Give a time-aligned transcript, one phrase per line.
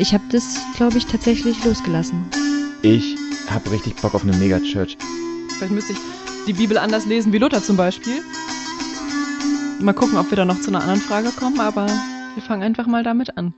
[0.00, 2.24] Ich habe das, glaube ich, tatsächlich losgelassen.
[2.82, 3.16] Ich
[3.50, 4.96] habe richtig Bock auf eine Megachurch.
[5.56, 5.98] Vielleicht müsste ich
[6.46, 8.22] die Bibel anders lesen wie Luther zum Beispiel.
[9.80, 12.86] Mal gucken, ob wir da noch zu einer anderen Frage kommen, aber wir fangen einfach
[12.86, 13.52] mal damit an.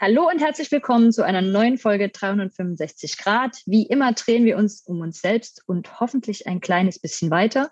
[0.00, 3.58] Hallo und herzlich willkommen zu einer neuen Folge 365 Grad.
[3.66, 7.70] Wie immer drehen wir uns um uns selbst und hoffentlich ein kleines bisschen weiter.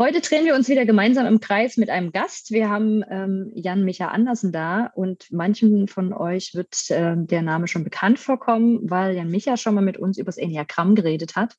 [0.00, 2.52] Heute drehen wir uns wieder gemeinsam im Kreis mit einem Gast.
[2.52, 7.68] Wir haben ähm, Jan Micha Andersen da und manchen von euch wird äh, der Name
[7.68, 11.54] schon bekannt vorkommen, weil Jan Micha schon mal mit uns über das Enneagramm geredet hat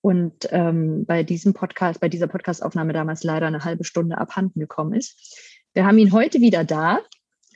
[0.00, 4.94] und ähm, bei diesem Podcast, bei dieser Podcastaufnahme damals leider eine halbe Stunde abhanden gekommen
[4.94, 5.60] ist.
[5.74, 7.00] Wir haben ihn heute wieder da,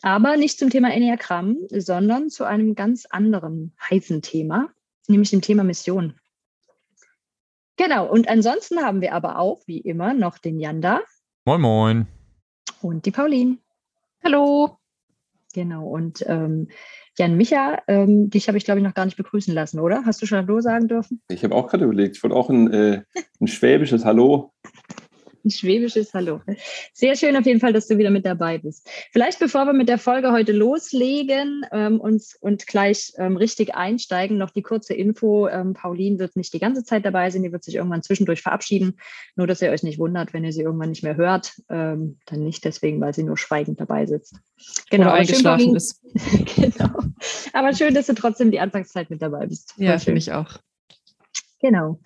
[0.03, 4.71] aber nicht zum Thema Enneagramm, sondern zu einem ganz anderen heißen Thema,
[5.07, 6.15] nämlich dem Thema Mission.
[7.77, 11.01] Genau, und ansonsten haben wir aber auch, wie immer, noch den Jan da.
[11.45, 12.07] Moin, moin.
[12.81, 13.59] Und die Pauline.
[14.25, 14.79] Hallo.
[15.53, 16.69] Genau, und ähm,
[17.19, 20.05] Jan Micha, ähm, dich habe ich, glaube ich, noch gar nicht begrüßen lassen, oder?
[20.05, 21.23] Hast du schon Hallo sagen dürfen?
[21.29, 23.03] Ich habe auch gerade überlegt, ich wollte auch ein, äh,
[23.41, 24.53] ein schwäbisches Hallo
[25.47, 26.41] ein schwäbisches Hallo.
[26.93, 28.89] Sehr schön auf jeden Fall, dass du wieder mit dabei bist.
[29.13, 34.37] Vielleicht bevor wir mit der Folge heute loslegen ähm, uns, und gleich ähm, richtig einsteigen,
[34.37, 35.49] noch die kurze Info.
[35.49, 38.99] Ähm, Pauline wird nicht die ganze Zeit dabei sein, die wird sich irgendwann zwischendurch verabschieden.
[39.37, 41.55] Nur, dass ihr euch nicht wundert, wenn ihr sie irgendwann nicht mehr hört.
[41.71, 44.35] Ähm, dann nicht deswegen, weil sie nur schweigend dabei sitzt.
[44.91, 46.03] Genau, Oder eingeschlafen schön, ist.
[46.57, 46.99] genau.
[47.53, 49.75] Aber schön, dass du trotzdem die Anfangszeit mit dabei bist.
[49.77, 50.59] Ja, finde ich auch.
[51.61, 51.99] Genau.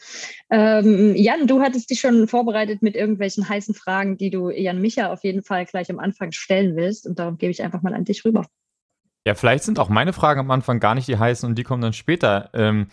[0.51, 5.13] Ähm, Jan, du hattest dich schon vorbereitet mit irgendwelchen heißen Fragen, die du Jan Micha
[5.13, 7.07] auf jeden Fall gleich am Anfang stellen willst.
[7.07, 8.47] Und darum gebe ich einfach mal an dich rüber.
[9.27, 11.83] Ja, vielleicht sind auch meine Fragen am Anfang gar nicht die heißen und die kommen
[11.83, 12.51] dann später.
[12.55, 12.87] Ähm,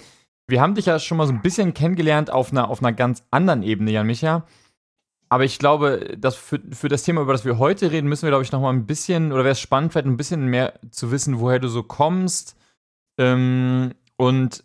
[0.47, 3.23] wir haben dich ja schon mal so ein bisschen kennengelernt auf einer, auf einer ganz
[3.31, 4.45] anderen Ebene, Jan Micha.
[5.29, 8.31] Aber ich glaube, dass für, für das Thema, über das wir heute reden, müssen wir,
[8.31, 11.11] glaube ich, noch mal ein bisschen, oder wäre es spannend, vielleicht ein bisschen mehr zu
[11.11, 12.55] wissen, woher du so kommst.
[13.19, 14.63] Ähm, und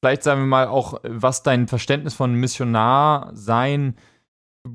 [0.00, 3.96] vielleicht sagen wir mal auch, was dein Verständnis von Missionar sein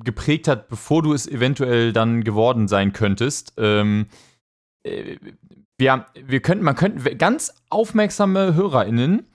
[0.04, 3.54] geprägt hat, bevor du es eventuell dann geworden sein könntest.
[3.58, 4.08] Ähm,
[4.84, 5.18] äh,
[5.78, 9.28] wir, wir könnten, man könnte ganz aufmerksame HörerInnen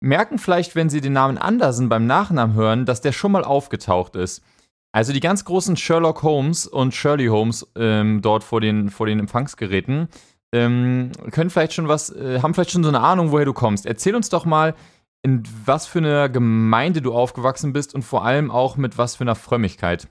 [0.00, 4.16] merken vielleicht, wenn sie den Namen Andersen beim Nachnamen hören, dass der schon mal aufgetaucht
[4.16, 4.42] ist.
[4.92, 9.18] Also die ganz großen Sherlock Holmes und Shirley Holmes ähm, dort vor den, vor den
[9.18, 10.08] Empfangsgeräten
[10.52, 13.84] ähm, können vielleicht schon was, äh, haben vielleicht schon so eine Ahnung, woher du kommst.
[13.84, 14.74] Erzähl uns doch mal,
[15.26, 19.24] in was für einer Gemeinde du aufgewachsen bist und vor allem auch mit was für
[19.24, 20.06] einer Frömmigkeit.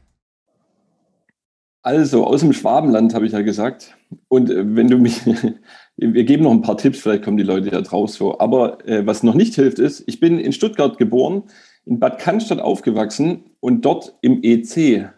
[1.84, 3.96] Also, aus dem Schwabenland habe ich ja gesagt.
[4.28, 5.22] Und äh, wenn du mich,
[5.96, 8.40] wir geben noch ein paar Tipps, vielleicht kommen die Leute ja draus so.
[8.40, 11.44] Aber äh, was noch nicht hilft, ist, ich bin in Stuttgart geboren,
[11.86, 15.12] in Bad Cannstatt aufgewachsen und dort im EC,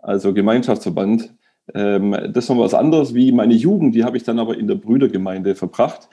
[0.00, 1.32] also Gemeinschaftsverband.
[1.72, 4.66] Ähm, das ist noch was anderes wie meine Jugend, die habe ich dann aber in
[4.66, 6.10] der Brüdergemeinde verbracht.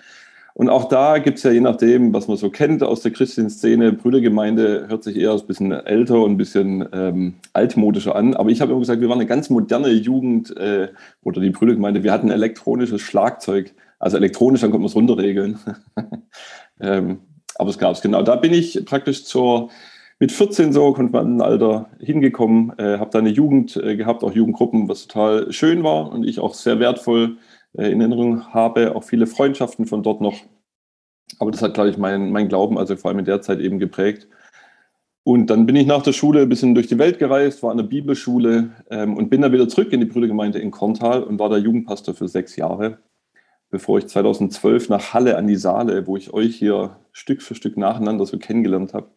[0.57, 3.51] Und auch da gibt es ja je nachdem, was man so kennt aus der christlichen
[3.51, 8.33] Szene, Brüdergemeinde hört sich eher ein bisschen älter und ein bisschen ähm, altmodischer an.
[8.33, 10.87] Aber ich habe immer gesagt, wir waren eine ganz moderne Jugend äh,
[11.23, 12.01] oder die Brüdergemeinde.
[12.01, 13.75] Wir hatten elektronisches Schlagzeug.
[13.99, 15.59] Also elektronisch, dann konnte man es runterregeln.
[16.81, 17.19] ähm,
[17.53, 18.23] aber es gab es genau.
[18.23, 19.69] Da bin ich praktisch zur,
[20.17, 24.23] mit 14 so, konnte man ein Alter hingekommen, äh, habe da eine Jugend äh, gehabt,
[24.23, 27.37] auch Jugendgruppen, was total schön war und ich auch sehr wertvoll
[27.77, 30.35] in Erinnerung habe, auch viele Freundschaften von dort noch.
[31.39, 33.79] Aber das hat, glaube ich, mein, mein Glauben, also vor allem in der Zeit eben
[33.79, 34.27] geprägt.
[35.23, 37.77] Und dann bin ich nach der Schule ein bisschen durch die Welt gereist, war an
[37.77, 41.49] der Bibelschule ähm, und bin dann wieder zurück in die Brüdergemeinde in Korntal und war
[41.49, 42.99] da Jugendpastor für sechs Jahre,
[43.69, 47.75] bevor ich 2012 nach Halle an die Saale, wo ich euch hier Stück für Stück
[47.75, 49.09] nacheinander so kennengelernt habe.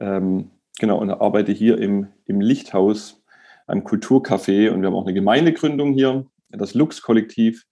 [0.00, 3.22] Ähm, genau, und arbeite hier im, im Lichthaus,
[3.68, 7.66] einem Kulturcafé und wir haben auch eine Gemeindegründung hier, das Lux-Kollektiv.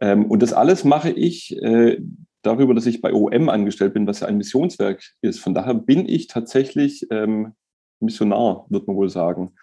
[0.00, 1.98] Ähm, und das alles mache ich äh,
[2.42, 5.40] darüber, dass ich bei OM angestellt bin, was ja ein Missionswerk ist.
[5.40, 7.54] Von daher bin ich tatsächlich ähm,
[8.00, 9.54] Missionar, wird man wohl sagen.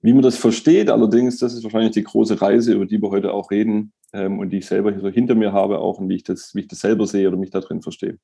[0.00, 3.32] Wie man das versteht, allerdings, das ist wahrscheinlich die große Reise, über die wir heute
[3.32, 6.16] auch reden ähm, und die ich selber hier so hinter mir habe, auch und wie
[6.16, 8.18] ich das, wie ich das selber sehe oder mich da drin verstehe.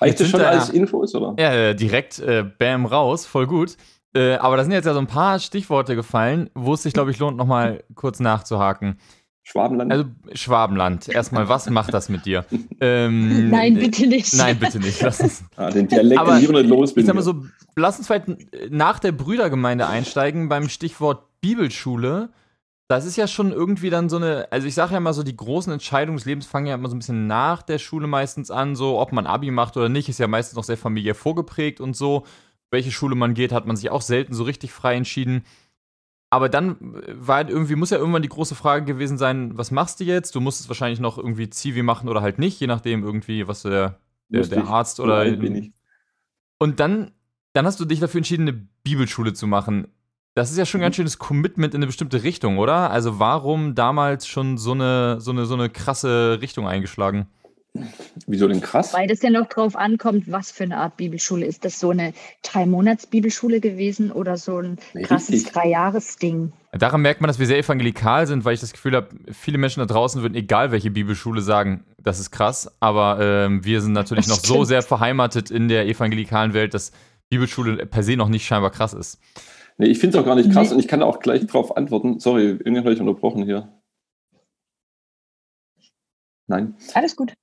[0.00, 1.34] Reicht das schon da, als Infos, oder?
[1.38, 3.76] Ja, direkt äh, Bam raus, voll gut.
[4.14, 7.10] Äh, aber da sind jetzt ja so ein paar Stichworte gefallen, wo es sich, glaube
[7.10, 8.98] ich, lohnt, nochmal kurz nachzuhaken.
[9.50, 9.90] Schwabenland?
[9.90, 10.04] Also
[10.34, 11.08] Schwabenland.
[11.08, 12.44] Erstmal, was macht das mit dir?
[12.80, 14.34] Ähm, nein, bitte nicht.
[14.34, 15.02] Nein, bitte nicht.
[15.02, 15.42] Lass uns.
[15.56, 18.28] Ah, den Dialekt Aber, nicht los Ich sag mal so, lass uns vielleicht
[18.70, 22.28] nach der Brüdergemeinde einsteigen beim Stichwort Bibelschule.
[22.86, 25.36] Das ist ja schon irgendwie dann so eine, also ich sage ja mal so, die
[25.36, 28.76] großen Entscheidungen des Lebens fangen ja immer so ein bisschen nach der Schule meistens an,
[28.76, 31.96] so ob man Abi macht oder nicht, ist ja meistens noch sehr familiär vorgeprägt und
[31.96, 32.24] so.
[32.70, 35.42] Welche Schule man geht, hat man sich auch selten so richtig frei entschieden.
[36.30, 40.00] Aber dann war halt irgendwie, muss ja irgendwann die große Frage gewesen sein, was machst
[40.00, 40.34] du jetzt?
[40.34, 43.98] Du musstest wahrscheinlich noch irgendwie Zivi machen oder halt nicht, je nachdem irgendwie, was der,
[44.28, 45.24] der, der Arzt oder.
[46.58, 47.12] Und dann,
[47.54, 49.88] dann hast du dich dafür entschieden, eine Bibelschule zu machen.
[50.34, 50.98] Das ist ja schon ein ganz mhm.
[50.98, 52.90] schönes Commitment in eine bestimmte Richtung, oder?
[52.90, 57.26] Also warum damals schon so eine, so eine, so eine krasse Richtung eingeschlagen?
[58.26, 58.92] Wieso denn krass?
[58.94, 61.46] Weil das ja noch drauf ankommt, was für eine Art Bibelschule.
[61.46, 62.12] Ist das so eine
[62.42, 66.52] Drei-Monats-Bibelschule gewesen oder so ein krasses Drei-Jahres-Ding?
[66.72, 69.80] Daran merkt man, dass wir sehr evangelikal sind, weil ich das Gefühl habe, viele Menschen
[69.80, 72.70] da draußen würden, egal welche Bibelschule, sagen, das ist krass.
[72.80, 74.58] Aber ähm, wir sind natürlich das noch stimmt.
[74.58, 76.92] so sehr verheimatet in der evangelikalen Welt, dass
[77.30, 79.20] Bibelschule per se noch nicht scheinbar krass ist.
[79.76, 80.74] Nee, ich finde es auch gar nicht krass nee.
[80.74, 82.18] und ich kann auch gleich darauf antworten.
[82.18, 83.72] Sorry, irgendwann habe ich unterbrochen hier.
[86.48, 86.74] Nein.
[86.94, 87.34] Alles gut.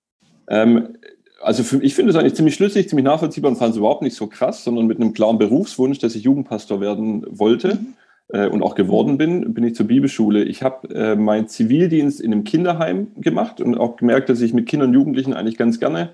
[0.48, 0.98] Ähm,
[1.42, 4.16] also für, ich finde es eigentlich ziemlich schlüssig, ziemlich nachvollziehbar und fand es überhaupt nicht
[4.16, 7.94] so krass, sondern mit einem klaren Berufswunsch, dass ich Jugendpastor werden wollte mhm.
[8.30, 10.44] äh, und auch geworden bin, bin ich zur Bibelschule.
[10.44, 14.66] Ich habe äh, meinen Zivildienst in einem Kinderheim gemacht und auch gemerkt, dass ich mit
[14.68, 16.12] Kindern und Jugendlichen eigentlich ganz gerne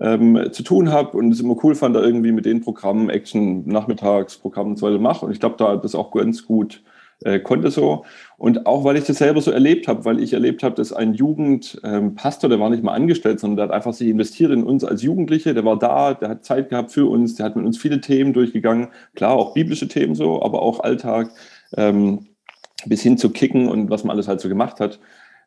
[0.00, 3.66] ähm, zu tun habe und es immer cool fand, da irgendwie mit den Programmen, Action,
[3.66, 5.24] Nachmittagsprogrammen und so weiter mache.
[5.24, 6.82] Und ich glaube, da das auch ganz gut
[7.24, 8.04] äh, konnte so.
[8.36, 11.14] Und auch weil ich das selber so erlebt habe, weil ich erlebt habe, dass ein
[11.14, 14.84] Jugendpastor, ähm, der war nicht mal angestellt, sondern der hat einfach sich investiert in uns
[14.84, 17.78] als Jugendliche, der war da, der hat Zeit gehabt für uns, der hat mit uns
[17.78, 21.30] viele Themen durchgegangen, klar auch biblische Themen so, aber auch Alltag,
[21.76, 22.26] ähm,
[22.84, 25.00] bis hin zu Kicken und was man alles halt so gemacht hat.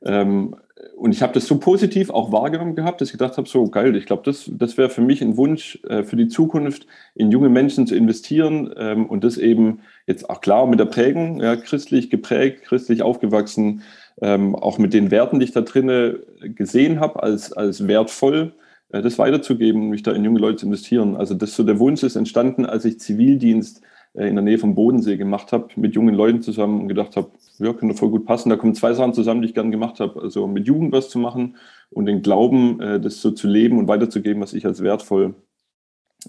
[0.04, 0.56] Ähm,
[0.96, 3.96] und ich habe das so positiv auch wahrgenommen gehabt, dass ich gedacht habe, so geil,
[3.96, 7.50] ich glaube, das, das wäre für mich ein Wunsch äh, für die Zukunft, in junge
[7.50, 12.10] Menschen zu investieren ähm, und das eben jetzt auch klar mit der Prägung, ja, christlich
[12.10, 13.82] geprägt, christlich aufgewachsen,
[14.22, 18.54] ähm, auch mit den Werten, die ich da drinne gesehen habe, als, als wertvoll,
[18.90, 21.16] äh, das weiterzugeben, mich da in junge Leute zu investieren.
[21.18, 23.82] Also das so der Wunsch ist entstanden, als ich Zivildienst
[24.14, 27.30] in der Nähe vom Bodensee gemacht habe, mit jungen Leuten zusammen und gedacht habe,
[27.60, 28.50] ja, könnte voll gut passen.
[28.50, 30.22] Da kommen zwei Sachen zusammen, die ich gerne gemacht habe.
[30.22, 31.58] Also mit Jugend was zu machen
[31.92, 35.36] und den Glauben, äh, das so zu leben und weiterzugeben, was ich als wertvoll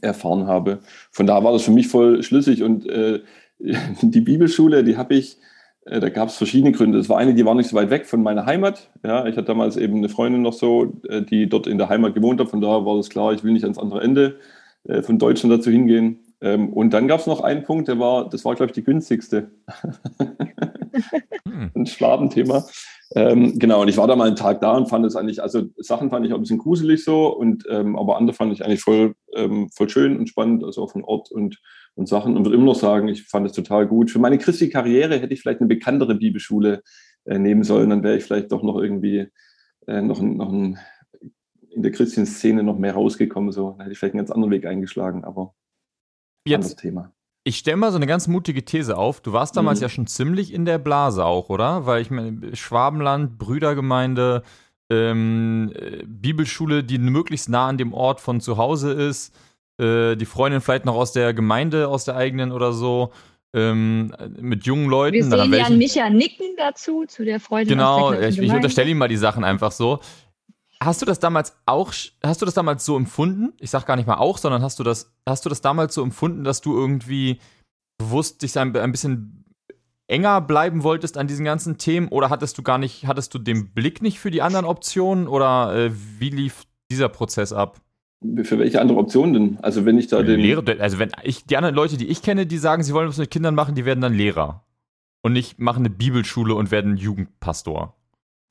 [0.02, 0.80] erfahren habe.
[1.10, 3.20] Von da war das für mich voll schlüssig und äh,
[4.02, 5.38] die Bibelschule, die habe ich,
[5.86, 6.98] äh, da gab es verschiedene Gründe.
[6.98, 8.90] Es war eine, die war nicht so weit weg von meiner Heimat.
[9.04, 12.14] Ja, ich hatte damals eben eine Freundin noch so, äh, die dort in der Heimat
[12.14, 12.50] gewohnt hat.
[12.50, 14.36] Von daher war das klar, ich will nicht ans andere Ende
[14.84, 16.18] äh, von Deutschland dazu hingehen.
[16.42, 18.84] Ähm, und dann gab es noch einen Punkt, der war, das war, glaube ich, die
[18.84, 19.50] günstigste.
[21.50, 21.70] Hm.
[21.74, 22.64] Ein Schwabenthema.
[23.14, 25.64] Ähm, genau, und ich war da mal einen Tag da und fand es eigentlich, also
[25.76, 28.82] Sachen fand ich auch ein bisschen gruselig so, und ähm, aber andere fand ich eigentlich
[28.82, 31.60] voll, ähm, voll schön und spannend, also auch von Ort und,
[31.94, 32.36] und Sachen.
[32.36, 34.10] Und würde immer noch sagen, ich fand es total gut.
[34.10, 36.82] Für meine christliche Karriere hätte ich vielleicht eine bekanntere Bibelschule
[37.24, 39.26] äh, nehmen sollen, dann wäre ich vielleicht doch noch irgendwie
[39.86, 40.78] äh, noch, noch ein,
[41.70, 43.50] in der christlichen Szene noch mehr rausgekommen.
[43.50, 45.54] So, dann hätte ich vielleicht einen ganz anderen Weg eingeschlagen, aber
[46.44, 47.12] Jetzt, Thema.
[47.44, 49.20] Ich stelle mal so eine ganz mutige These auf.
[49.20, 49.82] Du warst damals mhm.
[49.82, 51.86] ja schon ziemlich in der Blase auch, oder?
[51.86, 54.42] Weil ich meine, Schwabenland, Brüdergemeinde,
[54.90, 59.34] ähm, äh, Bibelschule, die möglichst nah an dem Ort von zu Hause ist,
[59.78, 63.10] äh, die Freundin vielleicht noch aus der Gemeinde, aus der eigenen oder so.
[63.52, 65.14] Ähm, mit jungen Leuten.
[65.14, 67.78] Wir sehen Jan Micha nicken dazu, zu der Freundin.
[67.78, 69.98] Genau, ich, ich unterstelle ihm mal die Sachen einfach so.
[70.82, 71.92] Hast du das damals auch,
[72.22, 73.52] hast du das damals so empfunden?
[73.60, 76.02] Ich sag gar nicht mal auch, sondern hast du das, hast du das damals so
[76.02, 77.38] empfunden, dass du irgendwie
[77.98, 79.44] bewusst dich ein, ein bisschen
[80.08, 83.72] enger bleiben wolltest an diesen ganzen Themen oder hattest du gar nicht, hattest du den
[83.72, 87.80] Blick nicht für die anderen Optionen oder äh, wie lief dieser Prozess ab?
[88.42, 89.58] Für welche andere Optionen denn?
[89.62, 90.40] Also wenn ich da den.
[90.40, 93.18] Lehrer, also wenn ich, die anderen Leute, die ich kenne, die sagen, sie wollen was
[93.18, 94.64] mit Kindern machen, die werden dann Lehrer.
[95.22, 97.99] Und nicht machen eine Bibelschule und werden Jugendpastor.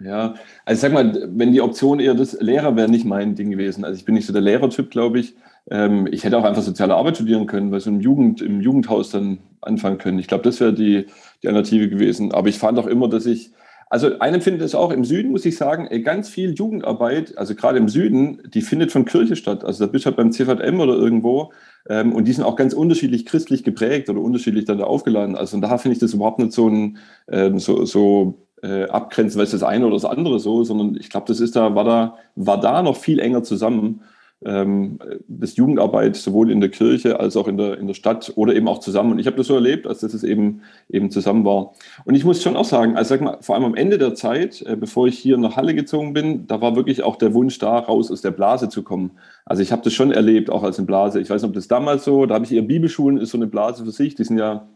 [0.01, 3.84] Ja, also sag mal, wenn die Option eher das Lehrer wäre nicht mein Ding gewesen.
[3.84, 5.36] Also ich bin nicht so der Lehrertyp, glaube ich.
[5.70, 9.10] Ähm, ich hätte auch einfach soziale Arbeit studieren können, weil so im, Jugend, im Jugendhaus
[9.10, 10.18] dann anfangen können.
[10.18, 11.08] Ich glaube, das wäre die,
[11.44, 12.32] die Alternative gewesen.
[12.32, 13.51] Aber ich fand auch immer, dass ich,
[13.89, 17.77] also ein Empfinden ist auch im Süden, muss ich sagen, ganz viel Jugendarbeit, also gerade
[17.77, 19.65] im Süden, die findet von Kirche statt.
[19.65, 21.51] Also da bist du halt beim CVM oder irgendwo
[21.89, 25.36] ähm, und die sind auch ganz unterschiedlich christlich geprägt oder unterschiedlich dann da aufgeladen.
[25.36, 26.98] Also und daher finde ich das überhaupt nicht so ein,
[27.29, 31.10] ähm, so, so äh, abgrenzen, weil es das eine oder das andere so, sondern ich
[31.10, 34.01] glaube, das ist da, war da, war da noch viel enger zusammen.
[34.46, 38.56] Ähm, das Jugendarbeit sowohl in der Kirche als auch in der, in der Stadt oder
[38.56, 39.12] eben auch zusammen.
[39.12, 41.74] Und ich habe das so erlebt, als dass es eben, eben zusammen war.
[42.06, 44.62] Und ich muss schon auch sagen, also sag mal, vor allem am Ende der Zeit,
[44.62, 47.80] äh, bevor ich hier nach Halle gezogen bin, da war wirklich auch der Wunsch da,
[47.80, 49.12] raus aus der Blase zu kommen.
[49.44, 51.20] Also ich habe das schon erlebt, auch als eine Blase.
[51.20, 53.48] Ich weiß nicht, ob das damals so, da habe ich eher Bibelschulen, ist so eine
[53.48, 54.68] Blase für sich, die sind ja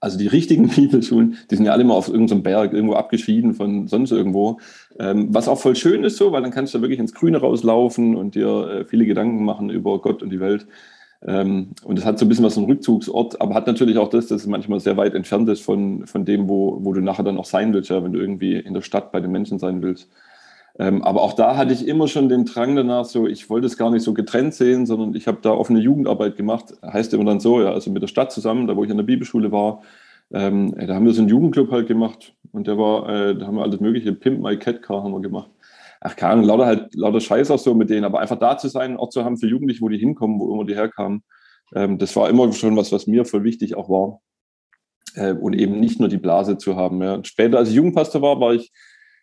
[0.00, 3.86] also die richtigen Bibelschulen, die sind ja alle immer auf irgendeinem Berg irgendwo abgeschieden von
[3.86, 4.58] sonst irgendwo.
[4.98, 8.16] Ähm, was auch voll schön ist so, weil dann kannst du wirklich ins Grüne rauslaufen
[8.16, 10.66] und dir äh, viele Gedanken machen über Gott und die Welt.
[11.26, 14.28] Ähm, und es hat so ein bisschen was ein Rückzugsort, aber hat natürlich auch das,
[14.28, 17.36] dass es manchmal sehr weit entfernt ist von, von dem, wo, wo du nachher dann
[17.36, 20.08] auch sein willst, ja, wenn du irgendwie in der Stadt bei den Menschen sein willst.
[20.80, 23.76] Ähm, aber auch da hatte ich immer schon den Drang danach, so ich wollte es
[23.76, 26.72] gar nicht so getrennt sehen, sondern ich habe da offene Jugendarbeit gemacht.
[26.82, 29.04] Heißt immer dann so, ja, also mit der Stadt zusammen, da wo ich an der
[29.04, 29.82] Bibelschule war,
[30.32, 33.56] ähm, da haben wir so einen Jugendclub halt gemacht und der war, äh, da haben
[33.56, 35.50] wir alles mögliche, Pimp My Cat Car haben wir gemacht.
[36.00, 38.68] Ach, keine Ahnung, lauter halt, lauter Scheiß auch so mit denen, aber einfach da zu
[38.68, 41.22] sein, auch zu haben für Jugendliche, wo die hinkommen, wo immer die herkamen,
[41.74, 44.20] ähm, das war immer schon was, was mir voll wichtig auch war.
[45.14, 47.02] Äh, und eben nicht nur die Blase zu haben.
[47.02, 47.22] Ja.
[47.22, 48.72] Später, als ich Jugendpastor war, war ich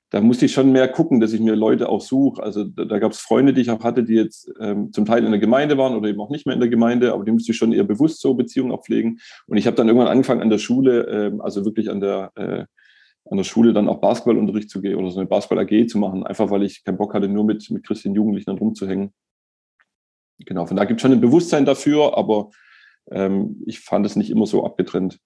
[0.09, 2.41] da musste ich schon mehr gucken, dass ich mir Leute auch suche.
[2.41, 5.25] Also da, da gab es Freunde, die ich auch hatte, die jetzt ähm, zum Teil
[5.25, 7.51] in der Gemeinde waren oder eben auch nicht mehr in der Gemeinde, aber die musste
[7.51, 9.19] ich schon eher bewusst so Beziehungen pflegen.
[9.47, 12.65] Und ich habe dann irgendwann angefangen an der Schule, ähm, also wirklich an der, äh,
[13.29, 16.49] an der Schule dann auch Basketballunterricht zu gehen oder so eine Basketball-AG zu machen, einfach
[16.49, 19.11] weil ich keinen Bock hatte, nur mit, mit christlichen Jugendlichen dann rumzuhängen.
[20.45, 22.51] Genau, von da gibt es schon ein Bewusstsein dafür, aber
[23.11, 25.19] ähm, ich fand es nicht immer so abgetrennt.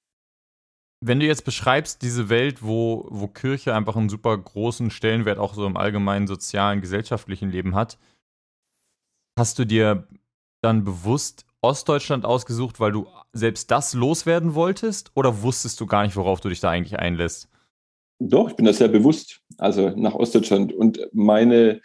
[1.03, 5.55] Wenn du jetzt beschreibst, diese Welt, wo, wo Kirche einfach einen super großen Stellenwert auch
[5.55, 7.97] so im allgemeinen sozialen, gesellschaftlichen Leben hat,
[9.37, 10.07] hast du dir
[10.61, 15.11] dann bewusst Ostdeutschland ausgesucht, weil du selbst das loswerden wolltest?
[15.15, 17.49] Oder wusstest du gar nicht, worauf du dich da eigentlich einlässt?
[18.19, 20.71] Doch, ich bin da sehr bewusst, also nach Ostdeutschland.
[20.71, 21.81] Und meine,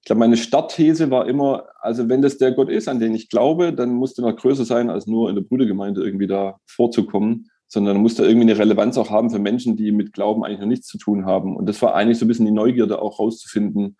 [0.00, 3.28] ich glaube, meine Startthese war immer, also wenn das der Gott ist, an den ich
[3.28, 7.50] glaube, dann muss der noch größer sein, als nur in der Brüdergemeinde irgendwie da vorzukommen
[7.70, 10.66] sondern muss da irgendwie eine Relevanz auch haben für Menschen, die mit Glauben eigentlich noch
[10.66, 11.56] nichts zu tun haben.
[11.56, 13.96] Und das war eigentlich so ein bisschen die Neugierde auch rauszufinden,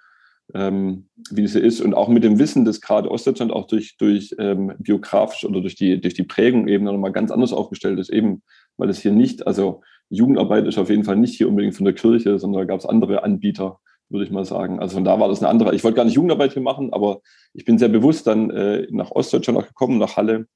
[0.55, 1.81] ähm, wie das ist.
[1.81, 5.77] Und auch mit dem Wissen, dass gerade Ostdeutschland auch durch, durch ähm, biografisch oder durch
[5.77, 8.43] die, durch die Prägung eben nochmal ganz anders aufgestellt ist, eben
[8.77, 11.95] weil es hier nicht, also Jugendarbeit ist auf jeden Fall nicht hier unbedingt von der
[11.95, 14.81] Kirche, sondern da gab es andere Anbieter, würde ich mal sagen.
[14.81, 15.77] Also von da war das eine andere.
[15.77, 17.21] Ich wollte gar nicht Jugendarbeit hier machen, aber
[17.53, 20.49] ich bin sehr bewusst dann äh, nach Ostdeutschland auch gekommen, nach Halle,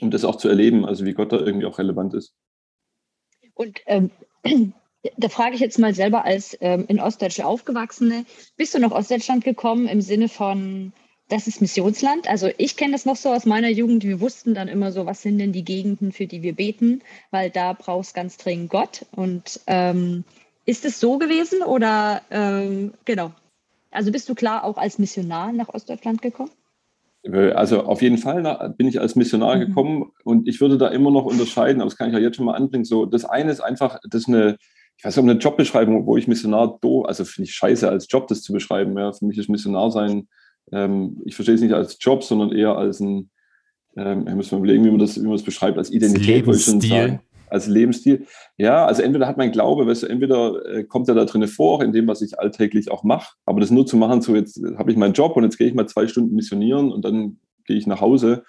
[0.00, 2.34] um das auch zu erleben, also wie Gott da irgendwie auch relevant ist.
[3.54, 4.10] Und ähm,
[5.16, 8.24] da frage ich jetzt mal selber als ähm, in Ostdeutschland aufgewachsene,
[8.56, 10.92] bist du nach Ostdeutschland gekommen im Sinne von,
[11.28, 12.28] das ist Missionsland?
[12.28, 15.22] Also ich kenne das noch so aus meiner Jugend, wir wussten dann immer so, was
[15.22, 19.06] sind denn die Gegenden, für die wir beten, weil da brauchst ganz dringend Gott.
[19.12, 20.24] Und ähm,
[20.66, 23.32] ist es so gewesen oder ähm, genau?
[23.90, 26.52] Also bist du klar auch als Missionar nach Ostdeutschland gekommen?
[27.22, 29.60] Also auf jeden Fall bin ich als Missionar mhm.
[29.60, 32.46] gekommen und ich würde da immer noch unterscheiden, aber das kann ich ja jetzt schon
[32.46, 32.84] mal anbringen.
[32.84, 34.56] So, das eine ist einfach, das ist eine,
[34.96, 38.26] ich weiß nicht, eine Jobbeschreibung, wo ich Missionar do, also finde ich scheiße als Job
[38.28, 38.96] das zu beschreiben.
[38.96, 39.12] Ja.
[39.12, 40.28] Für mich ist Missionar sein,
[40.72, 43.30] ähm, ich verstehe es nicht als Job, sondern eher als ein,
[43.96, 47.20] ähm, ich muss mal überlegen, wie man das, wie man das beschreibt, als Identität, sagen
[47.50, 48.26] als Lebensstil.
[48.56, 51.82] Ja, also entweder hat mein Glaube, weißt du, entweder äh, kommt er da drin vor,
[51.82, 54.90] in dem, was ich alltäglich auch mache, aber das nur zu machen, so jetzt habe
[54.90, 57.86] ich meinen Job und jetzt gehe ich mal zwei Stunden missionieren und dann gehe ich
[57.86, 58.44] nach Hause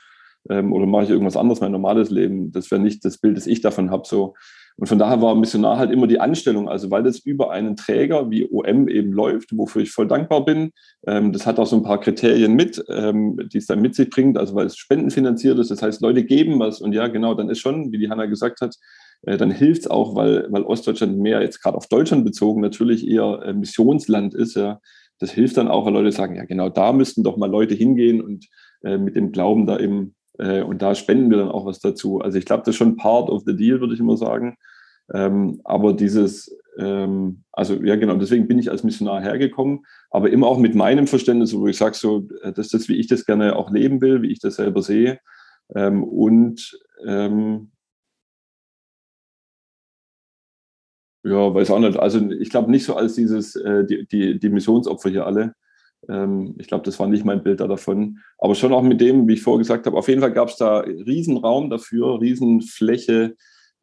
[0.50, 2.52] ähm, oder mache ich irgendwas anderes, mein normales Leben.
[2.52, 4.04] Das wäre nicht das Bild, das ich davon habe.
[4.06, 4.36] So.
[4.78, 8.30] Und von daher war Missionar halt immer die Anstellung, also weil das über einen Träger
[8.32, 10.72] wie OM eben läuft, wofür ich voll dankbar bin.
[11.06, 14.10] Ähm, das hat auch so ein paar Kriterien mit, ähm, die es dann mit sich
[14.10, 15.72] bringt, also weil es spendenfinanziert ist.
[15.72, 18.62] Das heißt, Leute geben was und ja, genau, dann ist schon, wie die Hanna gesagt
[18.62, 18.76] hat,
[19.24, 23.08] äh, dann hilft es auch, weil, weil Ostdeutschland mehr jetzt gerade auf Deutschland bezogen natürlich
[23.08, 24.56] eher äh, Missionsland ist.
[24.56, 24.80] Ja.
[25.20, 28.22] Das hilft dann auch, weil Leute sagen, ja genau, da müssten doch mal Leute hingehen
[28.22, 28.48] und
[28.84, 32.20] äh, mit dem Glauben da eben äh, und da spenden wir dann auch was dazu.
[32.20, 34.58] Also ich glaube, das ist schon part of the deal, würde ich immer sagen.
[35.14, 40.48] Ähm, aber dieses, ähm, also ja genau, deswegen bin ich als Missionar hergekommen, aber immer
[40.48, 43.26] auch mit meinem Verständnis, wo ich sage, so, äh, das ist das, wie ich das
[43.26, 45.20] gerne auch leben will, wie ich das selber sehe.
[45.76, 47.72] Ähm, und ähm,
[51.24, 51.98] ja, weiß auch nicht.
[52.00, 55.54] Also ich glaube nicht so als dieses, äh, die, die, die Missionsopfer hier alle.
[56.10, 58.20] Ähm, ich glaube, das war nicht mein Bild da davon.
[58.38, 60.58] Aber schon auch mit dem, wie ich vorher gesagt habe, auf jeden Fall gab es
[60.58, 63.36] da Riesenraum dafür, Riesenfläche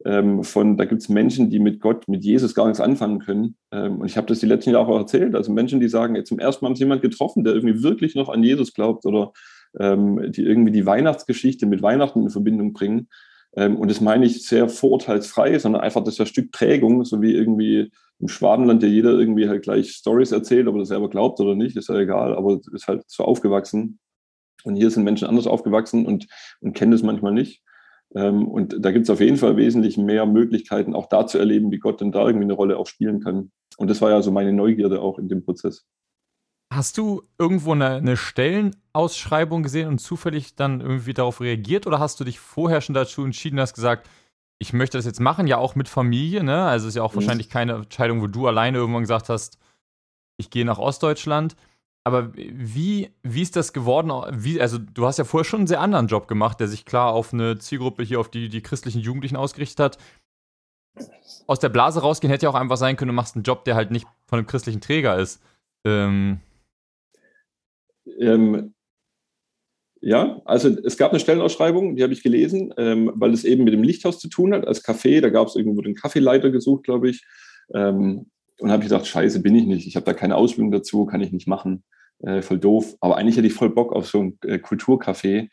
[0.05, 3.55] ähm, von, da gibt es Menschen, die mit Gott, mit Jesus gar nichts anfangen können.
[3.71, 5.35] Ähm, und ich habe das die letzten Jahre auch erzählt.
[5.35, 8.29] Also Menschen, die sagen, zum ersten Mal haben sie jemanden getroffen, der irgendwie wirklich noch
[8.29, 9.31] an Jesus glaubt oder
[9.71, 13.07] die irgendwie die Weihnachtsgeschichte mit Weihnachten in Verbindung bringen.
[13.55, 17.21] Ähm, und das meine ich sehr vorurteilsfrei, sondern einfach das ist ein Stück Prägung, so
[17.21, 21.09] wie irgendwie im Schwabenland ja jeder irgendwie halt gleich Stories erzählt, ob er das selber
[21.09, 23.99] glaubt oder nicht, ist ja egal, aber ist halt so aufgewachsen.
[24.63, 26.27] Und hier sind Menschen anders aufgewachsen und,
[26.59, 27.63] und kennen das manchmal nicht.
[28.15, 31.71] Ähm, und da gibt es auf jeden Fall wesentlich mehr Möglichkeiten, auch da zu erleben,
[31.71, 33.51] wie Gott denn da irgendwie eine Rolle auch spielen kann.
[33.77, 35.85] Und das war ja so meine Neugierde auch in dem Prozess.
[36.71, 42.19] Hast du irgendwo eine, eine, Stellenausschreibung gesehen und zufällig dann irgendwie darauf reagiert oder hast
[42.19, 44.07] du dich vorher schon dazu entschieden, hast gesagt,
[44.59, 46.65] ich möchte das jetzt machen, ja auch mit Familie, ne?
[46.65, 47.21] Also ist ja auch mhm.
[47.21, 49.57] wahrscheinlich keine Entscheidung, wo du alleine irgendwann gesagt hast,
[50.37, 51.55] ich gehe nach Ostdeutschland.
[52.03, 54.11] aber wie, wie ist das geworden?
[54.31, 57.13] Wie, also, du hast ja vorher schon einen sehr anderen Job gemacht, der sich klar
[57.13, 59.97] auf eine Zielgruppe hier, auf die, die christlichen Jugendlichen ausgerichtet hat.
[61.47, 63.75] Aus der Blase rausgehen hätte ja auch einfach sein können, du machst einen Job, der
[63.75, 65.41] halt nicht von einem christlichen Träger ist.
[65.85, 66.41] Ähm.
[68.19, 68.73] Ähm,
[70.01, 73.73] ja, also es gab eine Stellenausschreibung, die habe ich gelesen, ähm, weil es eben mit
[73.73, 75.19] dem Lichthaus zu tun hat, als Café.
[75.19, 77.25] Da gab es irgendwo den Kaffeeleiter gesucht, glaube ich.
[77.73, 78.27] Ähm,
[78.59, 79.87] und habe gedacht, scheiße, bin ich nicht.
[79.87, 81.83] Ich habe da keine Ausbildung dazu, kann ich nicht machen.
[82.21, 82.95] Äh, voll doof.
[82.99, 85.49] Aber eigentlich hätte ich voll Bock auf so ein äh, Kulturcafé.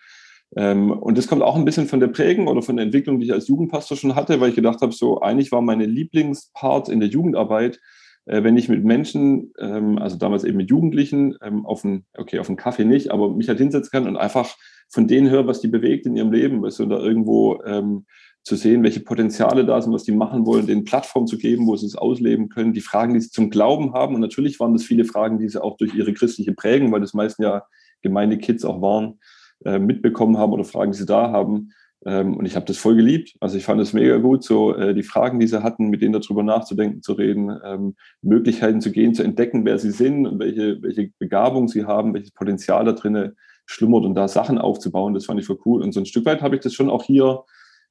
[0.56, 3.26] Ähm, und das kommt auch ein bisschen von der Prägung oder von der Entwicklung, die
[3.26, 7.00] ich als Jugendpastor schon hatte, weil ich gedacht habe, so eigentlich war meine Lieblingspart in
[7.00, 7.80] der Jugendarbeit,
[8.26, 12.48] wenn ich mit Menschen, ähm, also damals eben mit Jugendlichen, ähm, auf einen, okay, auf
[12.48, 14.56] einen Kaffee nicht, aber mich halt hinsetzen kann und einfach
[14.88, 18.06] von denen höre, was die bewegt in ihrem Leben, weißt du, da irgendwo ähm,
[18.42, 21.74] zu sehen, welche Potenziale da sind, was die machen wollen, den Plattform zu geben, wo
[21.74, 24.14] sie es ausleben können, die Fragen, die sie zum Glauben haben.
[24.14, 27.12] Und natürlich waren das viele Fragen, die sie auch durch ihre christliche Prägung, weil das
[27.12, 27.64] meisten ja
[28.02, 29.18] Gemeindekids auch waren,
[29.64, 31.72] äh, mitbekommen haben oder Fragen, die sie da haben.
[32.04, 33.34] Ähm, und ich habe das voll geliebt.
[33.40, 36.12] Also ich fand es mega gut, so äh, die Fragen, die sie hatten, mit denen
[36.12, 40.82] darüber nachzudenken, zu reden, ähm, Möglichkeiten zu gehen, zu entdecken, wer sie sind und welche,
[40.82, 45.14] welche Begabung sie haben, welches Potenzial da drinnen schlummert und da Sachen aufzubauen.
[45.14, 45.82] Das fand ich voll cool.
[45.82, 47.44] Und so ein Stück weit habe ich das schon auch hier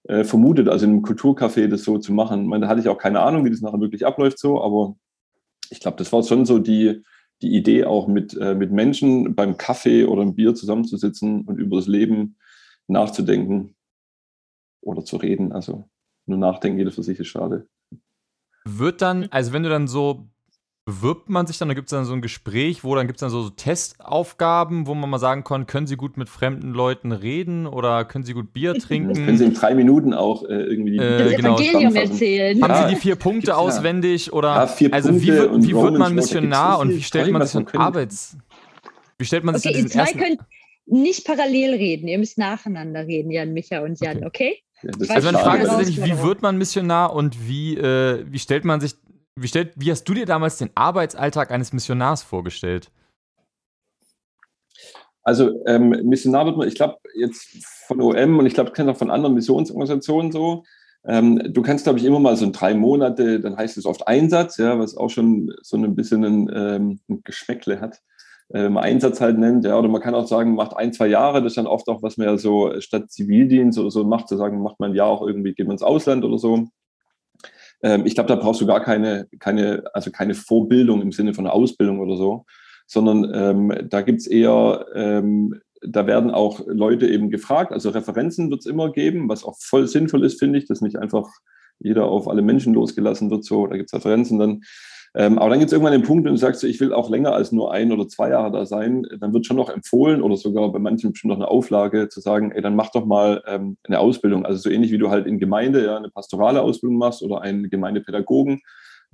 [0.04, 2.44] äh, vermutet, also in einem Kulturcafé das so zu machen.
[2.44, 4.96] Ich meine, da hatte ich auch keine Ahnung, wie das nachher wirklich abläuft so, aber
[5.70, 7.02] ich glaube, das war schon so die,
[7.42, 11.78] die Idee, auch mit, äh, mit Menschen beim Kaffee oder im Bier zusammenzusitzen und über
[11.78, 12.38] das Leben
[12.88, 13.75] nachzudenken
[14.86, 15.52] oder zu reden.
[15.52, 15.90] Also
[16.26, 17.68] nur nachdenken, jeder für sich ist schade.
[18.66, 20.28] Wird dann, also wenn du dann so
[20.86, 23.22] bewirbt man sich dann, da gibt es dann so ein Gespräch, wo dann gibt es
[23.22, 27.12] dann so, so, Testaufgaben, wo man mal sagen kann, können Sie gut mit fremden Leuten
[27.12, 29.10] reden oder können Sie gut Bier trinken?
[29.10, 31.56] Das können Sie in drei Minuten auch äh, irgendwie die äh, das genau.
[31.58, 32.62] Evangelium erzählen.
[32.62, 33.58] Haben ja, Sie die vier Punkte ja.
[33.58, 37.46] auswendig oder ja, vier also Punkte wie, wie wird man Missionar und wie stellt man
[37.46, 38.38] sich Arbeits...
[39.18, 40.42] Wie stellt man sich okay, ihr zwei könnt
[40.88, 44.26] nicht parallel reden, ihr müsst nacheinander reden, Jan, Micha und Jan, okay?
[44.28, 44.65] okay?
[45.10, 48.82] Also meine Frage ist tatsächlich, wie wird man Missionar und wie, äh, wie stellt man
[48.82, 48.96] sich
[49.38, 52.90] wie, stellt, wie hast du dir damals den Arbeitsalltag eines Missionars vorgestellt?
[55.24, 57.48] Also ähm, Missionar wird man, ich glaube, jetzt
[57.88, 60.64] von OM und ich glaube, kennt auch von anderen Missionsorganisationen so.
[61.04, 64.08] Ähm, du kannst, glaube ich, immer mal so in drei Monate, dann heißt es oft
[64.08, 68.02] Einsatz, ja, was auch schon so ein bisschen ein, ähm, ein Geschmäckle hat.
[68.54, 71.54] Ähm, Einsatz halt nennt, ja, oder man kann auch sagen, macht ein, zwei Jahre, das
[71.54, 74.62] ist dann oft auch, was man ja so statt Zivildienst oder so macht, zu sagen,
[74.62, 76.68] macht man ein Jahr auch irgendwie, geht man ins Ausland oder so.
[77.82, 81.48] Ähm, ich glaube, da brauchst du gar keine, keine, also keine Vorbildung im Sinne von
[81.48, 82.46] Ausbildung oder so,
[82.86, 88.50] sondern ähm, da gibt es eher, ähm, da werden auch Leute eben gefragt, also Referenzen
[88.50, 91.28] wird es immer geben, was auch voll sinnvoll ist, finde ich, dass nicht einfach
[91.80, 94.62] jeder auf alle Menschen losgelassen wird, so, da gibt es Referenzen dann.
[95.18, 97.34] Ähm, aber dann gibt es irgendwann den Punkt, wenn du sagst, ich will auch länger
[97.34, 100.70] als nur ein oder zwei Jahre da sein, dann wird schon noch empfohlen oder sogar
[100.74, 104.00] bei manchen bestimmt noch eine Auflage zu sagen, ey, dann mach doch mal ähm, eine
[104.00, 104.46] Ausbildung.
[104.46, 107.70] Also so ähnlich wie du halt in Gemeinde ja, eine pastorale Ausbildung machst oder einen
[107.70, 108.60] Gemeindepädagogen.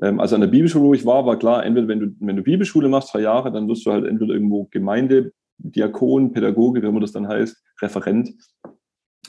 [0.02, 2.42] Ähm, also an der Bibelschule, wo ich war, war klar, entweder wenn du, wenn du
[2.42, 7.12] Bibelschule machst, drei Jahre, dann wirst du halt entweder irgendwo Gemeindediakon, Pädagoge, wie immer das
[7.12, 8.34] dann heißt, Referent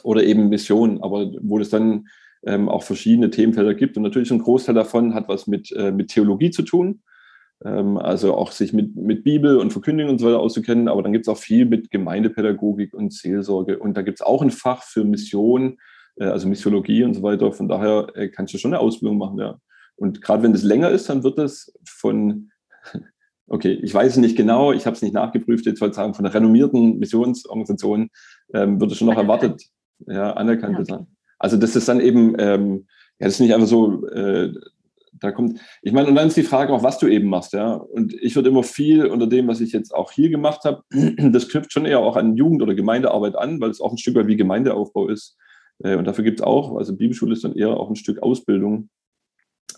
[0.04, 1.02] oder eben Mission.
[1.02, 2.06] Aber wo das dann
[2.44, 3.96] ähm, auch verschiedene Themenfelder gibt.
[3.96, 7.02] Und natürlich ein Großteil davon hat was mit, äh, mit Theologie zu tun.
[7.64, 10.88] Ähm, also auch sich mit, mit Bibel und Verkündigung und so weiter auszukennen.
[10.88, 13.78] Aber dann gibt es auch viel mit Gemeindepädagogik und Seelsorge.
[13.78, 15.78] Und da gibt es auch ein Fach für Mission,
[16.16, 17.52] äh, also Missiologie und so weiter.
[17.52, 19.58] Von daher äh, kannst du schon eine Ausbildung machen, ja.
[19.96, 22.50] Und gerade wenn das länger ist, dann wird das von,
[23.46, 26.34] okay, ich weiß es nicht genau, ich habe es nicht nachgeprüft, jetzt sozusagen von einer
[26.34, 28.08] renommierten Missionsorganisation
[28.54, 29.62] ähm, wird es schon noch erwartet,
[30.06, 31.06] ja, anerkannt okay.
[31.42, 32.86] Also das ist dann eben, ähm,
[33.18, 34.52] ja, das ist nicht einfach so, äh,
[35.12, 37.74] da kommt, ich meine, und dann ist die Frage auch, was du eben machst, ja.
[37.74, 40.84] Und ich würde immer viel unter dem, was ich jetzt auch hier gemacht habe,
[41.32, 44.14] das knüpft schon eher auch an Jugend- oder Gemeindearbeit an, weil es auch ein Stück
[44.14, 45.36] weit wie Gemeindeaufbau ist.
[45.82, 48.88] Äh, und dafür gibt es auch, also Bibelschule ist dann eher auch ein Stück Ausbildung,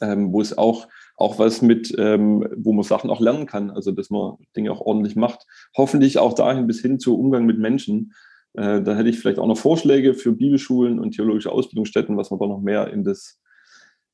[0.03, 3.90] ähm, wo es auch, auch was mit, ähm, wo man Sachen auch lernen kann, also
[3.90, 5.46] dass man Dinge auch ordentlich macht.
[5.74, 8.12] Hoffentlich auch dahin bis hin zu Umgang mit Menschen.
[8.55, 12.38] Äh, da hätte ich vielleicht auch noch Vorschläge für Bibelschulen und theologische Ausbildungsstätten, was man
[12.38, 13.40] da noch mehr in, das,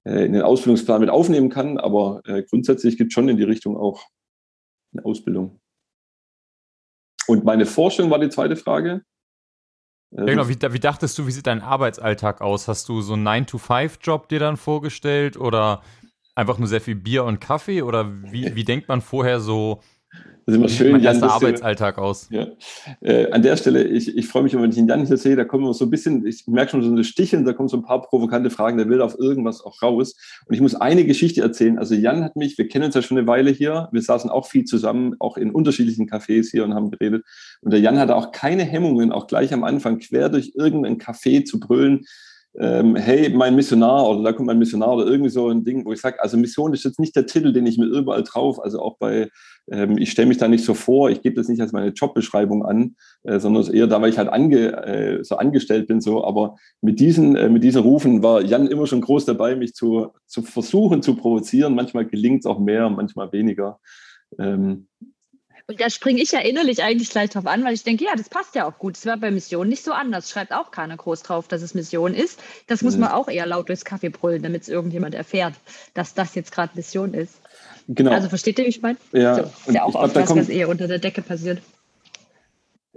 [0.04, 1.78] äh, in den Ausbildungsplan mit aufnehmen kann.
[1.78, 4.02] Aber äh, grundsätzlich gibt es schon in die Richtung auch
[4.92, 5.60] eine Ausbildung.
[7.26, 9.02] Und meine Vorstellung war die zweite Frage.
[10.10, 12.66] Ja, genau, wie, wie, dachtest du, wie sieht dein Arbeitsalltag aus?
[12.66, 15.82] Hast du so einen 9-to-5-Job dir dann vorgestellt oder
[16.34, 17.82] einfach nur sehr viel Bier und Kaffee?
[17.82, 19.82] Oder wie, wie denkt man vorher so
[20.46, 20.92] Das ist immer schön.
[20.92, 22.28] Mein erster Arbeitsalltag aus.
[22.30, 22.48] Ja.
[23.00, 25.36] Äh, an der Stelle, ich, ich freue mich immer, wenn ich den Jan hier sehe,
[25.36, 27.76] da kommen wir so ein bisschen, ich merke schon so eine Sticheln, da kommen so
[27.76, 30.16] ein paar provokante Fragen, der will auf irgendwas auch raus.
[30.46, 31.78] Und ich muss eine Geschichte erzählen.
[31.78, 34.46] Also Jan hat mich, wir kennen uns ja schon eine Weile hier, wir saßen auch
[34.46, 37.24] viel zusammen, auch in unterschiedlichen Cafés hier und haben geredet.
[37.60, 41.44] Und der Jan hatte auch keine Hemmungen, auch gleich am Anfang quer durch irgendein Café
[41.44, 42.06] zu brüllen
[42.58, 45.92] ähm, hey, mein Missionar oder da kommt mein Missionar oder irgendwie so ein Ding, wo
[45.92, 48.80] ich sage, also Mission ist jetzt nicht der Titel, den ich mir überall drauf, also
[48.80, 49.30] auch bei,
[49.70, 52.64] ähm, ich stelle mich da nicht so vor, ich gebe das nicht als meine Jobbeschreibung
[52.64, 56.56] an, äh, sondern eher da, weil ich halt ange, äh, so angestellt bin, so, aber
[56.80, 60.42] mit diesen, äh, mit diesen Rufen war Jan immer schon groß dabei, mich zu, zu
[60.42, 63.78] versuchen zu provozieren, manchmal gelingt es auch mehr, manchmal weniger.
[64.38, 64.88] Ähm,
[65.70, 68.28] und da springe ich ja innerlich eigentlich gleich drauf an, weil ich denke, ja, das
[68.28, 68.96] passt ja auch gut.
[68.96, 70.28] Es war bei Mission nicht so anders.
[70.28, 72.40] Schreibt auch keiner groß drauf, dass es Mission ist.
[72.66, 73.02] Das muss mhm.
[73.02, 75.54] man auch eher laut durchs Kaffee brüllen, damit es irgendjemand erfährt,
[75.94, 77.34] dass das jetzt gerade Mission ist.
[77.86, 78.10] Genau.
[78.10, 78.98] Also versteht ihr, wie ich meine?
[79.12, 79.36] Ja.
[79.36, 81.62] So, ist ja auch oft was, was eher unter der Decke passiert.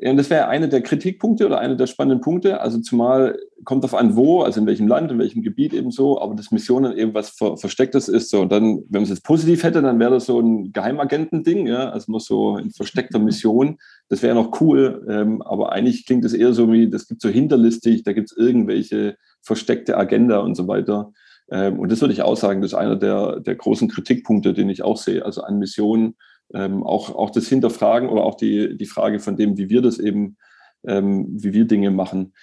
[0.09, 2.59] Und das wäre einer der Kritikpunkte oder einer der spannenden Punkte.
[2.59, 6.21] Also zumal kommt auf an, wo, also in welchem Land, in welchem Gebiet eben so,
[6.21, 8.29] aber das Mission dann eben was Ver Verstecktes ist.
[8.29, 8.41] So.
[8.41, 11.89] Und dann, wenn man es jetzt positiv hätte, dann wäre das so ein Geheimagentending, ja,
[11.89, 13.77] also nur so in versteckter Mission.
[14.09, 17.29] Das wäre noch cool, ähm, aber eigentlich klingt es eher so wie, das gibt so
[17.29, 21.13] hinterlistig, da gibt es irgendwelche versteckte Agenda und so weiter.
[21.49, 24.69] Ähm, und das würde ich auch sagen, das ist einer der, der großen Kritikpunkte, den
[24.69, 26.15] ich auch sehe, also an Missionen
[26.53, 29.99] ähm, auch, auch das Hinterfragen oder auch die, die Frage von dem, wie wir das
[29.99, 30.37] eben,
[30.85, 32.33] ähm, wie wir Dinge machen.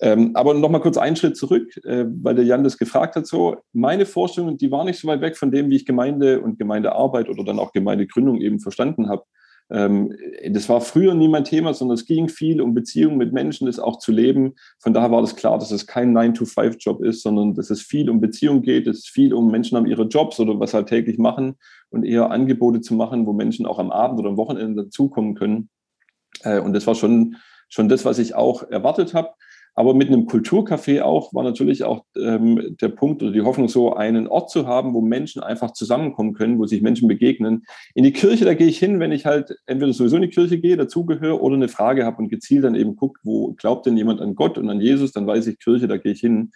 [0.00, 3.26] Ähm, aber nochmal kurz einen Schritt zurück, äh, weil der Jan das gefragt hat.
[3.26, 6.58] So, meine Vorstellung, die war nicht so weit weg von dem, wie ich Gemeinde und
[6.58, 9.24] Gemeindearbeit oder dann auch Gemeindegründung eben verstanden habe.
[9.70, 10.14] Ähm,
[10.48, 13.78] das war früher nie mein Thema, sondern es ging viel um Beziehungen mit Menschen, das
[13.78, 14.54] auch zu leben.
[14.78, 18.20] Von daher war das klar, dass es kein 9-to-5-Job ist, sondern dass es viel um
[18.20, 21.56] Beziehungen geht, es ist viel um Menschen haben ihre Jobs oder was halt täglich machen
[21.90, 25.68] und eher Angebote zu machen, wo Menschen auch am Abend oder am Wochenende dazukommen können.
[26.42, 27.36] Äh, und das war schon,
[27.68, 29.30] schon das, was ich auch erwartet habe.
[29.78, 33.94] Aber mit einem Kulturcafé auch war natürlich auch ähm, der Punkt oder die Hoffnung, so
[33.94, 37.64] einen Ort zu haben, wo Menschen einfach zusammenkommen können, wo sich Menschen begegnen.
[37.94, 40.58] In die Kirche, da gehe ich hin, wenn ich halt entweder sowieso in die Kirche
[40.58, 44.20] gehe, dazugehöre oder eine Frage habe und gezielt dann eben gucke, wo glaubt denn jemand
[44.20, 46.50] an Gott und an Jesus, dann weiß ich Kirche, da gehe ich hin.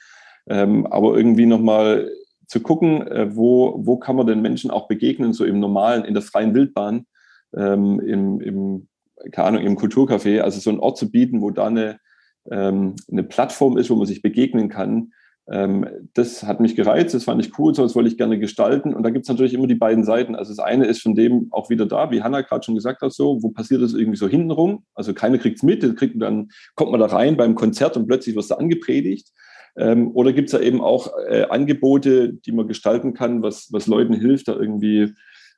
[0.48, 2.10] Ähm, aber irgendwie nochmal
[2.48, 6.14] zu gucken, äh, wo, wo kann man den Menschen auch begegnen, so im normalen, in
[6.14, 7.06] der freien Wildbahn,
[7.56, 8.88] ähm, im, im,
[9.30, 12.00] keine Ahnung, im Kulturcafé, also so einen Ort zu bieten, wo da eine
[12.50, 15.12] eine Plattform ist, wo man sich begegnen kann.
[15.50, 18.94] Ähm, das hat mich gereizt, das fand ich cool, so das wollte ich gerne gestalten.
[18.94, 20.36] Und da gibt es natürlich immer die beiden Seiten.
[20.36, 23.12] Also das eine ist von dem auch wieder da, wie Hanna gerade schon gesagt hat,
[23.12, 24.84] so, wo passiert das irgendwie so hintenrum?
[24.94, 28.36] Also keiner kriegt es mit, kriegt dann kommt man da rein beim Konzert und plötzlich
[28.36, 29.30] wird da angepredigt.
[29.76, 33.86] Ähm, oder gibt es da eben auch äh, Angebote, die man gestalten kann, was, was
[33.86, 35.14] Leuten hilft, da irgendwie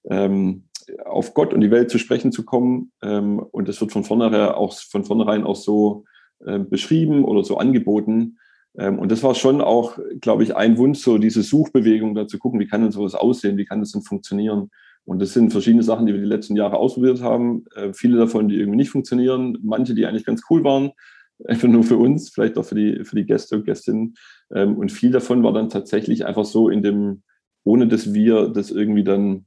[0.08, 0.64] ähm,
[1.04, 2.92] auf Gott und die Welt zu sprechen zu kommen.
[3.02, 6.04] Ähm, und das wird von vornherein auch, von vornherein auch so
[6.44, 8.38] äh, beschrieben oder so angeboten.
[8.76, 12.38] Ähm, und das war schon auch, glaube ich, ein Wunsch, so diese Suchbewegung da zu
[12.38, 14.70] gucken, wie kann denn sowas aussehen, wie kann das denn funktionieren.
[15.04, 17.64] Und das sind verschiedene Sachen, die wir die letzten Jahre ausprobiert haben.
[17.74, 20.92] Äh, viele davon, die irgendwie nicht funktionieren, manche, die eigentlich ganz cool waren,
[21.46, 24.14] einfach nur für uns, vielleicht auch für die, für die Gäste und Gästinnen.
[24.54, 27.22] Ähm, und viel davon war dann tatsächlich einfach so in dem,
[27.64, 29.46] ohne dass wir das irgendwie dann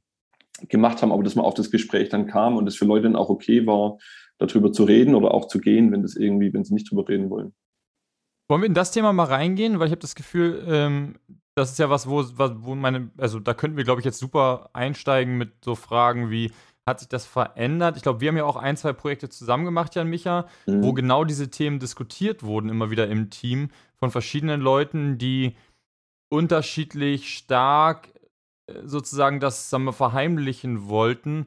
[0.68, 3.16] gemacht haben, aber dass man auf das Gespräch dann kam und es für Leute dann
[3.16, 3.98] auch okay war,
[4.38, 7.30] darüber zu reden oder auch zu gehen, wenn das irgendwie, wenn sie nicht drüber reden
[7.30, 7.52] wollen.
[8.48, 9.78] Wollen wir in das Thema mal reingehen?
[9.78, 11.16] Weil ich habe das Gefühl, ähm,
[11.54, 14.70] das ist ja was, wo, wo meine, also da könnten wir, glaube ich, jetzt super
[14.72, 16.52] einsteigen mit so Fragen wie,
[16.88, 17.96] hat sich das verändert?
[17.96, 20.82] Ich glaube, wir haben ja auch ein, zwei Projekte zusammen gemacht, Jan Micha, mhm.
[20.82, 25.54] wo genau diese Themen diskutiert wurden, immer wieder im Team von verschiedenen Leuten, die
[26.30, 28.08] unterschiedlich stark
[28.66, 31.46] äh, sozusagen das sagen wir, verheimlichen wollten.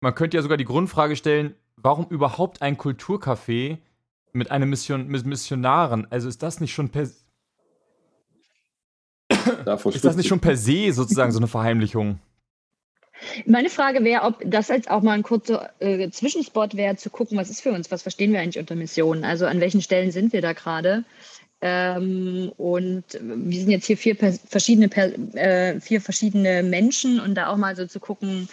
[0.00, 3.78] Man könnte ja sogar die Grundfrage stellen, warum überhaupt ein Kulturcafé
[4.32, 6.06] mit einem Mission, mit Missionaren?
[6.10, 7.02] Also ist das nicht schon per
[9.84, 12.18] ist das nicht schon per se sozusagen so eine Verheimlichung?
[13.46, 17.38] Meine Frage wäre, ob das jetzt auch mal ein kurzer äh, Zwischenspot wäre, zu gucken,
[17.38, 19.24] was ist für uns, was verstehen wir eigentlich unter Mission?
[19.24, 21.04] Also an welchen Stellen sind wir da gerade?
[21.62, 24.94] Ähm, und wir sind jetzt hier vier verschiedene,
[25.34, 28.48] äh, vier verschiedene Menschen und da auch mal so zu gucken,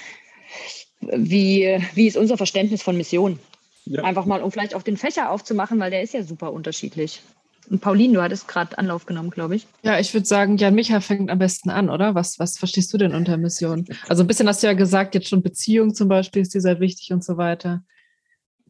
[1.13, 3.39] wie, wie ist unser Verständnis von Mission?
[3.85, 4.03] Ja.
[4.03, 7.21] Einfach mal, um vielleicht auch den Fächer aufzumachen, weil der ist ja super unterschiedlich.
[7.69, 9.67] Und Pauline, du hattest gerade Anlauf genommen, glaube ich.
[9.83, 12.13] Ja, ich würde sagen, Jan Micha fängt am besten an, oder?
[12.13, 13.85] Was, was verstehst du denn unter Mission?
[14.07, 16.79] Also ein bisschen hast du ja gesagt, jetzt schon Beziehung zum Beispiel ist dir sehr
[16.79, 17.83] wichtig und so weiter.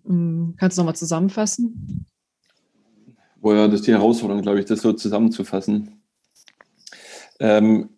[0.05, 2.05] Hm, kannst du nochmal zusammenfassen?
[3.41, 6.01] Boah, das ist die Herausforderung, glaube ich, das so zusammenzufassen.
[7.39, 7.89] Ähm,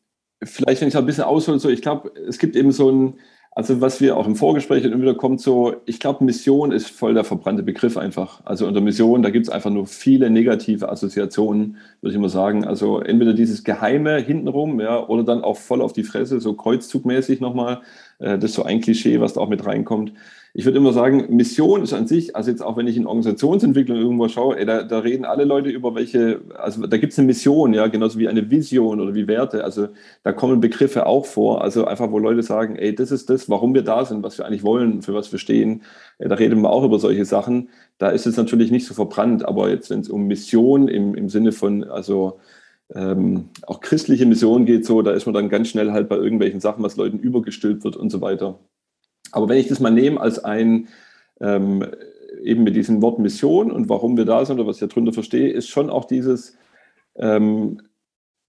[0.41, 3.19] vielleicht, wenn ich da ein bisschen aushole, so, ich glaube, es gibt eben so ein,
[3.57, 7.13] Also was wir auch im Vorgespräch immer wieder kommt, so, ich glaube, Mission ist voll
[7.13, 8.41] der verbrannte Begriff einfach.
[8.43, 12.65] Also unter Mission, da gibt es einfach nur viele negative Assoziationen, würde ich immer sagen.
[12.65, 17.39] Also entweder dieses Geheime hintenrum, ja, oder dann auch voll auf die Fresse, so kreuzzugmäßig
[17.39, 17.79] nochmal.
[18.19, 20.11] Äh, das ist so ein Klischee, was da auch mit reinkommt
[20.57, 23.97] ich würde immer sagen, Mission ist an sich, also jetzt auch wenn ich in Organisationsentwicklung
[23.97, 27.25] irgendwo schaue, ey, da, da, reden alle Leute über welche, also da gibt es eine
[27.25, 29.65] Mission, ja, genauso wie eine Vision oder wie Werte.
[29.65, 29.89] Also
[30.23, 33.73] da kommen Begriffe auch vor, also einfach, wo Leute sagen, ey, das ist das, warum
[33.73, 35.81] wir da sind, was wir eigentlich wollen, für was wir stehen.
[36.19, 37.67] Ey, da reden wir auch über solche Sachen.
[37.97, 41.27] Da ist es natürlich nicht so verbrannt, aber jetzt, wenn es um Mission im, im
[41.27, 42.39] Sinne von, also
[42.93, 46.61] ähm, auch christliche Mission geht so, da ist man dann ganz schnell halt bei irgendwelchen
[46.61, 48.57] Sachen, was Leuten übergestülpt wird und so weiter.
[49.35, 50.87] Aber wenn ich das mal nehme als ein,
[51.41, 51.85] ähm,
[52.41, 55.49] eben mit diesem Wort Mission und warum wir da sind oder was ich darunter verstehe,
[55.49, 56.57] ist schon auch dieses,
[57.17, 57.81] ähm,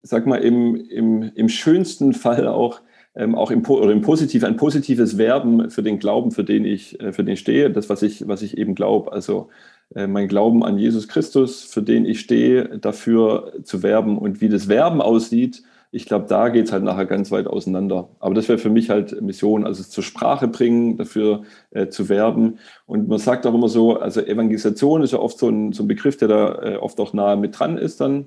[0.03, 2.83] sag mal, im, im, im schönsten Fall auch,
[3.17, 7.01] ähm, auch im, oder im Positiv, ein positives Werben für den Glauben, für den ich,
[7.01, 9.13] äh, für den stehe, das, was ich, was ich eben glaube.
[9.13, 9.49] Also
[9.93, 14.49] äh, mein Glauben an Jesus Christus, für den ich stehe, dafür zu werben und wie
[14.49, 18.09] das Werben aussieht, ich glaube, da geht es halt nachher ganz weit auseinander.
[18.19, 22.09] Aber das wäre für mich halt Mission, also es zur Sprache bringen, dafür äh, zu
[22.09, 22.59] werben.
[22.87, 25.89] Und man sagt auch immer so, also Evangelisation ist ja oft so ein, so ein
[25.89, 28.27] Begriff, der da äh, oft auch nahe mit dran ist dann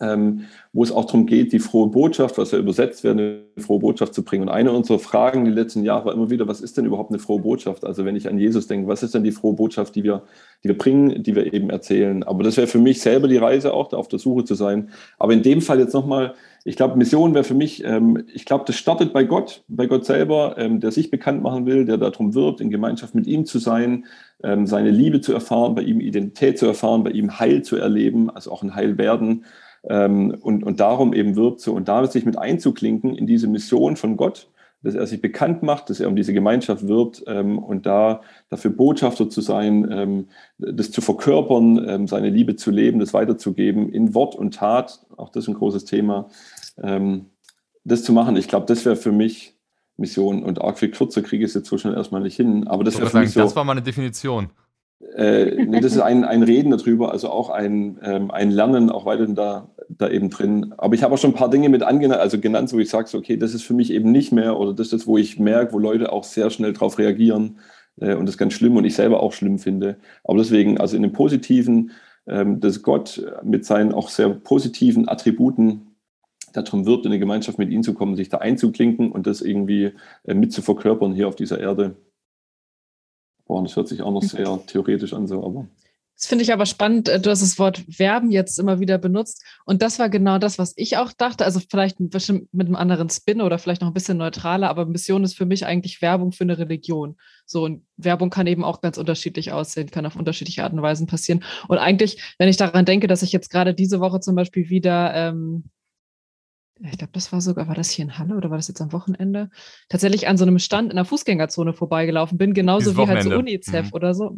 [0.00, 3.78] ähm, wo es auch darum geht, die frohe Botschaft, was ja übersetzt wird, eine frohe
[3.78, 4.42] Botschaft zu bringen.
[4.42, 7.18] Und eine unserer Fragen die letzten Jahre war immer wieder, was ist denn überhaupt eine
[7.18, 7.84] frohe Botschaft?
[7.84, 10.22] Also wenn ich an Jesus denke, was ist denn die frohe Botschaft, die wir,
[10.62, 12.22] die wir bringen, die wir eben erzählen?
[12.24, 14.90] Aber das wäre für mich selber die Reise auch, da auf der Suche zu sein.
[15.18, 18.64] Aber in dem Fall jetzt nochmal, ich glaube, Mission wäre für mich, ähm, ich glaube,
[18.66, 22.34] das startet bei Gott, bei Gott selber, ähm, der sich bekannt machen will, der darum
[22.34, 24.04] wirbt, in Gemeinschaft mit ihm zu sein,
[24.42, 28.28] ähm, seine Liebe zu erfahren, bei ihm Identität zu erfahren, bei ihm Heil zu erleben,
[28.28, 29.44] also auch ein Heil werden
[29.88, 33.96] ähm, und, und darum eben wirbt so und da sich mit einzuklinken in diese Mission
[33.96, 34.48] von Gott,
[34.82, 38.20] dass er sich bekannt macht, dass er um diese Gemeinschaft wirbt ähm, und da
[38.50, 43.88] dafür Botschafter zu sein, ähm, das zu verkörpern, ähm, seine Liebe zu leben, das weiterzugeben
[43.88, 46.28] in Wort und Tat, auch das ist ein großes Thema,
[46.82, 47.26] ähm,
[47.84, 48.36] das zu machen.
[48.36, 49.56] Ich glaube, das wäre für mich
[49.96, 52.66] Mission und arg viel kürzer kriege ich es jetzt so schnell erstmal nicht hin.
[52.66, 53.40] Aber das wäre für mich so.
[53.40, 54.50] Das war mal eine Definition.
[55.14, 59.04] Äh, nee, das ist ein, ein Reden darüber, also auch ein, ähm, ein Lernen, auch
[59.04, 60.74] weiterhin da, da eben drin.
[60.78, 63.08] Aber ich habe auch schon ein paar Dinge mit angenannt, also genannt, wo ich sage,
[63.08, 65.72] so, okay, das ist für mich eben nicht mehr oder das ist, wo ich merke,
[65.72, 67.58] wo Leute auch sehr schnell darauf reagieren
[68.00, 69.98] äh, und das ist ganz schlimm und ich selber auch schlimm finde.
[70.24, 71.92] Aber deswegen, also in dem Positiven,
[72.26, 75.96] ähm, dass Gott mit seinen auch sehr positiven Attributen
[76.52, 79.92] darum wirbt, in eine Gemeinschaft mit ihm zu kommen, sich da einzuklinken und das irgendwie
[80.24, 81.96] äh, mit zu verkörpern hier auf dieser Erde.
[83.46, 84.26] Boah, das hört sich auch noch mhm.
[84.26, 85.66] sehr theoretisch an, so, aber.
[86.16, 87.08] Das finde ich aber spannend.
[87.08, 89.44] Äh, du hast das Wort Werben jetzt immer wieder benutzt.
[89.66, 91.44] Und das war genau das, was ich auch dachte.
[91.44, 94.70] Also vielleicht bestimmt mit einem anderen Spin oder vielleicht noch ein bisschen neutraler.
[94.70, 97.16] Aber Mission ist für mich eigentlich Werbung für eine Religion.
[97.44, 101.06] So, und Werbung kann eben auch ganz unterschiedlich aussehen, kann auf unterschiedliche Arten und Weisen
[101.06, 101.44] passieren.
[101.68, 105.14] Und eigentlich, wenn ich daran denke, dass ich jetzt gerade diese Woche zum Beispiel wieder
[105.14, 105.64] ähm,
[106.78, 108.92] ich glaube, das war sogar, war das hier in Halle oder war das jetzt am
[108.92, 109.48] Wochenende?
[109.88, 113.30] Tatsächlich an so einem Stand in der Fußgängerzone vorbeigelaufen bin, genauso Dieses wie halt so
[113.30, 113.92] UNICEF mhm.
[113.94, 114.36] oder so.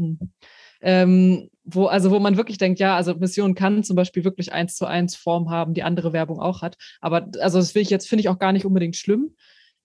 [0.81, 4.75] Ähm, wo, also wo man wirklich denkt, ja, also Mission kann zum Beispiel wirklich eins
[4.75, 6.77] zu eins Form haben, die andere Werbung auch hat.
[7.01, 9.35] Aber also das will ich jetzt, finde ich auch gar nicht unbedingt schlimm.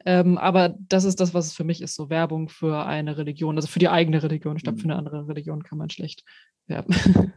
[0.05, 3.55] Ähm, aber das ist das, was es für mich ist, so Werbung für eine Religion,
[3.55, 4.57] also für die eigene Religion.
[4.57, 4.91] Ich glaube, für mhm.
[4.91, 6.23] eine andere Religion kann man schlecht
[6.67, 6.95] werben.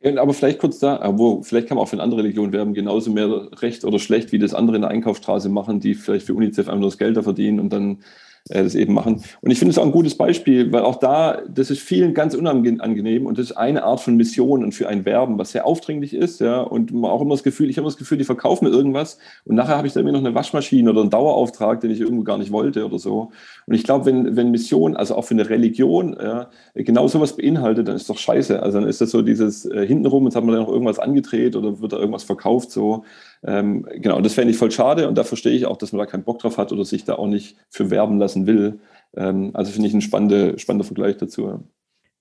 [0.00, 2.72] Ja, aber vielleicht kurz da, wo vielleicht kann man auch für eine andere Religion werben,
[2.72, 6.32] genauso mehr recht oder schlecht, wie das andere in der Einkaufsstraße machen, die vielleicht für
[6.32, 8.02] UNICEF einfach nur das Geld da verdienen und dann
[8.48, 9.22] äh, das eben machen.
[9.40, 12.34] Und ich finde es auch ein gutes Beispiel, weil auch da, das ist vielen ganz
[12.34, 16.14] unangenehm und das ist eine Art von Mission und für ein Werben, was sehr aufdringlich
[16.14, 18.74] ist, ja, und man auch immer das Gefühl, ich habe das Gefühl, die verkaufen mir
[18.74, 22.00] irgendwas und nachher habe ich da immer noch eine Waschmaschine oder einen Dauerauftrag, den ich
[22.00, 23.30] irgendwo gar nicht wollte oder so.
[23.66, 27.88] Und ich glaube, wenn, wenn Mission, also auch für eine Religion, ja, genau sowas beinhaltet,
[27.88, 28.62] dann ist doch scheiße.
[28.62, 31.56] Also dann ist das so dieses äh, hintenrum, jetzt hat man da noch irgendwas angedreht
[31.56, 33.04] oder wird da irgendwas verkauft, so.
[33.46, 36.06] Ähm, genau, das fände ich voll schade und da verstehe ich auch, dass man da
[36.06, 38.80] keinen Bock drauf hat oder sich da auch nicht für werben lassen will.
[39.16, 41.64] Ähm, also finde ich ein spannender, spannender Vergleich dazu.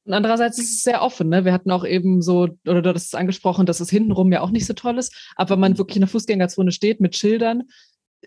[0.07, 1.29] Andererseits ist es sehr offen.
[1.29, 1.45] Ne?
[1.45, 4.51] Wir hatten auch eben so, oder du hast es angesprochen, dass es hintenrum ja auch
[4.51, 5.31] nicht so toll ist.
[5.35, 7.63] Aber wenn man wirklich in der Fußgängerzone steht mit Schildern,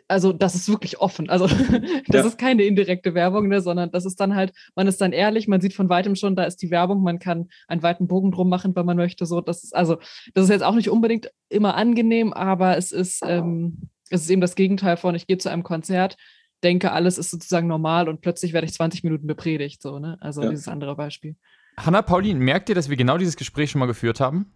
[0.07, 1.29] also das ist wirklich offen.
[1.29, 1.47] Also
[2.07, 2.27] das ja.
[2.27, 5.61] ist keine indirekte Werbung, ne, sondern das ist dann halt, man ist dann ehrlich, man
[5.61, 8.75] sieht von weitem schon, da ist die Werbung, man kann einen weiten Bogen drum machen,
[8.77, 9.27] wenn man möchte.
[9.27, 9.99] So, das ist also,
[10.35, 14.41] das ist jetzt auch nicht unbedingt immer angenehm, aber es ist, ähm, es ist eben
[14.41, 16.17] das Gegenteil von, ich gehe zu einem Konzert,
[16.63, 19.83] denke, alles ist sozusagen normal und plötzlich werde ich 20 Minuten bepredigt.
[19.83, 20.17] So, ne?
[20.21, 20.51] Also ja.
[20.51, 21.37] dieses andere Beispiel.
[21.77, 24.53] Hanna, Pauline, merkt ihr, dass wir genau dieses Gespräch schon mal geführt haben?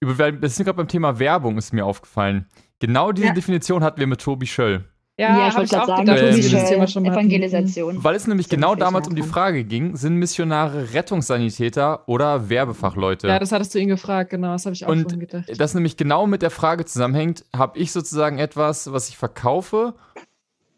[0.00, 2.46] Über, das ist gerade beim Thema Werbung, ist mir aufgefallen.
[2.86, 3.32] Genau diese ja.
[3.32, 4.84] Definition hatten wir mit Tobi Schöll.
[5.16, 7.06] Ja, ich hab wollte gerade auch sagen, gedacht, Tobi Thema schon.
[7.06, 8.04] Evangelisation.
[8.04, 9.22] Weil es nämlich So genau damals um die.
[9.22, 13.28] Frage ging, sind Missionare Rettungssanitäter oder Werbefachleute?
[13.28, 15.48] Ja, das hattest du ihn gefragt, genau, das habe ich auch Und vorhin gedacht.
[15.58, 19.94] das nämlich genau mit der Frage zusammenhängt, habe ich sozusagen etwas, was ich verkaufe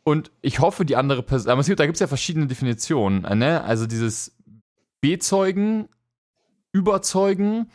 [0.04, 3.22] und ich hoffe, die andere Person, aber es gibt, da gibt es ja verschiedene Definitionen,
[3.38, 3.64] ne?
[3.64, 4.36] also dieses
[5.00, 5.88] Bezeugen,
[6.72, 7.70] Überzeugen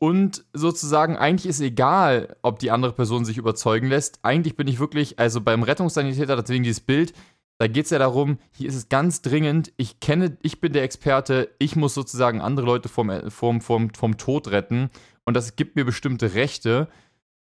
[0.00, 4.18] und sozusagen eigentlich ist egal, ob die andere Person sich überzeugen lässt.
[4.22, 7.12] Eigentlich bin ich wirklich, also beim Rettungssanitäter, deswegen dieses Bild,
[7.58, 10.84] da geht es ja darum, hier ist es ganz dringend, ich kenne, ich bin der
[10.84, 14.88] Experte, ich muss sozusagen andere Leute vom, vom, vom, vom Tod retten
[15.26, 16.88] und das gibt mir bestimmte Rechte,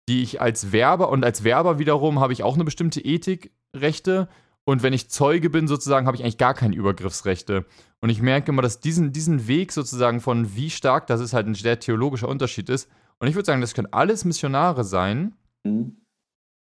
[0.07, 4.29] die ich als Werber und als Werber wiederum habe ich auch eine bestimmte Ethikrechte
[4.65, 7.65] und wenn ich Zeuge bin sozusagen, habe ich eigentlich gar keine Übergriffsrechte.
[7.99, 11.47] Und ich merke immer, dass diesen, diesen Weg sozusagen von wie stark das ist halt
[11.47, 12.89] ein sehr theologischer Unterschied ist.
[13.19, 15.35] Und ich würde sagen, das können alles Missionare sein.
[15.63, 15.97] Mhm.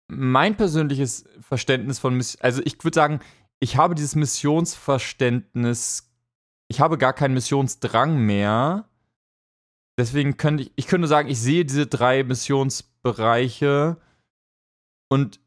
[0.09, 3.21] Mein persönliches Verständnis von Mission, also ich würde sagen,
[3.61, 6.13] ich habe dieses Missionsverständnis,
[6.69, 8.89] ich habe gar keinen Missionsdrang mehr.
[9.97, 13.97] Deswegen könnte ich, ich könnte sagen, ich sehe diese drei Missionsbereiche
[15.09, 15.39] und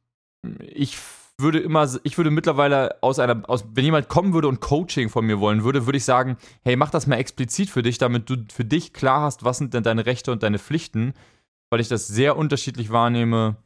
[0.60, 0.98] ich
[1.38, 5.26] würde immer, ich würde mittlerweile aus einer, aus, wenn jemand kommen würde und Coaching von
[5.26, 8.38] mir wollen würde, würde ich sagen, hey, mach das mal explizit für dich, damit du
[8.52, 11.14] für dich klar hast, was sind denn deine Rechte und deine Pflichten,
[11.70, 13.58] weil ich das sehr unterschiedlich wahrnehme,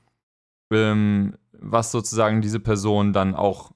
[0.74, 3.72] ähm, was sozusagen diese Person dann auch,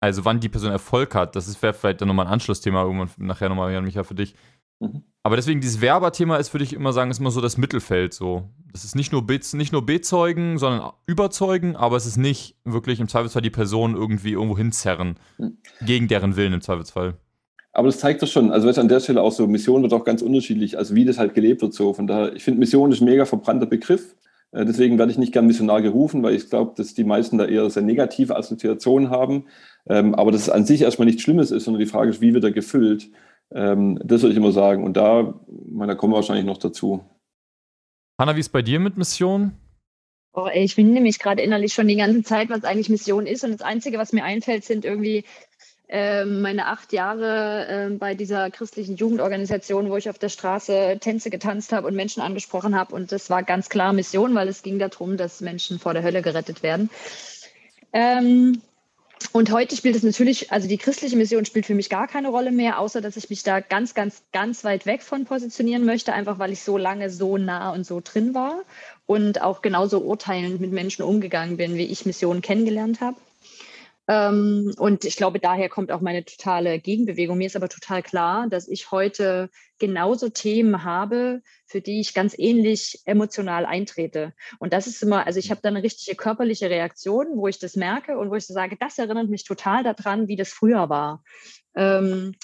[0.00, 1.36] also wann die Person Erfolg hat.
[1.36, 4.34] Das wäre vielleicht dann nochmal ein Anschlussthema irgendwann nachher nochmal, Jan Micha, für dich.
[4.80, 5.02] Mhm.
[5.26, 8.44] Aber deswegen, dieses Werberthema ist, würde ich immer sagen, ist immer so das Mittelfeld so.
[8.70, 13.00] Das ist nicht nur, Be nicht nur bezeugen, sondern überzeugen, aber es ist nicht wirklich
[13.00, 15.16] im Zweifelsfall die Person irgendwie irgendwo hinzerren.
[15.38, 15.56] Mhm.
[15.80, 17.14] Gegen deren Willen im Zweifelsfall.
[17.72, 20.20] Aber das zeigt doch schon, also an der Stelle auch so, Mission wird auch ganz
[20.20, 21.94] unterschiedlich, also wie das halt gelebt wird so.
[21.94, 24.14] Von daher, ich finde Mission ist ein mega verbrannter Begriff.
[24.52, 27.46] Äh, Deswegen werde ich nicht gern Missionar gerufen, weil ich glaube, dass die meisten da
[27.46, 29.46] eher sehr negative Assoziationen haben.
[29.88, 32.34] Ähm, Aber dass es an sich erstmal nichts Schlimmes ist, sondern die Frage ist, wie
[32.34, 33.08] wird er gefüllt?
[33.52, 34.84] Ähm, Das würde ich immer sagen.
[34.84, 37.04] Und da, meine, da kommen wir wahrscheinlich noch dazu.
[38.18, 39.52] Hanna, wie ist bei dir mit Mission?
[40.32, 43.44] Oh, ey, ich bin nämlich gerade innerlich schon die ganze Zeit, was eigentlich Mission ist.
[43.44, 45.24] Und das Einzige, was mir einfällt, sind irgendwie
[45.88, 51.30] ähm, meine acht Jahre ähm, bei dieser christlichen Jugendorganisation, wo ich auf der Straße Tänze
[51.30, 52.94] getanzt habe und Menschen angesprochen habe.
[52.94, 56.22] Und das war ganz klar Mission, weil es ging darum, dass Menschen vor der Hölle
[56.22, 56.90] gerettet werden.
[57.92, 58.60] Ähm,
[59.32, 62.52] und heute spielt es natürlich, also die christliche Mission spielt für mich gar keine Rolle
[62.52, 66.38] mehr, außer dass ich mich da ganz, ganz, ganz weit weg von positionieren möchte, einfach
[66.38, 68.62] weil ich so lange so nah und so drin war
[69.06, 73.16] und auch genauso urteilend mit Menschen umgegangen bin, wie ich Missionen kennengelernt habe.
[74.06, 77.38] Ähm, und ich glaube, daher kommt auch meine totale Gegenbewegung.
[77.38, 82.38] Mir ist aber total klar, dass ich heute genauso Themen habe, für die ich ganz
[82.38, 84.34] ähnlich emotional eintrete.
[84.58, 87.76] Und das ist immer, also ich habe da eine richtige körperliche Reaktion, wo ich das
[87.76, 91.24] merke und wo ich so sage, das erinnert mich total daran, wie das früher war.
[91.74, 92.34] Ähm,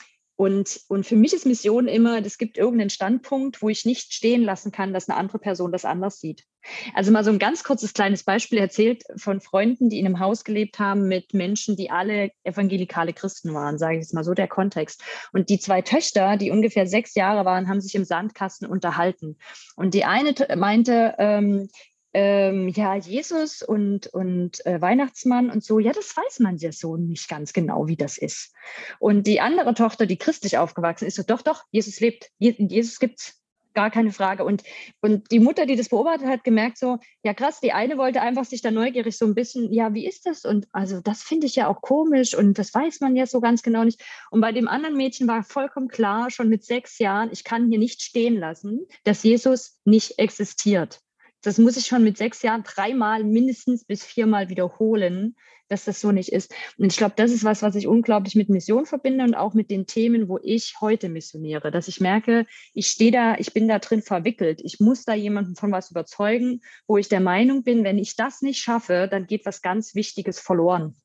[0.40, 4.42] und, und für mich ist Mission immer, es gibt irgendeinen Standpunkt, wo ich nicht stehen
[4.42, 6.46] lassen kann, dass eine andere Person das anders sieht.
[6.94, 10.42] Also mal so ein ganz kurzes kleines Beispiel erzählt von Freunden, die in einem Haus
[10.44, 14.48] gelebt haben mit Menschen, die alle evangelikale Christen waren, sage ich jetzt mal so der
[14.48, 15.02] Kontext.
[15.34, 19.36] Und die zwei Töchter, die ungefähr sechs Jahre waren, haben sich im Sandkasten unterhalten.
[19.76, 21.68] Und die eine meinte, ähm,
[22.12, 26.96] ähm, ja, Jesus und, und äh, Weihnachtsmann und so, ja, das weiß man ja so
[26.96, 28.52] nicht ganz genau, wie das ist.
[28.98, 32.98] Und die andere Tochter, die christlich aufgewachsen ist, so, doch, doch, Jesus lebt, Je Jesus
[32.98, 33.36] gibt's.
[33.72, 34.44] Gar keine Frage.
[34.44, 34.64] Und,
[35.00, 38.44] und die Mutter, die das beobachtet hat, gemerkt so, ja krass, die eine wollte einfach
[38.44, 40.44] sich da neugierig so ein bisschen, ja, wie ist das?
[40.44, 43.62] Und also das finde ich ja auch komisch und das weiß man ja so ganz
[43.62, 44.02] genau nicht.
[44.32, 47.78] Und bei dem anderen Mädchen war vollkommen klar, schon mit sechs Jahren, ich kann hier
[47.78, 51.00] nicht stehen lassen, dass Jesus nicht existiert.
[51.42, 55.36] Das muss ich schon mit sechs Jahren dreimal mindestens bis viermal wiederholen,
[55.70, 56.52] dass das so nicht ist.
[56.78, 59.70] Und ich glaube, das ist was, was ich unglaublich mit Mission verbinde und auch mit
[59.70, 63.78] den Themen, wo ich heute missioniere, dass ich merke, ich stehe da, ich bin da
[63.78, 64.60] drin verwickelt.
[64.62, 68.42] Ich muss da jemanden von was überzeugen, wo ich der Meinung bin, wenn ich das
[68.42, 70.96] nicht schaffe, dann geht was ganz Wichtiges verloren.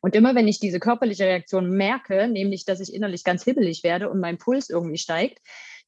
[0.00, 4.10] Und immer wenn ich diese körperliche Reaktion merke, nämlich, dass ich innerlich ganz hibbelig werde
[4.10, 5.40] und mein Puls irgendwie steigt,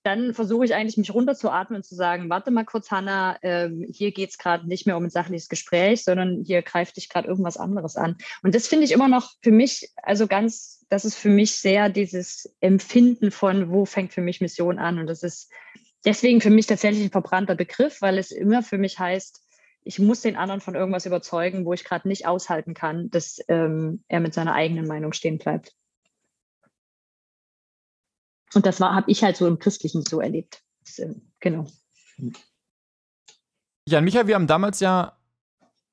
[0.04, 4.12] dann versuche ich eigentlich, mich runterzuatmen und zu sagen, warte mal kurz, Hanna, ähm, hier
[4.12, 7.56] geht es gerade nicht mehr um ein sachliches Gespräch, sondern hier greift dich gerade irgendwas
[7.56, 8.18] anderes an.
[8.42, 11.88] Und das finde ich immer noch für mich, also ganz, das ist für mich sehr
[11.88, 14.98] dieses Empfinden von, wo fängt für mich Mission an.
[14.98, 15.50] Und das ist
[16.04, 19.40] deswegen für mich tatsächlich ein verbrannter Begriff, weil es immer für mich heißt,
[19.84, 24.04] ich muss den anderen von irgendwas überzeugen, wo ich gerade nicht aushalten kann, dass ähm,
[24.08, 25.74] er mit seiner eigenen Meinung stehen bleibt.
[28.57, 30.63] Und das habe ich halt so im Christlichen so erlebt.
[30.96, 31.67] Äh, genau.
[33.88, 35.17] Jan Micha, wir haben damals ja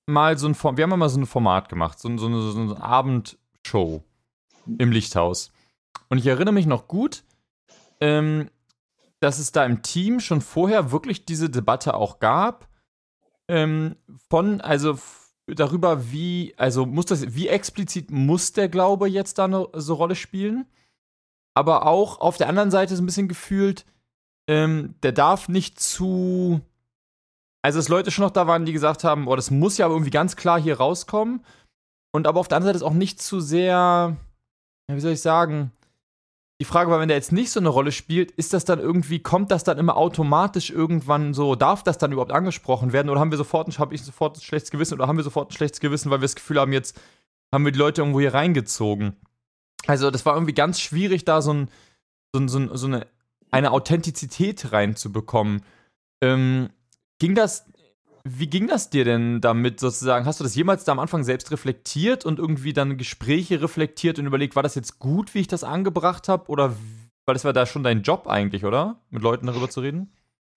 [0.05, 2.81] mal so ein, wir haben mal so ein Format gemacht, so, so, eine, so eine
[2.81, 4.03] Abendshow
[4.77, 5.51] im Lichthaus.
[6.09, 7.23] Und ich erinnere mich noch gut,
[7.99, 8.49] ähm,
[9.19, 12.67] dass es da im Team schon vorher wirklich diese Debatte auch gab.
[13.47, 13.95] Ähm,
[14.29, 14.97] von, also
[15.47, 20.15] darüber, wie, also muss das, wie explizit muss der Glaube jetzt da eine so Rolle
[20.15, 20.65] spielen?
[21.53, 23.85] Aber auch auf der anderen Seite so ein bisschen gefühlt,
[24.47, 26.61] ähm, der darf nicht zu.
[27.61, 29.95] Also, dass Leute schon noch da waren, die gesagt haben, boah, das muss ja aber
[29.95, 31.45] irgendwie ganz klar hier rauskommen.
[32.11, 34.17] Und aber auf der anderen Seite ist auch nicht zu sehr,
[34.89, 35.71] ja, wie soll ich sagen,
[36.61, 39.19] die Frage war, wenn der jetzt nicht so eine Rolle spielt, ist das dann irgendwie,
[39.19, 43.31] kommt das dann immer automatisch irgendwann so, darf das dann überhaupt angesprochen werden oder haben
[43.31, 46.11] wir sofort, habe ich sofort ein schlechtes Gewissen oder haben wir sofort ein schlechtes Gewissen,
[46.11, 46.99] weil wir das Gefühl haben, jetzt
[47.51, 49.15] haben wir die Leute irgendwo hier reingezogen.
[49.87, 51.69] Also das war irgendwie ganz schwierig, da so, ein,
[52.33, 53.07] so, so, so eine,
[53.49, 55.63] eine Authentizität reinzubekommen.
[56.23, 56.69] Ähm,
[57.19, 57.65] ging das
[58.23, 60.25] wie ging das dir denn damit sozusagen?
[60.25, 64.27] Hast du das jemals da am Anfang selbst reflektiert und irgendwie dann Gespräche reflektiert und
[64.27, 66.49] überlegt, war das jetzt gut, wie ich das angebracht habe?
[66.49, 66.75] Oder
[67.25, 68.99] weil das war da schon dein Job eigentlich, oder?
[69.09, 70.11] Mit Leuten darüber zu reden?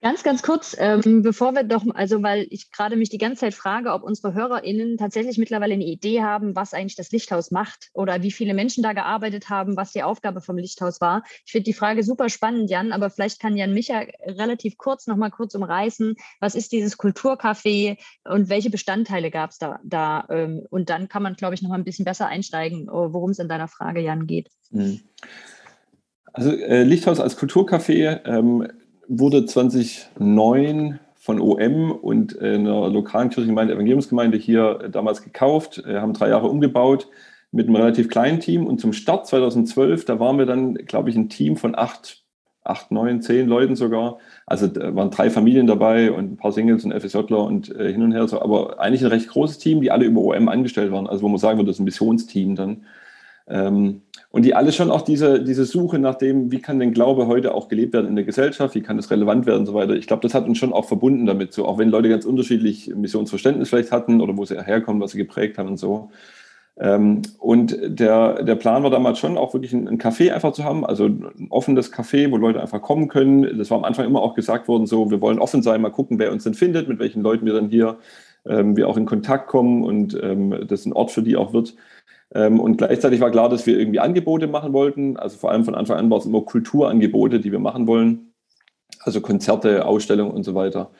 [0.04, 3.54] Ganz, ganz kurz, ähm, bevor wir doch, also weil ich gerade mich die ganze Zeit
[3.54, 8.22] frage, ob unsere HörerInnen tatsächlich mittlerweile eine Idee haben, was eigentlich das Lichthaus macht oder
[8.22, 11.22] wie viele Menschen da gearbeitet haben, was die Aufgabe vom Lichthaus war.
[11.46, 15.30] Ich finde die Frage super spannend, Jan, aber vielleicht kann Jan Micha relativ kurz nochmal
[15.30, 19.80] kurz umreißen, was ist dieses Kulturcafé und welche Bestandteile gab es da?
[19.84, 23.38] da ähm, und dann kann man, glaube ich, nochmal ein bisschen besser einsteigen, worum es
[23.38, 24.50] in deiner Frage, Jan, geht.
[24.70, 25.00] Mhm.
[26.34, 28.68] Also äh, Lichthaus als Kulturcafé ähm,
[29.08, 36.28] wurde 2009 von OM und einer lokalen Kirchengemeinde, Evangeliumsgemeinde hier damals gekauft, Wir haben drei
[36.28, 37.08] Jahre umgebaut
[37.50, 41.16] mit einem relativ kleinen Team und zum Start 2012, da waren wir dann, glaube ich,
[41.16, 42.24] ein Team von acht,
[42.64, 44.18] acht, neun, zehn Leuten sogar.
[44.44, 48.12] Also waren drei Familien dabei und ein paar Singles und FSJler und äh, hin und
[48.12, 51.06] her so, aber eigentlich ein recht großes Team, die alle über OM angestellt waren.
[51.06, 52.84] Also wo man sagen würde, das ist ein Missionsteam dann.
[53.46, 54.02] Ähm,
[54.34, 57.54] und die alle schon auch diese, diese Suche nach dem, wie kann denn Glaube heute
[57.54, 59.94] auch gelebt werden in der Gesellschaft, wie kann es relevant werden und so weiter.
[59.94, 62.92] Ich glaube, das hat uns schon auch verbunden damit, so auch wenn Leute ganz unterschiedlich
[62.96, 66.10] Missionsverständnis vielleicht hatten oder wo sie herkommen, was sie geprägt haben und so.
[66.80, 70.64] Ähm, und der, der Plan war damals schon auch wirklich ein, ein Café einfach zu
[70.64, 73.56] haben, also ein offenes Café, wo Leute einfach kommen können.
[73.56, 76.18] Das war am Anfang immer auch gesagt worden, so, wir wollen offen sein, mal gucken,
[76.18, 77.98] wer uns denn findet, mit welchen Leuten wir dann hier
[78.46, 81.76] ähm, wir auch in Kontakt kommen und ähm, das ein Ort für die auch wird.
[82.34, 85.16] Ähm, und gleichzeitig war klar, dass wir irgendwie Angebote machen wollten.
[85.16, 88.32] Also vor allem von Anfang an war es immer Kulturangebote, die wir machen wollen.
[89.00, 90.90] Also Konzerte, Ausstellungen und so weiter.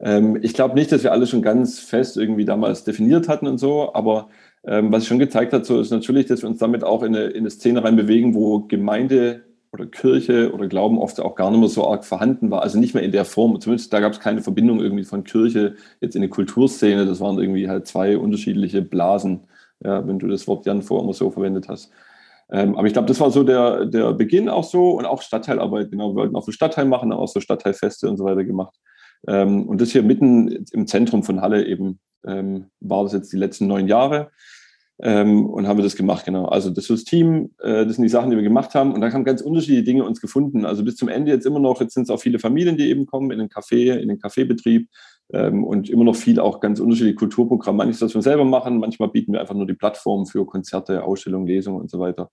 [0.00, 3.58] Ähm, ich glaube nicht, dass wir alles schon ganz fest irgendwie damals definiert hatten und
[3.58, 4.28] so, aber
[4.64, 7.26] ähm, was schon gezeigt hat, so ist natürlich, dass wir uns damit auch in eine,
[7.26, 11.68] in eine Szene reinbewegen, wo Gemeinde oder Kirche oder Glauben oft auch gar nicht mehr
[11.68, 12.62] so arg vorhanden war.
[12.62, 13.60] Also nicht mehr in der Form.
[13.60, 17.04] Zumindest da gab es keine Verbindung irgendwie von Kirche jetzt in eine Kulturszene.
[17.06, 19.40] Das waren irgendwie halt zwei unterschiedliche Blasen
[19.84, 21.90] ja, wenn du das Wort Jan vor immer so verwendet hast.
[22.50, 25.90] Ähm, aber ich glaube, das war so der, der Beginn auch so und auch Stadtteilarbeit.
[25.90, 28.74] Genau, wir wollten auch so Stadtteil machen, auch so Stadtteilfeste und so weiter gemacht.
[29.26, 33.36] Ähm, und das hier mitten im Zentrum von Halle eben ähm, war das jetzt die
[33.36, 34.30] letzten neun Jahre.
[35.00, 36.46] Ähm, und haben wir das gemacht, genau.
[36.46, 38.92] Also das ist das Team, äh, das sind die Sachen, die wir gemacht haben.
[38.92, 40.64] Und da haben ganz unterschiedliche Dinge uns gefunden.
[40.64, 43.06] Also bis zum Ende jetzt immer noch, jetzt sind es auch viele Familien, die eben
[43.06, 44.88] kommen in den Café, in den Kaffeebetrieb
[45.30, 47.78] und immer noch viel auch ganz unterschiedliche Kulturprogramme.
[47.78, 51.46] Manches, was wir selber machen, manchmal bieten wir einfach nur die Plattform für Konzerte, Ausstellungen,
[51.46, 52.30] Lesungen und so weiter.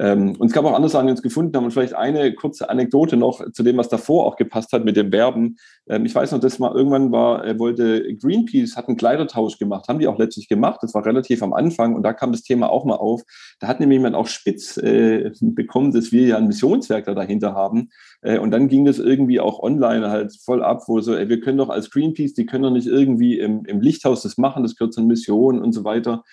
[0.00, 1.64] Ähm, und es gab auch andere Sachen, die uns gefunden haben.
[1.64, 5.12] Und vielleicht eine kurze Anekdote noch zu dem, was davor auch gepasst hat mit dem
[5.12, 5.58] Werben.
[5.88, 9.88] Ähm, ich weiß noch, dass mal irgendwann war, er wollte Greenpeace, hat einen Kleidertausch gemacht,
[9.88, 10.78] haben die auch letztlich gemacht.
[10.82, 13.22] Das war relativ am Anfang und da kam das Thema auch mal auf.
[13.60, 17.54] Da hat nämlich jemand auch spitz äh, bekommen, dass wir ja ein Missionswerk da dahinter
[17.54, 17.90] haben.
[18.22, 21.40] Äh, und dann ging das irgendwie auch online halt voll ab, wo so, ey, wir
[21.40, 24.76] können doch als Greenpeace, die können doch nicht irgendwie im, im Lichthaus das machen, das
[24.76, 26.24] gehört zur Mission und so weiter.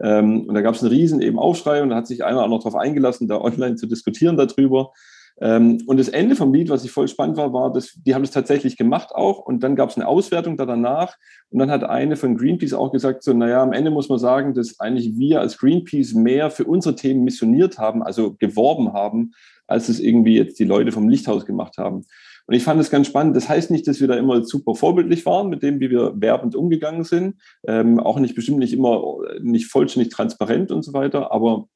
[0.00, 2.48] Ähm, und da gab es einen riesen eben Aufschrei und da hat sich einer auch
[2.48, 4.92] noch darauf eingelassen, da online zu diskutieren darüber.
[5.38, 8.22] Ähm, und das Ende vom Lied, was ich voll spannend war, war, dass die haben
[8.22, 9.38] das tatsächlich gemacht auch.
[9.38, 11.16] Und dann gab es eine Auswertung da danach.
[11.50, 14.54] Und dann hat eine von Greenpeace auch gesagt, so, naja, am Ende muss man sagen,
[14.54, 19.32] dass eigentlich wir als Greenpeace mehr für unsere Themen missioniert haben, also geworben haben,
[19.66, 22.04] als es irgendwie jetzt die Leute vom Lichthaus gemacht haben.
[22.46, 23.36] Und ich fand es ganz spannend.
[23.36, 26.54] Das heißt nicht, dass wir da immer super vorbildlich waren mit dem, wie wir werbend
[26.54, 27.40] umgegangen sind.
[27.66, 29.02] Ähm, auch nicht bestimmt nicht immer
[29.40, 31.32] nicht vollständig transparent und so weiter.
[31.32, 31.68] Aber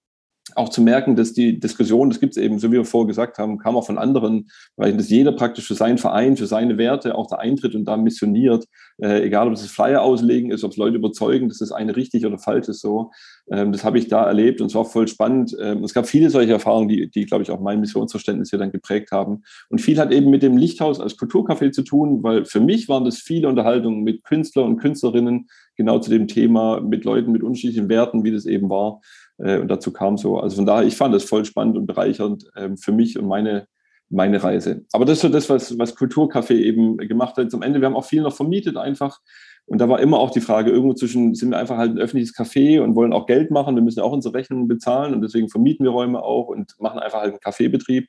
[0.56, 3.38] auch zu merken, dass die Diskussion, das gibt es eben, so wie wir vorher gesagt
[3.38, 7.14] haben, kam auch von anderen weil dass jeder praktisch für seinen Verein, für seine Werte
[7.14, 8.64] auch da eintritt und da missioniert,
[9.02, 12.26] äh, egal ob es Flyer auslegen ist, ob es Leute überzeugen, dass das eine richtig
[12.26, 13.10] oder falsch ist, so.
[13.50, 15.56] Ähm, das habe ich da erlebt und es war voll spannend.
[15.60, 18.72] Ähm, es gab viele solche Erfahrungen, die, die, glaube ich, auch mein Missionsverständnis hier dann
[18.72, 19.42] geprägt haben.
[19.68, 23.04] Und viel hat eben mit dem Lichthaus als Kulturcafé zu tun, weil für mich waren
[23.04, 27.88] das viele Unterhaltungen mit Künstlern und Künstlerinnen, genau zu dem Thema, mit Leuten mit unterschiedlichen
[27.88, 29.00] Werten, wie das eben war.
[29.42, 30.38] Äh, und dazu kam so.
[30.38, 33.66] Also von daher, ich fand das voll spannend und bereichernd ähm, für mich und meine,
[34.08, 34.84] meine Reise.
[34.92, 37.50] Aber das ist so das, was, was Kulturcafé eben gemacht hat.
[37.50, 39.20] Zum Ende, wir haben auch viel noch vermietet einfach.
[39.66, 42.36] Und da war immer auch die Frage, irgendwo zwischen, sind wir einfach halt ein öffentliches
[42.36, 45.84] Café und wollen auch Geld machen, wir müssen auch unsere Rechnungen bezahlen und deswegen vermieten
[45.84, 48.08] wir Räume auch und machen einfach halt einen Kaffeebetrieb.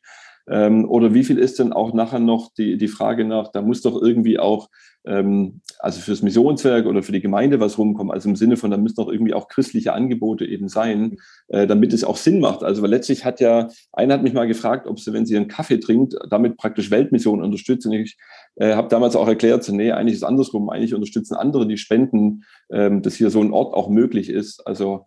[0.50, 3.82] Ähm, oder wie viel ist denn auch nachher noch die, die Frage nach, da muss
[3.82, 4.70] doch irgendwie auch,
[5.06, 8.78] ähm, also fürs Missionswerk oder für die Gemeinde was rumkommen, also im Sinne von, da
[8.78, 11.18] müssen doch irgendwie auch christliche Angebote eben sein,
[11.48, 12.64] äh, damit es auch Sinn macht.
[12.64, 15.48] Also weil letztlich hat ja, einer hat mich mal gefragt, ob sie, wenn sie einen
[15.48, 17.86] Kaffee trinkt, damit praktisch Weltmissionen unterstützt.
[17.86, 18.18] Und ich
[18.56, 21.78] äh, habe damals auch erklärt, so, nee, eigentlich ist es andersrum, eigentlich unterstützen andere, die
[21.78, 24.66] spenden, ähm, dass hier so ein Ort auch möglich ist.
[24.68, 25.06] Also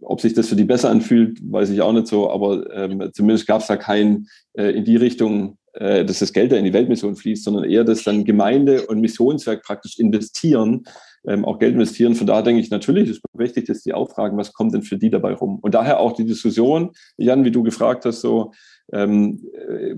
[0.00, 3.46] ob sich das für die besser anfühlt, weiß ich auch nicht so, aber ähm, zumindest
[3.46, 6.72] gab es da kein äh, in die Richtung, äh, dass das Geld da in die
[6.72, 10.84] Weltmission fließt, sondern eher, dass dann Gemeinde und Missionswerk praktisch investieren,
[11.26, 12.14] ähm, auch Geld investieren.
[12.14, 14.96] Von daher denke ich natürlich, ist berechtigt, dass die auch fragen, was kommt denn für
[14.96, 15.58] die dabei rum?
[15.60, 18.52] Und daher auch die Diskussion, Jan, wie du gefragt hast, so
[18.92, 19.96] ähm, äh,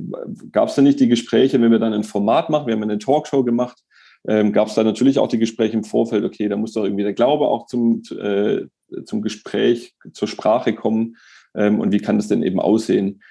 [0.51, 2.99] gab es da nicht die Gespräche, wenn wir dann ein Format machen, wir haben eine
[2.99, 3.79] Talkshow gemacht,
[4.27, 7.05] ähm, gab es da natürlich auch die Gespräche im Vorfeld, okay, da muss doch irgendwie
[7.05, 8.63] der Glaube auch zum, äh,
[9.05, 11.17] zum Gespräch, zur Sprache kommen
[11.55, 13.23] ähm, und wie kann das denn eben aussehen.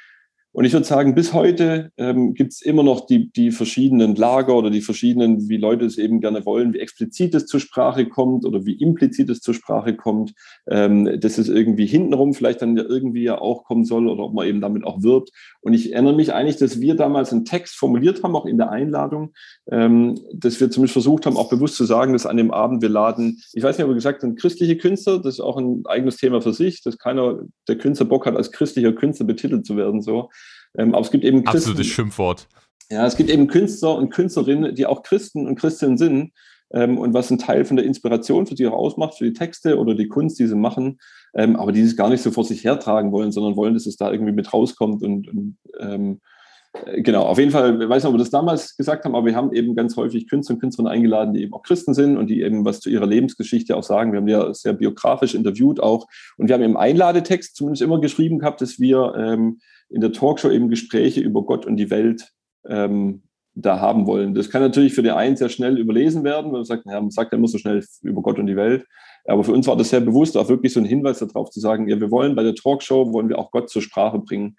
[0.54, 4.56] Und ich würde sagen, bis heute ähm, gibt es immer noch die, die verschiedenen Lager
[4.56, 8.44] oder die verschiedenen, wie Leute es eben gerne wollen, wie explizit es zur Sprache kommt
[8.44, 10.34] oder wie implizit es zur Sprache kommt,
[10.68, 14.48] ähm, dass es irgendwie hintenrum vielleicht dann irgendwie ja auch kommen soll oder ob man
[14.48, 15.30] eben damit auch wirbt.
[15.62, 18.72] Und ich erinnere mich eigentlich, dass wir damals einen Text formuliert haben, auch in der
[18.72, 19.34] Einladung,
[19.70, 22.90] ähm, dass wir zumindest versucht haben, auch bewusst zu sagen, dass an dem Abend wir
[22.90, 26.18] laden, ich weiß nicht, ob wir gesagt haben, christliche Künstler, das ist auch ein eigenes
[26.18, 30.02] Thema für sich, dass keiner der Künstler Bock hat, als christlicher Künstler betitelt zu werden,
[30.02, 30.30] so.
[30.78, 32.48] Ähm, aber es gibt eben Christen, Absolutes Schimpfwort.
[32.90, 36.32] Ja, es gibt eben Künstler und Künstlerinnen, die auch Christen und Christinnen sind.
[36.72, 39.78] Ähm, und was ein Teil von der Inspiration für sie auch ausmacht, für die Texte
[39.78, 41.00] oder die Kunst, die sie machen,
[41.34, 43.96] ähm, aber die es gar nicht so vor sich hertragen wollen, sondern wollen, dass es
[43.96, 46.37] da irgendwie mit rauskommt und, und ähm, äh,
[46.86, 49.36] Genau, auf jeden Fall, ich weiß nicht, ob wir das damals gesagt haben, aber wir
[49.36, 52.42] haben eben ganz häufig Künstler und Künstlerinnen eingeladen, die eben auch Christen sind und die
[52.42, 54.12] eben was zu ihrer Lebensgeschichte auch sagen.
[54.12, 56.08] Wir haben ja sehr biografisch interviewt auch.
[56.38, 59.60] Und wir haben im Einladetext zumindest immer geschrieben gehabt, dass wir ähm,
[59.90, 62.32] in der Talkshow eben Gespräche über Gott und die Welt
[62.68, 63.24] ähm,
[63.56, 64.36] da haben wollen.
[64.36, 67.10] Das kann natürlich für den einen sehr schnell überlesen werden, wenn man sagt, ja, man
[67.10, 68.86] sagt ja immer so schnell über Gott und die Welt.
[69.26, 71.88] Aber für uns war das sehr bewusst, auch wirklich so ein Hinweis darauf zu sagen,
[71.90, 74.56] ja, wir wollen bei der Talkshow, wollen wir auch Gott zur Sprache bringen.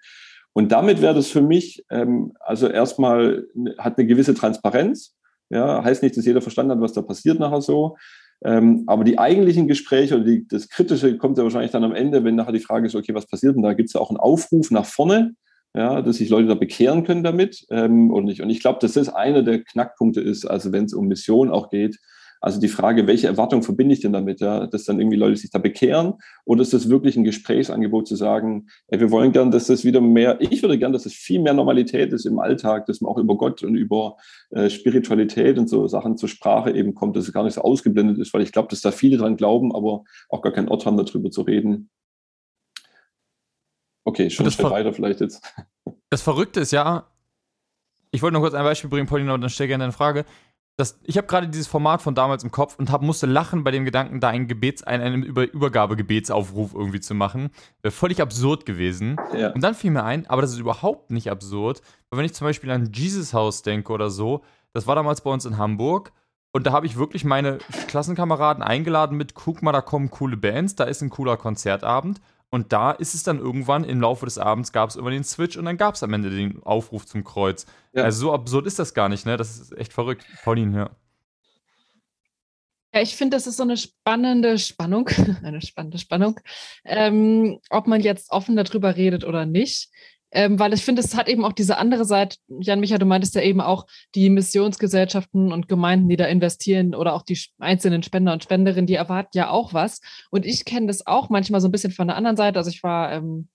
[0.53, 3.45] Und damit wäre das für mich, ähm, also erstmal
[3.77, 5.15] hat eine gewisse Transparenz.
[5.49, 7.97] Ja, heißt nicht, dass jeder verstanden hat, was da passiert nachher so.
[8.43, 12.23] Ähm, aber die eigentlichen Gespräche oder die, das Kritische kommt ja wahrscheinlich dann am Ende,
[12.23, 13.73] wenn nachher die Frage ist, okay, was passiert denn da?
[13.73, 15.33] Gibt es ja auch einen Aufruf nach vorne,
[15.75, 18.41] ja, dass sich Leute da bekehren können damit ähm, oder nicht.
[18.41, 21.69] Und ich glaube, dass das einer der Knackpunkte ist, also wenn es um Mission auch
[21.69, 21.97] geht,
[22.41, 25.49] also die Frage, welche Erwartung verbinde ich denn damit, ja, dass dann irgendwie Leute sich
[25.49, 26.13] da bekehren
[26.45, 29.99] oder ist das wirklich ein Gesprächsangebot zu sagen, ey, wir wollen gern, dass das wieder
[29.99, 33.17] mehr, ich würde gern, dass es viel mehr Normalität ist im Alltag, dass man auch
[33.17, 34.17] über Gott und über
[34.51, 38.17] äh, Spiritualität und so Sachen zur Sprache eben kommt, dass es gar nicht so ausgeblendet
[38.19, 40.97] ist, weil ich glaube, dass da viele dran glauben, aber auch gar keinen Ort haben,
[40.97, 41.89] darüber zu reden.
[44.05, 45.43] Okay, schon weiter vielleicht jetzt.
[46.09, 47.05] Das Verrückte ist ja,
[48.11, 50.25] ich wollte noch kurz ein Beispiel bringen, Paulina, und dann stell gerne eine Frage
[50.79, 53.71] das, ich habe gerade dieses Format von damals im Kopf und hab, musste lachen bei
[53.71, 57.49] dem Gedanken, da einen, Gebets, einen, einen Über Übergabegebetsaufruf irgendwie zu machen.
[57.81, 59.17] Wäre völlig absurd gewesen.
[59.37, 59.51] Ja.
[59.51, 62.47] Und dann fiel mir ein, aber das ist überhaupt nicht absurd, weil wenn ich zum
[62.47, 66.13] Beispiel an Jesus House denke oder so, das war damals bei uns in Hamburg
[66.53, 67.57] und da habe ich wirklich meine
[67.87, 72.21] Klassenkameraden eingeladen mit, guck mal, da kommen coole Bands, da ist ein cooler Konzertabend.
[72.51, 75.55] Und da ist es dann irgendwann im Laufe des Abends gab es immer den Switch
[75.55, 77.65] und dann gab es am Ende den Aufruf zum Kreuz.
[77.93, 78.03] Ja.
[78.03, 79.37] Also so absurd ist das gar nicht, ne?
[79.37, 80.25] Das ist echt verrückt.
[80.43, 80.89] Pauline, ja.
[82.93, 85.07] Ja, ich finde, das ist so eine spannende Spannung,
[85.43, 86.39] eine spannende Spannung,
[86.85, 89.89] ähm, ob man jetzt offen darüber redet oder nicht.
[90.31, 92.37] Ähm, weil ich finde, es hat eben auch diese andere Seite.
[92.47, 97.13] Jan Micha, du meintest ja eben auch die Missionsgesellschaften und Gemeinden, die da investieren oder
[97.13, 100.01] auch die einzelnen Spender und Spenderinnen, die erwarten ja auch was.
[100.29, 102.59] Und ich kenne das auch manchmal so ein bisschen von der anderen Seite.
[102.59, 103.49] Also ich war ähm,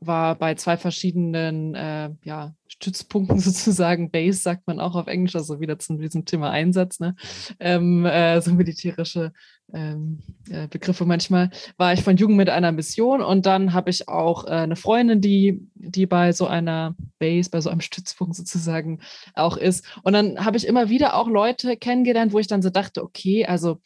[0.00, 5.60] war bei zwei verschiedenen äh, ja, Stützpunkten sozusagen, Base sagt man auch auf Englisch, also
[5.60, 7.14] wieder zu diesem Thema Einsatz, ne?
[7.60, 9.32] ähm, äh, so militärische
[10.70, 14.50] Begriffe manchmal, war ich von Jugend mit einer Mission und dann habe ich auch äh,
[14.50, 19.00] eine Freundin, die, die bei so einer Base, bei so einem Stützpunkt sozusagen
[19.34, 19.84] auch ist.
[20.02, 23.46] Und dann habe ich immer wieder auch Leute kennengelernt, wo ich dann so dachte, okay,
[23.46, 23.80] also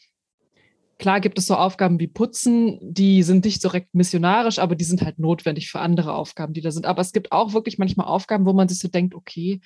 [0.99, 5.03] Klar gibt es so Aufgaben wie Putzen, die sind nicht direkt missionarisch, aber die sind
[5.03, 6.87] halt notwendig für andere Aufgaben, die da sind.
[6.87, 9.61] Aber es gibt auch wirklich manchmal Aufgaben, wo man sich so denkt, okay,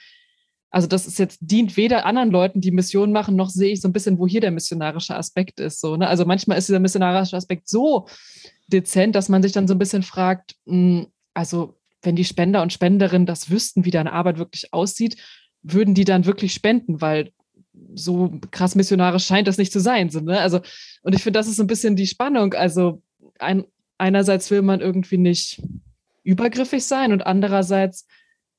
[0.71, 3.89] also das ist jetzt, dient weder anderen Leuten, die Mission machen, noch sehe ich so
[3.89, 5.81] ein bisschen, wo hier der missionarische Aspekt ist.
[5.81, 6.07] So, ne?
[6.07, 8.07] Also manchmal ist dieser missionarische Aspekt so
[8.67, 12.63] dezent, dass man sich dann so ein bisschen fragt, mh, hm, also wenn die Spender
[12.63, 15.17] und Spenderinnen das wüssten, wie deine Arbeit wirklich aussieht,
[15.63, 17.33] würden die dann wirklich spenden, weil
[17.95, 20.11] so krass missionarisch scheint das nicht zu sein.
[20.11, 20.41] So, ne?
[20.41, 20.61] Also,
[21.03, 22.55] und ich finde, das ist so ein bisschen die Spannung.
[22.55, 23.03] Also
[23.39, 23.65] ein,
[23.99, 25.63] einerseits will man irgendwie nicht
[26.23, 28.07] übergriffig sein und andererseits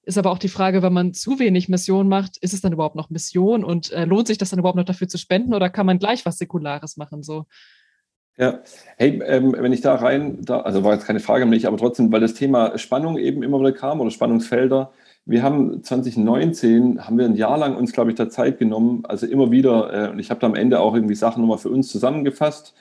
[0.10, 2.96] ist aber auch die Frage, wenn man zu wenig Mission macht, ist es dann überhaupt
[2.96, 5.86] noch Mission und äh, lohnt sich das dann überhaupt noch dafür zu spenden oder kann
[5.86, 7.22] man gleich was Säkulares machen?
[7.24, 7.46] So.
[8.38, 8.62] Ja,
[8.98, 11.78] hey, ähm, wenn ich da rein, da, also war jetzt keine Frage an mich, aber
[11.78, 14.92] trotzdem, weil das Thema Spannung eben immer wieder kam oder Spannungsfelder,
[15.26, 19.28] wir haben 2019, haben wir ein Jahr lang uns, glaube ich, da Zeit genommen, also
[19.28, 21.90] immer wieder, äh, und ich habe da am Ende auch irgendwie Sachen nochmal für uns
[21.90, 22.74] zusammengefasst,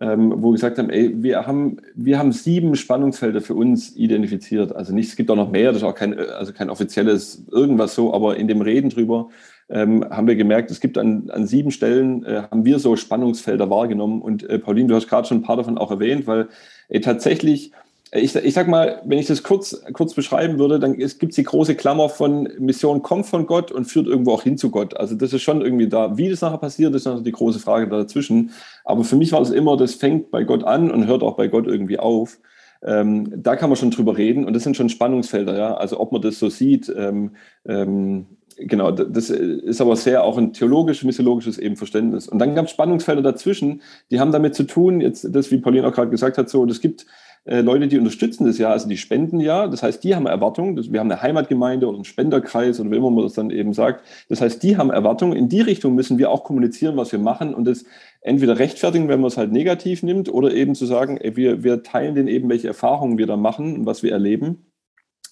[0.00, 4.74] ähm, wo wir gesagt haben, ey, wir haben, wir haben sieben Spannungsfelder für uns identifiziert.
[4.74, 7.94] Also nicht, es gibt auch noch mehr, das ist auch kein, also kein offizielles irgendwas
[7.94, 9.28] so, aber in dem Reden drüber
[9.68, 13.70] ähm, haben wir gemerkt, es gibt an, an sieben Stellen, äh, haben wir so Spannungsfelder
[13.70, 14.20] wahrgenommen.
[14.20, 16.48] Und äh, Pauline, du hast gerade schon ein paar davon auch erwähnt, weil
[16.88, 17.72] ey, tatsächlich
[18.14, 21.42] ich, ich sag mal, wenn ich das kurz, kurz beschreiben würde, dann gibt es die
[21.42, 24.96] große Klammer von Mission kommt von Gott und führt irgendwo auch hin zu Gott.
[24.96, 26.16] Also das ist schon irgendwie da.
[26.16, 28.50] Wie das nachher passiert, ist natürlich die große Frage dazwischen.
[28.84, 31.48] Aber für mich war es immer, das fängt bei Gott an und hört auch bei
[31.48, 32.38] Gott irgendwie auf.
[32.84, 35.74] Ähm, da kann man schon drüber reden und das sind schon Spannungsfelder, ja.
[35.74, 37.32] Also ob man das so sieht, ähm,
[37.66, 42.28] ähm, genau, das ist aber sehr auch ein theologisches, missiologisches eben Verständnis.
[42.28, 45.88] Und dann gab es Spannungsfelder dazwischen, die haben damit zu tun, jetzt das, wie Pauline
[45.88, 47.06] auch gerade gesagt hat, so, das gibt
[47.46, 49.66] äh, Leute, die unterstützen das ja, also die spenden ja.
[49.66, 50.76] Das heißt, die haben Erwartungen.
[50.92, 54.04] Wir haben eine Heimatgemeinde oder einen Spenderkreis oder wie immer man das dann eben sagt.
[54.28, 55.36] Das heißt, die haben Erwartungen.
[55.36, 57.84] In die Richtung müssen wir auch kommunizieren, was wir machen und das
[58.22, 61.82] entweder rechtfertigen, wenn man es halt negativ nimmt, oder eben zu sagen, ey, wir, wir
[61.82, 64.66] teilen denen eben, welche Erfahrungen wir da machen und was wir erleben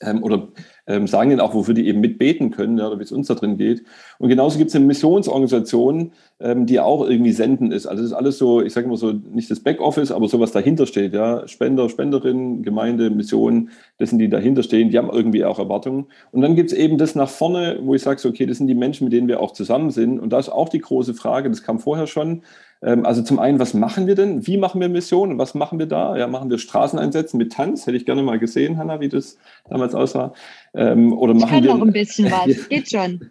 [0.02, 0.48] ähm, oder
[0.86, 3.34] ähm, sagen denen auch, wofür die eben mitbeten können, ja, oder wie es uns da
[3.34, 3.84] drin geht.
[4.18, 7.86] Und genauso gibt es eine Missionsorganisation, ähm, die auch irgendwie senden ist.
[7.86, 10.52] Also das ist alles so, ich sage mal so, nicht das Backoffice, aber so was
[10.52, 11.14] dahinter steht.
[11.14, 11.46] Ja?
[11.46, 16.06] Spender, Spenderinnen, Gemeinde, Mission, das sind die dahinter stehen, die haben irgendwie auch Erwartungen.
[16.32, 18.66] Und dann gibt es eben das nach vorne, wo ich sage, so, okay, das sind
[18.66, 20.18] die Menschen, mit denen wir auch zusammen sind.
[20.18, 22.42] Und da ist auch die große Frage, das kam vorher schon,
[22.82, 24.46] also zum einen, was machen wir denn?
[24.46, 25.38] Wie machen wir Missionen?
[25.38, 26.16] Was machen wir da?
[26.16, 27.86] Ja, machen wir Straßeneinsätze mit Tanz?
[27.86, 30.32] Hätte ich gerne mal gesehen, Hanna, wie das damals aussah.
[30.74, 33.30] Ähm, oder machen ich kann wir, noch ein bisschen was, geht schon.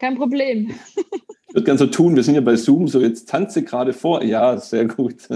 [0.00, 0.70] Kein Problem.
[1.48, 4.22] Ich würde gerne so tun, wir sind ja bei Zoom, so jetzt tanze gerade vor.
[4.22, 5.28] Ja, sehr gut.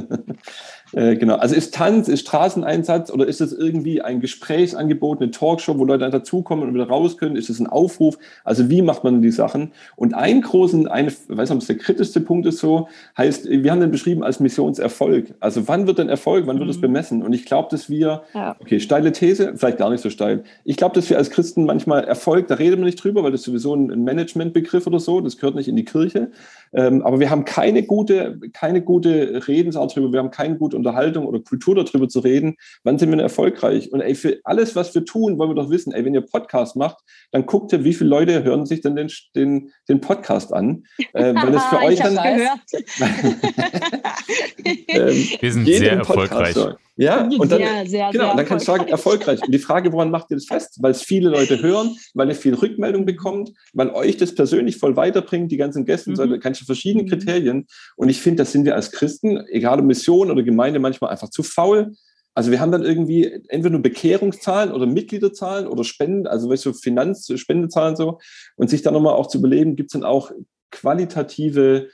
[0.93, 1.37] Äh, genau.
[1.37, 6.11] Also ist Tanz, ist Straßeneinsatz oder ist es irgendwie ein Gesprächsangebot, eine Talkshow, wo Leute
[6.11, 7.37] dazukommen und wieder raus können?
[7.37, 8.19] Ist es ein Aufruf?
[8.45, 9.73] Also wie macht man die Sachen?
[9.97, 13.91] Und ein großen, eine, weiß nicht, der kritischste Punkt ist so, heißt, wir haben den
[13.91, 15.35] beschrieben als Missionserfolg.
[15.41, 16.47] Also wann wird denn Erfolg?
[16.47, 16.83] Wann wird es mhm.
[16.83, 17.23] bemessen?
[17.23, 18.57] Und ich glaube, dass wir, ja.
[18.61, 20.43] okay, steile These, vielleicht gar nicht so steil.
[20.65, 23.43] Ich glaube, dass wir als Christen manchmal Erfolg, da reden wir nicht drüber, weil das
[23.43, 26.31] ist sowieso ein Managementbegriff oder so, das gehört nicht in die Kirche.
[26.73, 31.27] Ähm, aber wir haben keine gute, keine gute Redensart darüber, wir haben keine gute Unterhaltung
[31.27, 33.93] oder Kultur darüber zu reden, wann sind wir denn erfolgreich.
[33.93, 36.77] Und ey, für alles, was wir tun, wollen wir doch wissen, ey, wenn ihr Podcast
[36.77, 36.99] macht,
[37.33, 40.85] dann guckt ihr, wie viele Leute hören sich denn den, den, den Podcast an.
[41.13, 42.17] Äh, weil es für euch dann.
[44.89, 46.57] ähm, wir sind sehr erfolgreich.
[46.97, 49.41] Ja, und dann, sehr, sehr, genau, sehr dann kannst du sagen, erfolgreich.
[49.43, 50.79] Und die Frage, woran macht ihr das fest?
[50.81, 54.97] Weil es viele Leute hören, weil ihr viel Rückmeldung bekommt, weil euch das persönlich voll
[54.97, 56.17] weiterbringt, die ganzen Gäste, mhm.
[56.17, 57.09] so, kannst du verschiedene mhm.
[57.09, 57.67] Kriterien.
[57.97, 61.31] Und ich finde, das sind wir als Christen, egal ob Mission oder Gemeinde, manchmal einfach
[61.31, 61.95] zu faul.
[62.35, 66.73] Also wir haben dann irgendwie entweder nur Bekehrungszahlen oder Mitgliederzahlen oder Spenden, also weißt du,
[66.73, 68.19] Finanz, Spendezahlen so.
[68.57, 70.31] Und sich dann nochmal auch zu überlegen, gibt es dann auch
[70.71, 71.89] qualitative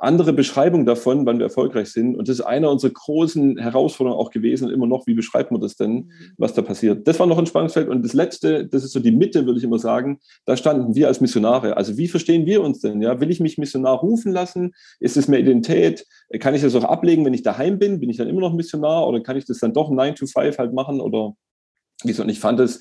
[0.00, 2.16] andere Beschreibung davon, wann wir erfolgreich sind.
[2.16, 5.76] Und das ist eine unserer großen Herausforderungen auch gewesen, immer noch, wie beschreibt man das
[5.76, 6.10] denn, mhm.
[6.38, 7.06] was da passiert.
[7.06, 7.88] Das war noch ein Spannungsfeld.
[7.88, 11.08] Und das Letzte, das ist so die Mitte, würde ich immer sagen, da standen wir
[11.08, 11.76] als Missionare.
[11.76, 13.02] Also wie verstehen wir uns denn?
[13.02, 13.20] Ja?
[13.20, 14.72] Will ich mich Missionar rufen lassen?
[15.00, 16.06] Ist es mehr Identität?
[16.38, 18.00] Kann ich das auch ablegen, wenn ich daheim bin?
[18.00, 19.06] Bin ich dann immer noch Missionar?
[19.06, 21.00] Oder kann ich das dann doch 9 to 5 halt machen?
[21.00, 21.34] Oder
[22.04, 22.22] wieso?
[22.22, 22.80] Und ich fand es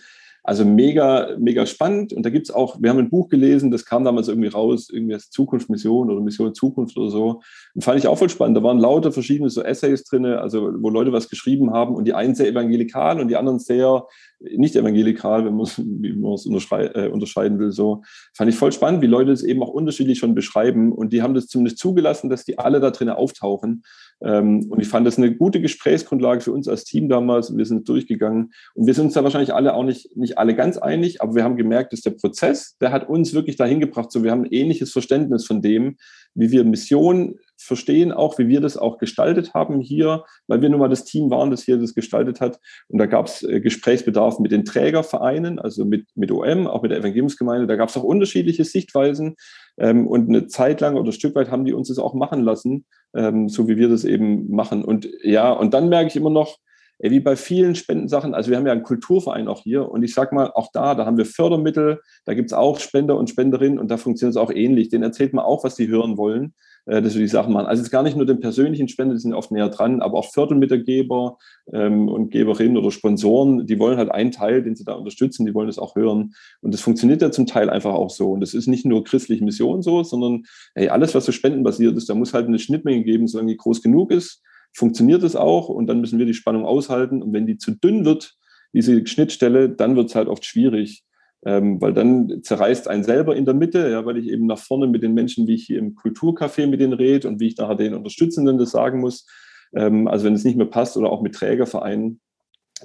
[0.49, 2.11] Also mega, mega spannend.
[2.11, 4.89] Und da gibt es auch, wir haben ein Buch gelesen, das kam damals irgendwie raus,
[4.91, 7.41] irgendwie als Zukunft Mission oder Mission Zukunft oder so.
[7.75, 8.57] Und fand ich auch voll spannend.
[8.57, 12.15] Da waren lauter verschiedene so Essays drin, also wo Leute was geschrieben haben und die
[12.15, 14.07] einen sehr evangelikal und die anderen sehr
[14.39, 15.77] nicht evangelikal, wenn man es
[16.97, 17.71] äh, unterscheiden will.
[17.71, 18.01] So
[18.33, 20.93] fand ich voll spannend, wie Leute es eben auch unterschiedlich schon beschreiben.
[20.93, 23.83] Und die haben das zumindest zugelassen, dass die alle da drinnen auftauchen.
[24.21, 27.55] Ähm, und ich fand das eine gute Gesprächsgrundlage für uns als Team damals.
[27.55, 30.77] Wir sind durchgegangen und wir sind uns da wahrscheinlich alle auch nicht, nicht alle ganz
[30.77, 34.11] einig, aber wir haben gemerkt, dass der Prozess, der hat uns wirklich dahin gebracht.
[34.11, 35.97] So, wir haben ein ähnliches Verständnis von dem,
[36.35, 40.79] wie wir Mission verstehen, auch wie wir das auch gestaltet haben hier, weil wir nun
[40.79, 42.59] mal das Team waren, das hier das gestaltet hat.
[42.87, 46.91] Und da gab es äh, Gesprächsbedarf mit den Trägervereinen, also mit, mit OM, auch mit
[46.91, 47.67] der Evangeliumsgemeinde.
[47.67, 49.35] Da gab es auch unterschiedliche Sichtweisen.
[49.79, 52.41] Ähm, und eine Zeit lang oder ein Stück weit haben die uns das auch machen
[52.41, 54.83] lassen, ähm, so wie wir das eben machen.
[54.83, 56.57] Und ja, und dann merke ich immer noch,
[56.99, 60.13] ey, wie bei vielen Spendensachen, also wir haben ja einen Kulturverein auch hier und ich
[60.13, 63.79] sag mal, auch da, da haben wir Fördermittel, da gibt es auch Spender und Spenderinnen
[63.79, 64.89] und da funktioniert es auch ähnlich.
[64.89, 66.53] Den erzählt man auch, was die hören wollen,
[66.89, 67.67] dass wir die Sachen machen.
[67.67, 70.17] Also es ist gar nicht nur den persönlichen Spender, die sind oft näher dran, aber
[70.17, 71.37] auch Fördermittelgeber
[71.71, 75.53] ähm, und Geberinnen oder Sponsoren, die wollen halt einen Teil, den sie da unterstützen, die
[75.53, 76.33] wollen das auch hören.
[76.61, 78.31] Und das funktioniert ja zum Teil einfach auch so.
[78.31, 80.43] Und das ist nicht nur christliche Mission so, sondern
[80.75, 83.81] hey, alles, was so spendenbasiert ist, da muss halt eine Schnittmenge geben, solange die groß
[83.81, 84.41] genug ist
[84.73, 87.21] funktioniert es auch und dann müssen wir die Spannung aushalten.
[87.21, 88.35] Und wenn die zu dünn wird,
[88.73, 91.03] diese Schnittstelle, dann wird es halt oft schwierig,
[91.45, 94.87] ähm, weil dann zerreißt einen selber in der Mitte, ja, weil ich eben nach vorne
[94.87, 97.75] mit den Menschen, wie ich hier im Kulturcafé mit denen rede und wie ich nachher
[97.75, 99.25] den Unterstützenden das sagen muss.
[99.73, 102.19] Ähm, also wenn es nicht mehr passt oder auch mit Trägervereinen,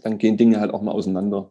[0.03, 1.51] dann gehen Dinge halt auch mal auseinander.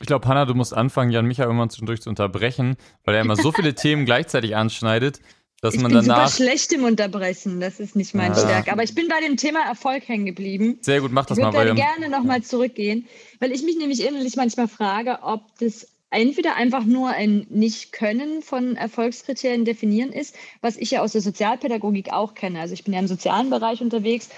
[0.00, 3.36] Ich glaube, Hanna, du musst anfangen, Jan Micha irgendwann zwischendurch zu unterbrechen, weil er immer
[3.36, 5.20] so viele Themen gleichzeitig anschneidet
[5.62, 6.28] dass ich man bin danach.
[6.28, 8.34] super schlecht im Unterbrechen, das ist nicht mein Ah.
[8.34, 8.72] Stärke.
[8.72, 10.78] Aber ich bin bei dem Thema Erfolg hängen geblieben.
[10.80, 13.06] Sehr gut, mach das Ich mal, würde weil da gerne nochmal zurückgehen,
[13.38, 18.76] weil ich mich nämlich innerlich manchmal frage, ob das entweder einfach nur ein Nicht-Können von
[18.76, 22.60] Erfolgskriterien definieren ist, was ich ja aus der Sozialpädagogik auch kenne.
[22.60, 24.28] Also ich bin ja im sozialen Bereich unterwegs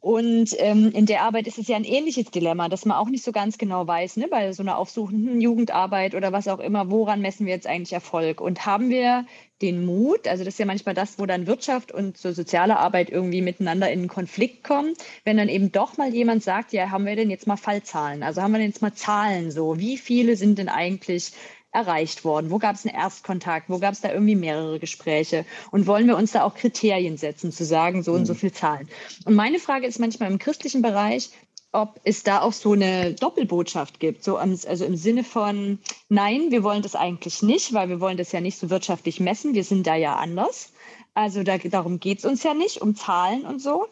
[0.00, 3.22] und ähm, in der Arbeit ist es ja ein ähnliches Dilemma, dass man auch nicht
[3.22, 7.20] so ganz genau weiß, ne, bei so einer aufsuchenden Jugendarbeit oder was auch immer, woran
[7.20, 8.40] messen wir jetzt eigentlich Erfolg?
[8.40, 9.26] Und haben wir
[9.60, 13.10] den Mut, also das ist ja manchmal das, wo dann Wirtschaft und so soziale Arbeit
[13.10, 14.94] irgendwie miteinander in einen Konflikt kommen,
[15.24, 18.22] wenn dann eben doch mal jemand sagt, ja, haben wir denn jetzt mal Fallzahlen?
[18.22, 19.78] Also haben wir denn jetzt mal Zahlen so?
[19.78, 21.32] Wie viele sind denn eigentlich
[21.72, 22.50] erreicht worden?
[22.50, 23.68] Wo gab es einen Erstkontakt?
[23.68, 25.44] Wo gab es da irgendwie mehrere Gespräche?
[25.70, 28.88] Und wollen wir uns da auch Kriterien setzen, zu sagen, so und so viel Zahlen?
[29.24, 31.30] Und meine Frage ist manchmal im christlichen Bereich,
[31.72, 36.50] ob es da auch so eine Doppelbotschaft gibt, so am, also im Sinne von, nein,
[36.50, 39.62] wir wollen das eigentlich nicht, weil wir wollen das ja nicht so wirtschaftlich messen, wir
[39.62, 40.72] sind da ja anders.
[41.14, 43.86] Also da, darum geht es uns ja nicht, um Zahlen und so.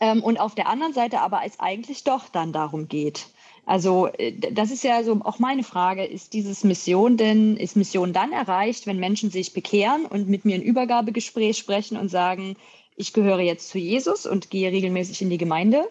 [0.00, 3.26] Ähm, und auf der anderen Seite aber es eigentlich doch dann darum geht.
[3.70, 8.12] Also äh, das ist ja so auch meine Frage, ist dieses Mission denn, ist Mission
[8.12, 12.56] dann erreicht, wenn Menschen sich bekehren und mit mir ein Übergabegespräch sprechen und sagen,
[12.96, 15.88] ich gehöre jetzt zu Jesus und gehe regelmäßig in die Gemeinde?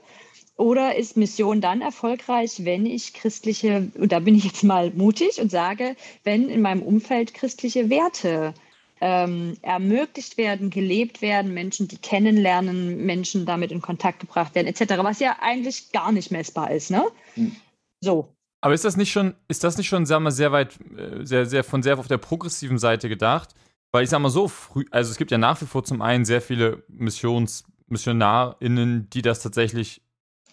[0.57, 5.39] Oder ist Mission dann erfolgreich, wenn ich christliche, und da bin ich jetzt mal mutig
[5.39, 8.53] und sage, wenn in meinem Umfeld christliche Werte
[8.99, 14.95] ähm, ermöglicht werden, gelebt werden, Menschen, die kennenlernen, Menschen damit in Kontakt gebracht werden, etc.,
[14.97, 17.05] was ja eigentlich gar nicht messbar ist, ne?
[17.35, 17.55] Hm.
[18.01, 18.35] So.
[18.61, 21.45] Aber ist das nicht schon, ist das nicht schon, sagen wir, sehr weit, äh, sehr,
[21.45, 23.55] sehr von sehr auf der progressiven Seite gedacht?
[23.91, 26.25] Weil ich sag mal so früh, also es gibt ja nach wie vor zum einen
[26.25, 30.01] sehr viele Missions, MissionarInnen, die das tatsächlich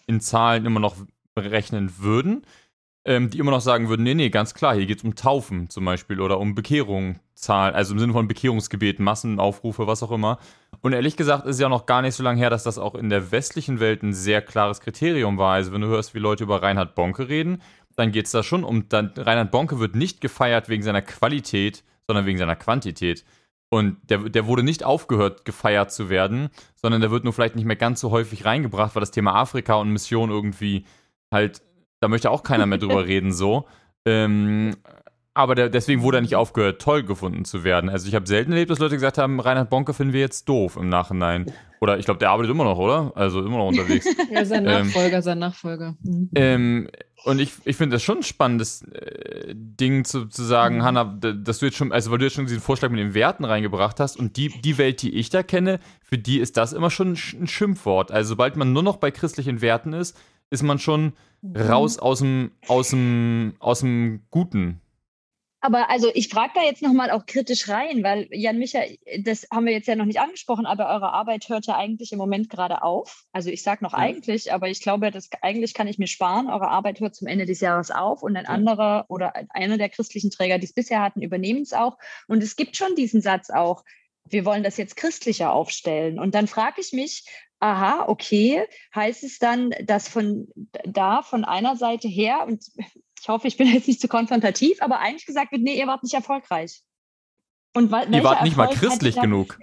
[0.06, 0.96] in Zahlen immer noch
[1.34, 2.46] berechnen würden,
[3.06, 5.70] ähm, die immer noch sagen würden, nee, nee, ganz klar, hier geht es um Taufen
[5.70, 10.38] zum Beispiel oder um Bekehrungen, Zahlen, also im Sinne von Bekehrungsgebeten, Massenaufrufe, was auch immer.
[10.80, 13.08] Und ehrlich gesagt ist ja noch gar nicht so lange her, dass das auch in
[13.08, 15.54] der westlichen Welt ein sehr klares Kriterium war.
[15.54, 17.62] Also wenn du hörst, wie Leute über Reinhard Bonke reden,
[17.94, 21.84] dann geht es da schon um, dann, Reinhard Bonke wird nicht gefeiert wegen seiner Qualität,
[22.08, 23.24] sondern wegen seiner Quantität.
[23.68, 27.64] Und der, der wurde nicht aufgehört, gefeiert zu werden, sondern der wird nur vielleicht nicht
[27.64, 30.86] mehr ganz so häufig reingebracht, weil das Thema Afrika und Mission irgendwie
[31.32, 31.62] halt,
[32.00, 33.66] da möchte auch keiner mehr drüber reden, so.
[34.04, 34.76] Ähm,
[35.34, 37.90] aber der, deswegen wurde er nicht aufgehört, toll gefunden zu werden.
[37.90, 40.76] Also ich habe selten erlebt, dass Leute gesagt haben, Reinhard Bonke finden wir jetzt doof
[40.78, 41.52] im Nachhinein.
[41.80, 43.12] Oder ich glaube, der arbeitet immer noch, oder?
[43.16, 44.06] Also immer noch unterwegs.
[44.30, 45.94] Ja, sein Ähm, Nachfolger, sein Nachfolger.
[46.02, 46.30] Mhm.
[46.34, 46.88] Ähm,
[47.26, 50.82] und ich, ich finde das schon ein spannendes äh, Ding zu, zu sagen, Mhm.
[50.84, 53.44] Hanna, dass du jetzt schon, also weil du jetzt schon diesen Vorschlag mit den Werten
[53.44, 56.88] reingebracht hast und die, die Welt, die ich da kenne, für die ist das immer
[56.90, 58.10] schon ein Sch- ein Schimpfwort.
[58.10, 60.16] Also sobald man nur noch bei christlichen Werten ist,
[60.48, 61.12] ist man schon.
[61.54, 64.80] Raus aus dem, aus dem, aus dem Guten.
[65.66, 68.80] Aber also ich frage da jetzt nochmal auch kritisch rein, weil Jan Micha,
[69.22, 72.18] das haben wir jetzt ja noch nicht angesprochen, aber eure Arbeit hört ja eigentlich im
[72.18, 73.24] Moment gerade auf.
[73.32, 73.98] Also ich sage noch ja.
[73.98, 76.48] eigentlich, aber ich glaube, das eigentlich kann ich mir sparen.
[76.48, 78.50] Eure Arbeit hört zum Ende des Jahres auf und ein ja.
[78.50, 81.98] anderer oder einer der christlichen Träger, die es bisher hatten, übernehmen es auch.
[82.28, 83.82] Und es gibt schon diesen Satz auch,
[84.28, 86.18] wir wollen das jetzt christlicher aufstellen.
[86.18, 87.24] Und dann frage ich mich,
[87.60, 90.48] aha, okay, heißt es dann, dass von
[90.84, 92.64] da, von einer Seite her, und
[93.20, 96.02] ich hoffe, ich bin jetzt nicht zu konfrontativ, aber eigentlich gesagt wird, nee, ihr wart
[96.02, 96.82] nicht erfolgreich.
[97.76, 99.58] Und ihr wart nicht mal christlich dann, genug.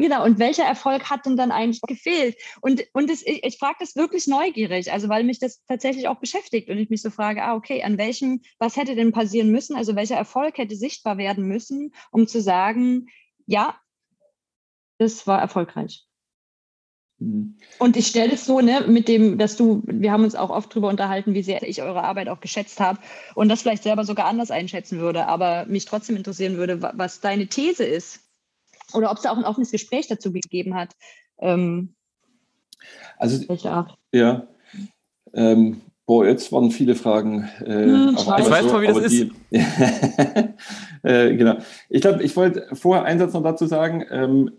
[0.00, 2.36] genau, und welcher Erfolg hat denn dann eigentlich gefehlt?
[2.60, 6.20] Und, und das, ich, ich frage das wirklich neugierig, also weil mich das tatsächlich auch
[6.20, 9.74] beschäftigt und ich mich so frage, ah, okay, an welchem, was hätte denn passieren müssen?
[9.74, 13.08] Also welcher Erfolg hätte sichtbar werden müssen, um zu sagen,
[13.46, 13.76] ja,
[14.98, 16.06] das war erfolgreich.
[17.18, 17.56] Mhm.
[17.78, 20.70] Und ich stelle es so, ne, mit dem, dass du, wir haben uns auch oft
[20.70, 22.98] darüber unterhalten, wie sehr ich eure Arbeit auch geschätzt habe
[23.34, 27.46] und das vielleicht selber sogar anders einschätzen würde, aber mich trotzdem interessieren würde, was deine
[27.46, 28.20] These ist
[28.92, 30.90] oder ob es auch ein offenes Gespräch dazu gegeben hat.
[31.38, 31.94] Ähm,
[33.18, 33.96] also, welche Art?
[34.12, 34.46] Ja.
[35.32, 37.48] Ähm, boah, jetzt waren viele Fragen.
[37.60, 39.30] Äh, hm, ich weiß so, mal, wie das ist.
[41.02, 41.58] äh, genau.
[41.88, 44.04] Ich glaube, ich wollte vorher einen Satz noch dazu sagen.
[44.10, 44.50] Ähm,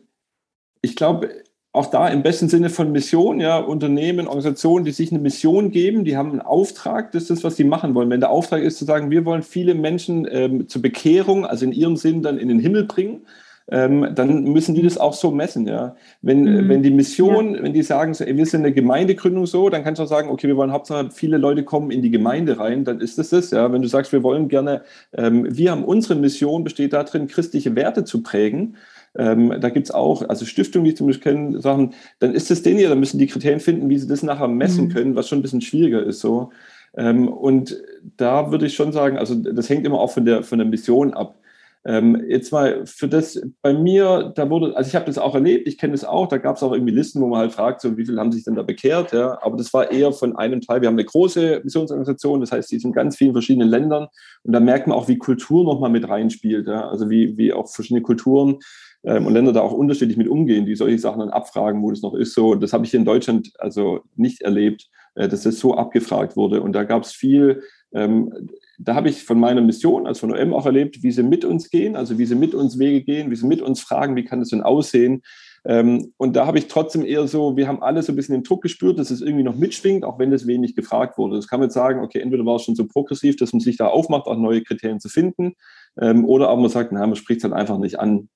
[0.81, 1.43] ich glaube,
[1.77, 6.03] auch da im besten Sinne von Mission, ja, Unternehmen, Organisationen, die sich eine Mission geben,
[6.03, 8.09] die haben einen Auftrag, das ist das, was sie machen wollen.
[8.09, 11.71] Wenn der Auftrag ist zu sagen, wir wollen viele Menschen ähm, zur Bekehrung, also in
[11.71, 13.21] ihrem Sinn dann in den Himmel bringen,
[13.69, 15.95] ähm, dann müssen die das auch so messen, ja.
[16.21, 16.69] Wenn, mhm.
[16.69, 17.63] wenn die Mission, ja.
[17.63, 20.29] wenn die sagen, so, ey, wir sind eine Gemeindegründung so, dann kannst du auch sagen,
[20.29, 23.51] okay, wir wollen Hauptsache viele Leute kommen in die Gemeinde rein, dann ist das das,
[23.51, 23.71] ja.
[23.71, 28.05] Wenn du sagst, wir wollen gerne, ähm, wir haben unsere Mission, besteht darin, christliche Werte
[28.05, 28.77] zu prägen,
[29.17, 32.61] ähm, da gibt es auch, also Stiftungen, die zum Beispiel kennen, sagen, dann ist es
[32.61, 34.93] denen ja, dann müssen die Kriterien finden, wie sie das nachher messen mhm.
[34.93, 36.51] können, was schon ein bisschen schwieriger ist so.
[36.95, 37.77] Ähm, und
[38.17, 41.13] da würde ich schon sagen, also das hängt immer auch von der, von der Mission
[41.13, 41.39] ab.
[41.85, 45.67] Ähm, jetzt mal für das, bei mir, da wurde, also ich habe das auch erlebt,
[45.67, 47.95] ich kenne das auch, da gab es auch irgendwie Listen, wo man halt fragt, so
[47.97, 50.81] wie viele haben sich denn da bekehrt, ja, aber das war eher von einem Teil,
[50.81, 54.07] wir haben eine große Missionsorganisation, das heißt, die ist in ganz vielen verschiedenen Ländern
[54.43, 57.69] und da merkt man auch, wie Kultur nochmal mit reinspielt, ja, also wie, wie auch
[57.69, 58.57] verschiedene Kulturen
[59.03, 62.13] und Länder da auch unterschiedlich mit umgehen, die solche Sachen dann abfragen, wo das noch
[62.13, 62.33] ist.
[62.33, 66.61] So, das habe ich in Deutschland also nicht erlebt, äh, dass das so abgefragt wurde.
[66.61, 70.53] Und da gab es viel, ähm, da habe ich von meiner Mission, also von OM
[70.53, 73.35] auch erlebt, wie sie mit uns gehen, also wie sie mit uns Wege gehen, wie
[73.35, 75.23] sie mit uns fragen, wie kann das denn aussehen.
[75.65, 78.43] Ähm, und da habe ich trotzdem eher so, wir haben alle so ein bisschen den
[78.43, 81.35] Druck gespürt, dass es irgendwie noch mitschwingt, auch wenn das wenig gefragt wurde.
[81.35, 83.75] Das kann man jetzt sagen, okay, entweder war es schon so progressiv, dass man sich
[83.75, 85.53] da aufmacht, auch neue Kriterien zu finden,
[85.99, 88.29] ähm, oder aber man sagt, na, man spricht es halt einfach nicht an.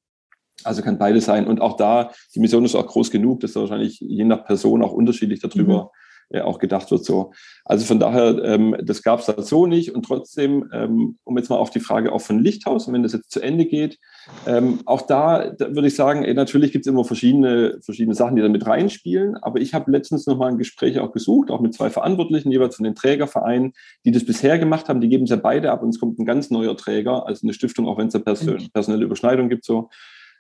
[0.65, 1.47] Also kann beides sein.
[1.47, 4.83] Und auch da, die Mission ist auch groß genug, dass da wahrscheinlich je nach Person
[4.83, 5.91] auch unterschiedlich darüber
[6.29, 6.37] mhm.
[6.37, 7.03] äh, auch gedacht wird.
[7.03, 7.31] So.
[7.65, 9.93] Also von daher, ähm, das gab es da so nicht.
[9.95, 13.13] Und trotzdem, ähm, um jetzt mal auf die Frage auch von Lichthaus, und wenn das
[13.13, 13.97] jetzt zu Ende geht,
[14.45, 18.35] ähm, auch da, da würde ich sagen, ey, natürlich gibt es immer verschiedene, verschiedene Sachen,
[18.35, 19.37] die da mit reinspielen.
[19.37, 22.83] Aber ich habe letztens nochmal ein Gespräch auch gesucht, auch mit zwei Verantwortlichen, jeweils von
[22.83, 23.73] den Trägervereinen,
[24.05, 25.01] die das bisher gemacht haben.
[25.01, 27.53] Die geben es ja beide ab und es kommt ein ganz neuer Träger, also eine
[27.53, 29.65] Stiftung, auch wenn es da person personelle Überschneidung gibt.
[29.65, 29.89] so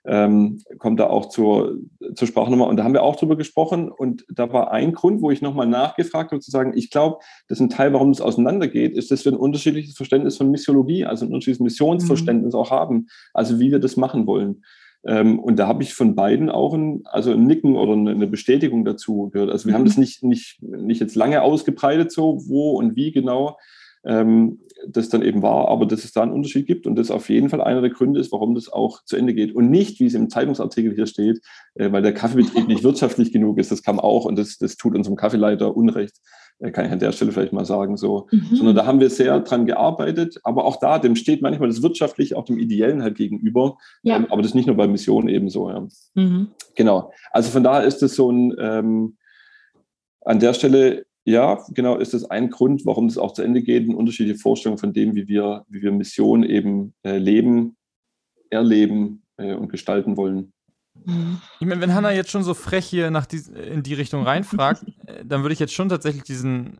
[0.05, 1.77] ähm, kommt da auch zur,
[2.15, 2.69] zur Sprache nochmal.
[2.69, 3.91] Und da haben wir auch drüber gesprochen.
[3.91, 7.59] Und da war ein Grund, wo ich nochmal nachgefragt habe, zu sagen, ich glaube, dass
[7.59, 11.33] ein Teil, warum es auseinandergeht, ist, dass wir ein unterschiedliches Verständnis von Missiologie, also ein
[11.33, 12.59] unterschiedliches Missionsverständnis mhm.
[12.59, 14.63] auch haben, also wie wir das machen wollen.
[15.05, 18.85] Ähm, und da habe ich von beiden auch ein, also ein Nicken oder eine Bestätigung
[18.85, 19.51] dazu gehört.
[19.51, 19.79] Also wir mhm.
[19.79, 23.57] haben das nicht, nicht, nicht jetzt lange ausgebreitet, so wo und wie genau,
[24.03, 27.29] ähm, das dann eben war, aber dass es da einen Unterschied gibt und das auf
[27.29, 29.53] jeden Fall einer der Gründe ist, warum das auch zu Ende geht.
[29.53, 31.39] Und nicht, wie es im Zeitungsartikel hier steht,
[31.75, 34.95] äh, weil der Kaffeebetrieb nicht wirtschaftlich genug ist, das kam auch und das, das tut
[34.95, 36.15] unserem Kaffeeleiter Unrecht,
[36.59, 38.27] äh, kann ich an der Stelle vielleicht mal sagen, so.
[38.31, 38.55] Mhm.
[38.55, 42.35] Sondern da haben wir sehr dran gearbeitet, aber auch da, dem steht manchmal das wirtschaftlich
[42.35, 44.15] auch dem Ideellen halt gegenüber, ja.
[44.15, 45.87] ähm, aber das nicht nur bei Missionen ebenso, ja.
[46.15, 46.47] Mhm.
[46.75, 47.11] Genau.
[47.31, 49.17] Also von daher ist das so ein, ähm,
[50.23, 53.83] an der Stelle ja, genau, ist das ein Grund, warum es auch zu Ende geht,
[53.83, 57.77] eine unterschiedliche Vorstellung von dem, wie wir, wie wir Mission eben äh, leben,
[58.49, 60.51] erleben äh, und gestalten wollen.
[61.59, 63.41] Ich meine, wenn Hanna jetzt schon so frech hier nach die,
[63.71, 66.79] in die Richtung reinfragt, äh, dann würde ich jetzt schon tatsächlich diesen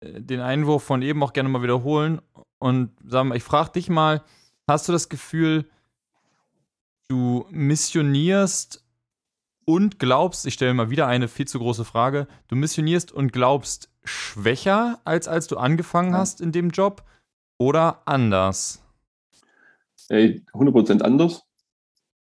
[0.00, 2.20] äh, den Einwurf von eben auch gerne mal wiederholen
[2.58, 4.22] und sagen, ich frage dich mal,
[4.68, 5.68] hast du das Gefühl,
[7.08, 8.85] du missionierst
[9.66, 13.90] und glaubst, ich stelle mal wieder eine viel zu große Frage, du missionierst und glaubst
[14.04, 17.02] schwächer, als als du angefangen hast in dem Job
[17.58, 18.82] oder anders?
[20.08, 21.42] Ey, 100% anders.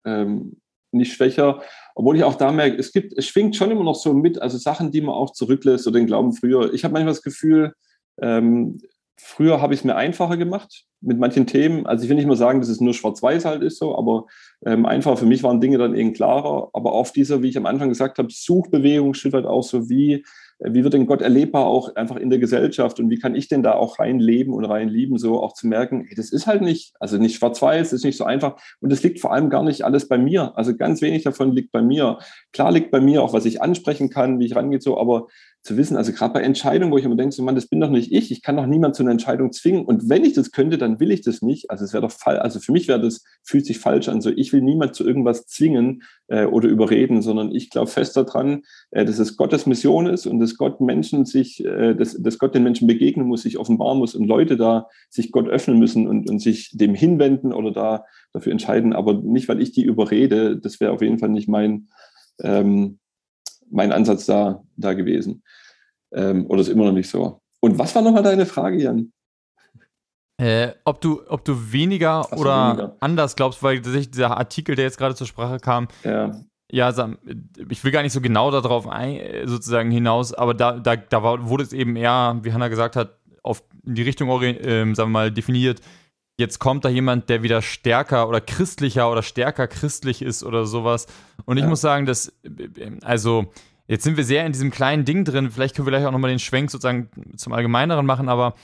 [0.05, 0.57] Ähm,
[0.91, 1.61] nicht schwächer,
[1.95, 4.57] obwohl ich auch da merke, es gibt, es schwingt schon immer noch so mit, also
[4.57, 6.73] Sachen, die man auch zurücklässt oder den Glauben früher.
[6.73, 7.73] Ich habe manchmal das Gefühl,
[8.21, 8.79] ähm,
[9.21, 11.85] früher habe ich es mir einfacher gemacht mit manchen Themen.
[11.85, 14.25] Also ich will nicht mal sagen, dass es nur schwarz-weiß halt ist so, aber
[14.65, 16.69] ähm, einfach für mich waren Dinge dann eben klarer.
[16.73, 20.23] Aber auf dieser, wie ich am Anfang gesagt habe, Suchbewegung steht halt auch so, wie
[20.59, 23.63] wie wird denn Gott erlebbar auch einfach in der Gesellschaft und wie kann ich denn
[23.63, 26.61] da auch rein leben und rein lieben, so auch zu merken, hey, das ist halt
[26.61, 29.83] nicht, also nicht schwarz-weiß, ist nicht so einfach und es liegt vor allem gar nicht
[29.83, 30.57] alles bei mir.
[30.57, 32.19] Also ganz wenig davon liegt bei mir.
[32.51, 35.27] Klar liegt bei mir auch, was ich ansprechen kann, wie ich rangehe, so, aber
[35.61, 37.89] zu wissen, also gerade bei Entscheidungen, wo ich immer denke, so, Mann, das bin doch
[37.89, 39.83] nicht ich, ich kann doch niemand zu einer Entscheidung zwingen.
[39.83, 41.69] Und wenn ich das könnte, dann will ich das nicht.
[41.69, 44.29] Also es wäre doch fall, also für mich wäre das, fühlt sich falsch an, so
[44.29, 49.03] ich will niemand zu irgendwas zwingen äh, oder überreden, sondern ich glaube fest daran, äh,
[49.03, 52.63] dass es Gottes Mission ist und dass Gott Menschen sich, äh, dass, dass Gott den
[52.63, 56.39] Menschen begegnen muss, sich offenbaren muss und Leute da sich Gott öffnen müssen und, und
[56.39, 60.93] sich dem hinwenden oder da dafür entscheiden, aber nicht, weil ich die überrede, das wäre
[60.93, 61.89] auf jeden Fall nicht mein,
[62.41, 62.99] ähm,
[63.71, 65.43] mein Ansatz da, da gewesen.
[66.11, 67.41] Ähm, oder ist immer noch nicht so.
[67.59, 69.11] Und was war nochmal deine Frage, Jan?
[70.39, 72.95] Äh, ob, du, ob du weniger so, oder weniger.
[73.01, 76.31] anders glaubst, weil dieser Artikel, der jetzt gerade zur Sprache kam, ja.
[76.71, 77.09] ja,
[77.69, 81.63] ich will gar nicht so genau darauf ein, sozusagen hinaus, aber da, da, da wurde
[81.63, 85.81] es eben eher, wie Hannah gesagt hat, auf die Richtung, äh, sagen wir mal, definiert,
[86.39, 91.05] jetzt kommt da jemand, der wieder stärker oder christlicher oder stärker christlich ist oder sowas.
[91.45, 91.69] Und ich ja.
[91.69, 92.33] muss sagen, dass,
[93.03, 93.51] also,
[93.87, 95.51] jetzt sind wir sehr in diesem kleinen Ding drin.
[95.51, 98.55] Vielleicht können wir gleich auch nochmal den Schwenk sozusagen zum Allgemeineren machen, aber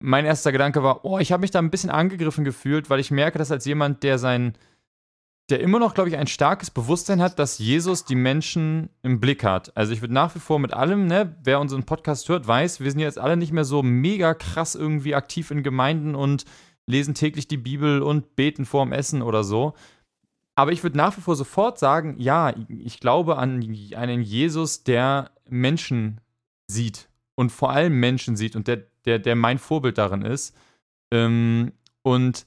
[0.00, 3.10] mein erster Gedanke war, oh, ich habe mich da ein bisschen angegriffen gefühlt, weil ich
[3.10, 4.54] merke, dass als jemand, der sein,
[5.50, 9.44] der immer noch, glaube ich, ein starkes Bewusstsein hat, dass Jesus die Menschen im Blick
[9.44, 9.76] hat.
[9.76, 12.90] Also ich würde nach wie vor mit allem, ne, wer unseren Podcast hört, weiß, wir
[12.90, 16.44] sind jetzt alle nicht mehr so mega krass irgendwie aktiv in Gemeinden und
[16.88, 19.74] lesen täglich die Bibel und beten vorm Essen oder so.
[20.56, 23.62] Aber ich würde nach wie vor sofort sagen, ja, ich glaube an
[23.94, 26.20] einen Jesus, der Menschen
[26.66, 30.56] sieht und vor allem Menschen sieht und der, der, der mein Vorbild darin ist.
[31.12, 31.72] Ähm,
[32.02, 32.46] und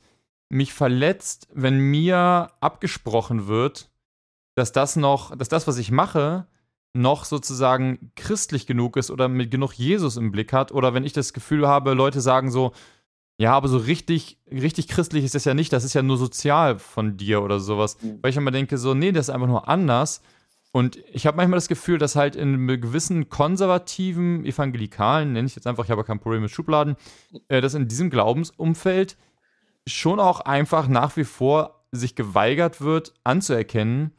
[0.50, 3.90] mich verletzt, wenn mir abgesprochen wird,
[4.56, 6.48] dass das noch, dass das, was ich mache,
[6.94, 10.74] noch sozusagen christlich genug ist oder mit genug Jesus im Blick hat.
[10.74, 12.74] Oder wenn ich das Gefühl habe, Leute sagen so,
[13.42, 16.78] ja, aber so richtig, richtig christlich ist das ja nicht, das ist ja nur sozial
[16.78, 17.98] von dir oder sowas.
[18.00, 18.20] Mhm.
[18.22, 20.22] Weil ich immer denke, so, nee, das ist einfach nur anders.
[20.72, 25.66] Und ich habe manchmal das Gefühl, dass halt in gewissen konservativen, evangelikalen, nenne ich jetzt
[25.66, 26.98] einfach, ich habe kein Problem mit Schubladen,
[27.48, 29.18] äh, dass in diesem Glaubensumfeld
[29.88, 34.12] schon auch einfach nach wie vor sich geweigert wird, anzuerkennen,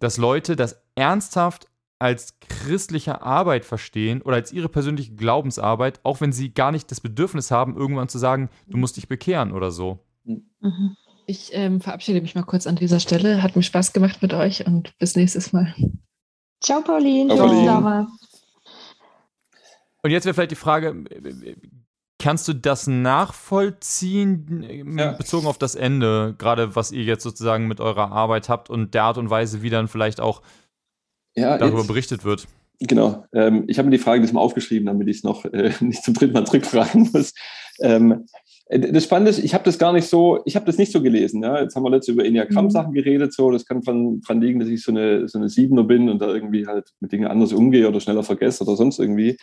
[0.00, 1.68] dass Leute das ernsthaft
[1.98, 7.00] als christliche Arbeit verstehen oder als ihre persönliche Glaubensarbeit, auch wenn sie gar nicht das
[7.00, 9.98] Bedürfnis haben, irgendwann zu sagen, du musst dich bekehren oder so.
[10.24, 10.96] Mhm.
[11.26, 13.42] Ich ähm, verabschiede mich mal kurz an dieser Stelle.
[13.42, 15.74] Hat mir Spaß gemacht mit euch und bis nächstes Mal.
[16.62, 17.34] Ciao, Pauline.
[17.34, 18.06] Ciao, Pauline.
[20.02, 21.04] Und jetzt wäre vielleicht die Frage,
[22.18, 25.12] kannst du das nachvollziehen, ähm, ja.
[25.12, 29.02] bezogen auf das Ende, gerade was ihr jetzt sozusagen mit eurer Arbeit habt und der
[29.02, 30.42] Art und Weise, wie dann vielleicht auch
[31.36, 32.46] ja, darüber jetzt, berichtet wird.
[32.80, 33.24] Genau.
[33.32, 36.14] Ähm, ich habe mir die Frage diesmal aufgeschrieben, damit ich es noch äh, nicht zum
[36.14, 37.32] dritten Mal zurückfragen muss.
[37.80, 38.26] Ähm,
[38.66, 41.02] äh, das Spannende ist, ich habe das gar nicht so, ich habe das nicht so
[41.02, 41.42] gelesen.
[41.42, 41.60] Ja?
[41.60, 42.94] Jetzt haben wir letztes über Enneagramm-Sachen mhm.
[42.94, 43.50] geredet, so.
[43.50, 46.28] Das kann dran, dran liegen, dass ich so eine, so eine Siebener bin und da
[46.28, 49.36] irgendwie halt mit Dingen anders umgehe oder schneller vergesse oder sonst irgendwie.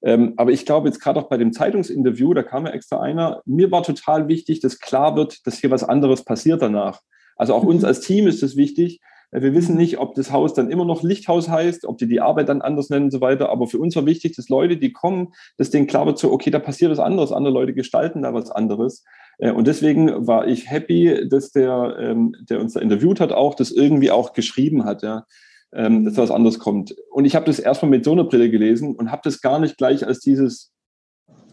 [0.00, 3.42] Ähm, aber ich glaube jetzt gerade auch bei dem Zeitungsinterview, da kam ja extra einer,
[3.46, 7.00] mir war total wichtig, dass klar wird, dass hier was anderes passiert danach.
[7.36, 7.88] Also auch uns mhm.
[7.88, 11.48] als Team ist es wichtig, wir wissen nicht, ob das Haus dann immer noch Lichthaus
[11.48, 13.50] heißt, ob die die Arbeit dann anders nennen und so weiter.
[13.50, 16.50] Aber für uns war wichtig, dass Leute, die kommen, dass denen klar wird, so, okay,
[16.50, 17.32] da passiert was anderes.
[17.32, 19.04] Andere Leute gestalten da was anderes.
[19.38, 23.54] Äh, und deswegen war ich happy, dass der, ähm, der uns da interviewt hat, auch
[23.54, 25.24] das irgendwie auch geschrieben hat, ja,
[25.72, 26.94] ähm, dass da was anderes kommt.
[27.10, 29.76] Und ich habe das erstmal mit so einer Brille gelesen und habe das gar nicht
[29.76, 30.72] gleich als dieses,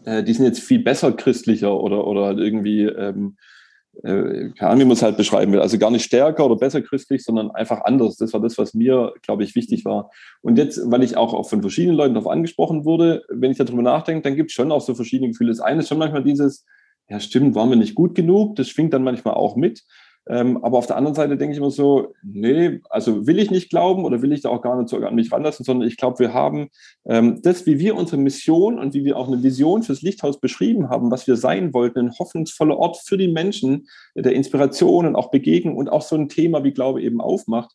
[0.04, 3.36] äh, die sind jetzt viel besser christlicher oder, oder halt irgendwie, ähm,
[4.02, 5.60] äh, keine Ahnung, wie man es halt beschreiben will.
[5.60, 8.16] Also gar nicht stärker oder besser christlich, sondern einfach anders.
[8.16, 10.10] Das war das, was mir, glaube ich, wichtig war.
[10.42, 13.82] Und jetzt, weil ich auch, auch von verschiedenen Leuten darauf angesprochen wurde, wenn ich darüber
[13.82, 15.50] nachdenke, dann gibt es schon auch so verschiedene Gefühle.
[15.50, 16.64] Das eine ist schon manchmal dieses,
[17.08, 18.56] ja stimmt, waren wir nicht gut genug.
[18.56, 19.82] Das schwingt dann manchmal auch mit.
[20.28, 23.70] Ähm, aber auf der anderen Seite denke ich immer so, nee, also will ich nicht
[23.70, 26.18] glauben oder will ich da auch gar nicht so an mich ranlassen, sondern ich glaube,
[26.18, 26.68] wir haben
[27.04, 30.90] ähm, das, wie wir unsere Mission und wie wir auch eine Vision fürs Lichthaus beschrieben
[30.90, 35.30] haben, was wir sein wollten, ein hoffnungsvoller Ort für die Menschen, der Inspiration und auch
[35.30, 37.74] Begegnung und auch so ein Thema wie Glaube eben aufmacht.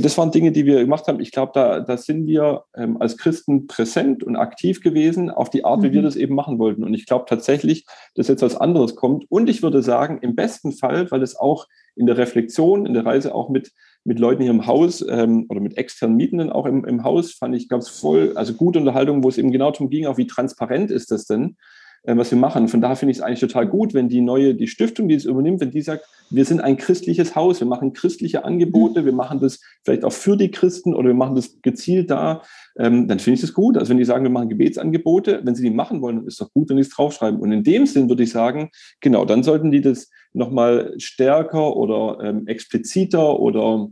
[0.00, 1.20] Das waren Dinge, die wir gemacht haben.
[1.20, 5.66] Ich glaube, da, da sind wir ähm, als Christen präsent und aktiv gewesen auf die
[5.66, 6.06] Art, wie wir mhm.
[6.06, 6.82] das eben machen wollten.
[6.82, 7.84] Und ich glaube tatsächlich,
[8.14, 9.26] dass jetzt was anderes kommt.
[9.28, 13.04] Und ich würde sagen, im besten Fall, weil es auch in der Reflexion, in der
[13.04, 13.72] Reise auch mit,
[14.04, 17.54] mit Leuten hier im Haus ähm, oder mit externen Mietenden auch im, im Haus, fand
[17.54, 20.26] ich, gab es voll, also gute Unterhaltung, wo es eben genau darum ging, auch wie
[20.26, 21.56] transparent ist das denn?
[22.04, 22.68] Äh, was wir machen.
[22.68, 25.24] Von daher finde ich es eigentlich total gut, wenn die neue, die Stiftung, die es
[25.24, 29.40] übernimmt, wenn die sagt, wir sind ein christliches Haus, wir machen christliche Angebote, wir machen
[29.40, 32.42] das vielleicht auch für die Christen oder wir machen das gezielt da,
[32.76, 33.76] ähm, dann finde ich das gut.
[33.76, 36.52] Also wenn die sagen, wir machen Gebetsangebote, wenn sie die machen wollen, dann ist doch
[36.52, 37.38] gut, wenn die es draufschreiben.
[37.38, 42.18] Und in dem Sinn würde ich sagen, genau, dann sollten die das nochmal stärker oder
[42.22, 43.88] ähm, expliziter oder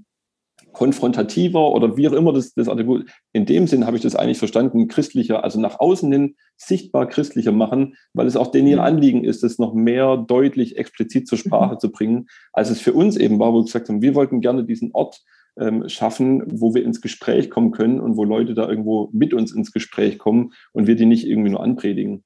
[0.73, 3.07] konfrontativer oder wie auch immer das, das Attribut.
[3.33, 7.53] In dem Sinn habe ich das eigentlich verstanden, christlicher, also nach außen hin sichtbar christlicher
[7.53, 8.83] machen, weil es auch denen ihr mhm.
[8.83, 11.79] Anliegen ist, das noch mehr deutlich explizit zur Sprache mhm.
[11.81, 14.65] zu bringen, als es für uns eben war, wo wir gesagt haben, wir wollten gerne
[14.65, 15.21] diesen Ort
[15.59, 19.53] ähm, schaffen, wo wir ins Gespräch kommen können und wo Leute da irgendwo mit uns
[19.53, 22.25] ins Gespräch kommen und wir die nicht irgendwie nur anpredigen.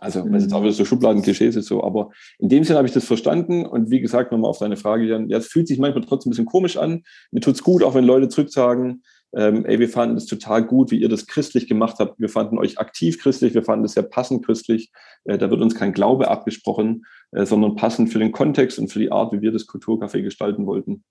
[0.00, 2.86] Also, wenn es jetzt auch wieder so Schubladen-Klischees ist, so, aber in dem Sinne habe
[2.86, 3.66] ich das verstanden.
[3.66, 6.32] Und wie gesagt, nochmal auf deine Frage, Jan, ja, es fühlt sich manchmal trotzdem ein
[6.32, 7.02] bisschen komisch an.
[7.32, 9.02] Mir tut's gut, auch wenn Leute zurücksagen,
[9.34, 12.18] ähm, ey, wir fanden es total gut, wie ihr das christlich gemacht habt.
[12.18, 14.90] Wir fanden euch aktiv christlich, wir fanden es sehr passend christlich.
[15.24, 19.00] Äh, da wird uns kein Glaube abgesprochen, äh, sondern passend für den Kontext und für
[19.00, 21.02] die Art, wie wir das Kulturcafé gestalten wollten.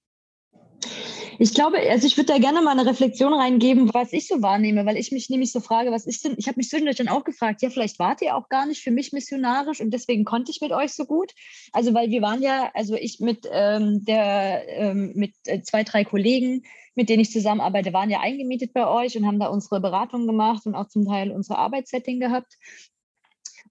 [1.39, 4.85] Ich glaube, also ich würde da gerne mal eine Reflexion reingeben, was ich so wahrnehme,
[4.87, 7.23] weil ich mich nämlich so frage, was ist denn, ich habe mich zwischendurch dann auch
[7.23, 10.61] gefragt, ja, vielleicht wart ihr auch gar nicht für mich missionarisch und deswegen konnte ich
[10.61, 11.33] mit euch so gut.
[11.73, 16.03] Also, weil wir waren ja, also ich mit ähm, der, ähm, mit äh, zwei, drei
[16.03, 16.63] Kollegen,
[16.95, 20.65] mit denen ich zusammenarbeite, waren ja eingemietet bei euch und haben da unsere Beratung gemacht
[20.65, 22.57] und auch zum Teil unser Arbeitssetting gehabt.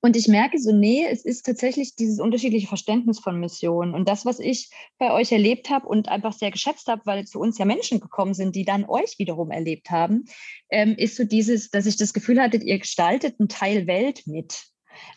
[0.06, 3.92] Und ich merke so, nee, es ist tatsächlich dieses unterschiedliche Verständnis von Missionen.
[3.92, 7.40] Und das, was ich bei euch erlebt habe und einfach sehr geschätzt habe, weil zu
[7.40, 10.26] uns ja Menschen gekommen sind, die dann euch wiederum erlebt haben,
[10.70, 14.66] ähm, ist so dieses, dass ich das Gefühl hatte, ihr gestaltet einen Teil Welt mit.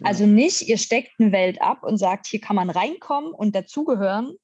[0.01, 4.37] Also nicht, ihr steckt eine Welt ab und sagt, hier kann man reinkommen und dazugehören,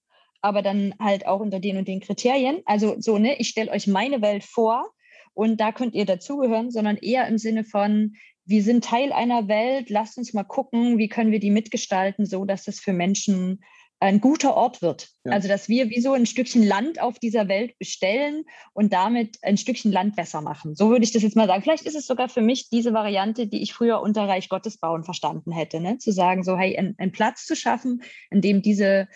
[0.44, 2.62] aber dann halt auch unter den und den Kriterien.
[2.66, 4.92] Also so, ne, ich stelle euch meine Welt vor
[5.34, 8.14] und da könnt ihr dazugehören, sondern eher im Sinne von,
[8.46, 12.46] wir sind Teil einer Welt, lasst uns mal gucken, wie können wir die mitgestalten, so
[12.46, 13.64] dass es für Menschen
[14.00, 15.10] ein guter Ort wird.
[15.24, 15.32] Ja.
[15.32, 18.44] Also, dass wir wie so ein Stückchen Land auf dieser Welt bestellen
[18.74, 20.76] und damit ein Stückchen Land besser machen.
[20.76, 21.64] So würde ich das jetzt mal sagen.
[21.64, 25.04] Vielleicht ist es sogar für mich diese Variante, die ich früher unter Reich Gottes bauen
[25.04, 25.80] verstanden hätte.
[25.80, 25.98] Ne?
[25.98, 29.08] Zu sagen, so, hey, einen Platz zu schaffen, in dem diese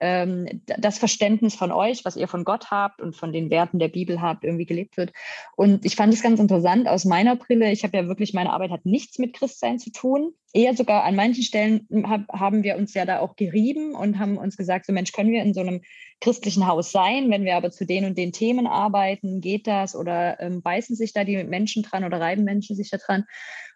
[0.00, 3.88] ähm, das Verständnis von euch, was ihr von Gott habt und von den Werten der
[3.88, 5.12] Bibel habt, irgendwie gelebt wird.
[5.56, 7.70] Und ich fand es ganz interessant aus meiner Brille.
[7.72, 10.32] Ich habe ja wirklich, meine Arbeit hat nichts mit Christsein zu tun.
[10.52, 14.38] Eher sogar an manchen Stellen hab, haben wir uns ja da auch gerieben und haben
[14.38, 15.82] uns gesagt, so Mensch, können wir in so einem
[16.20, 17.30] christlichen Haus sein?
[17.30, 19.94] Wenn wir aber zu den und den Themen arbeiten, geht das?
[19.94, 23.24] Oder ähm, beißen sich da die Menschen dran oder reiben Menschen sich da dran?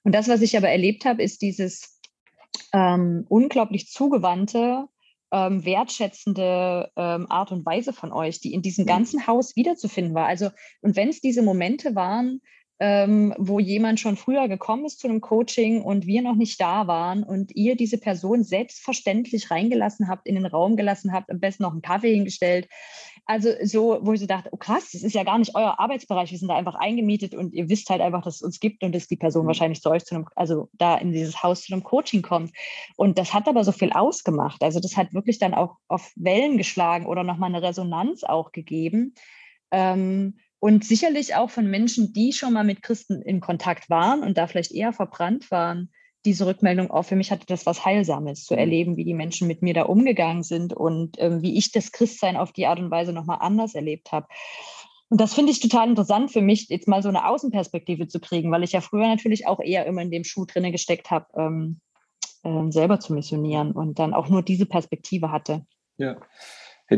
[0.04, 2.00] Und das, was ich aber erlebt habe, ist dieses
[2.72, 4.86] ähm, unglaublich zugewandte,
[5.32, 8.88] ähm, wertschätzende ähm, Art und Weise von euch, die in diesem mhm.
[8.88, 10.26] ganzen Haus wiederzufinden war.
[10.26, 10.50] Also,
[10.82, 12.40] und wenn es diese Momente waren,
[12.80, 16.88] ähm, wo jemand schon früher gekommen ist zu einem Coaching und wir noch nicht da
[16.88, 21.62] waren und ihr diese Person selbstverständlich reingelassen habt, in den Raum gelassen habt, am besten
[21.62, 22.68] noch einen Kaffee hingestellt.
[23.24, 26.32] Also so, wo ich so dachte, oh krass, das ist ja gar nicht euer Arbeitsbereich,
[26.32, 28.92] wir sind da einfach eingemietet und ihr wisst halt einfach, dass es uns gibt und
[28.92, 29.48] dass die Person mhm.
[29.48, 32.52] wahrscheinlich zu euch zu einem, also da in dieses Haus zu einem Coaching kommt.
[32.96, 34.62] Und das hat aber so viel ausgemacht.
[34.62, 39.14] Also das hat wirklich dann auch auf Wellen geschlagen oder nochmal eine Resonanz auch gegeben.
[39.70, 44.36] Ähm, und sicherlich auch von Menschen, die schon mal mit Christen in Kontakt waren und
[44.36, 45.90] da vielleicht eher verbrannt waren,
[46.24, 47.04] diese Rückmeldung auch.
[47.04, 48.60] Für mich hatte das was Heilsames, zu mhm.
[48.60, 52.36] erleben, wie die Menschen mit mir da umgegangen sind und ähm, wie ich das Christsein
[52.36, 54.26] auf die Art und Weise nochmal anders erlebt habe.
[55.08, 58.50] Und das finde ich total interessant für mich, jetzt mal so eine Außenperspektive zu kriegen,
[58.50, 61.80] weil ich ja früher natürlich auch eher immer in dem Schuh drinne gesteckt habe, ähm,
[62.44, 65.66] ähm, selber zu missionieren und dann auch nur diese Perspektive hatte.
[65.98, 66.16] Ja,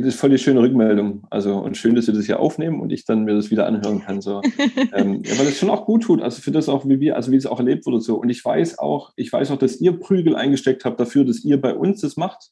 [0.03, 1.25] ist voll die schöne Rückmeldung.
[1.31, 4.01] Also, und schön, dass wir das hier aufnehmen und ich dann mir das wieder anhören
[4.01, 4.21] kann.
[4.21, 4.41] So.
[4.95, 7.31] ähm, ja, weil es schon auch gut tut, also für das auch, wie wir, also
[7.33, 8.17] wie es auch erlebt wurde so.
[8.17, 11.61] Und ich weiß auch, ich weiß auch, dass ihr Prügel eingesteckt habt dafür, dass ihr
[11.61, 12.51] bei uns das macht.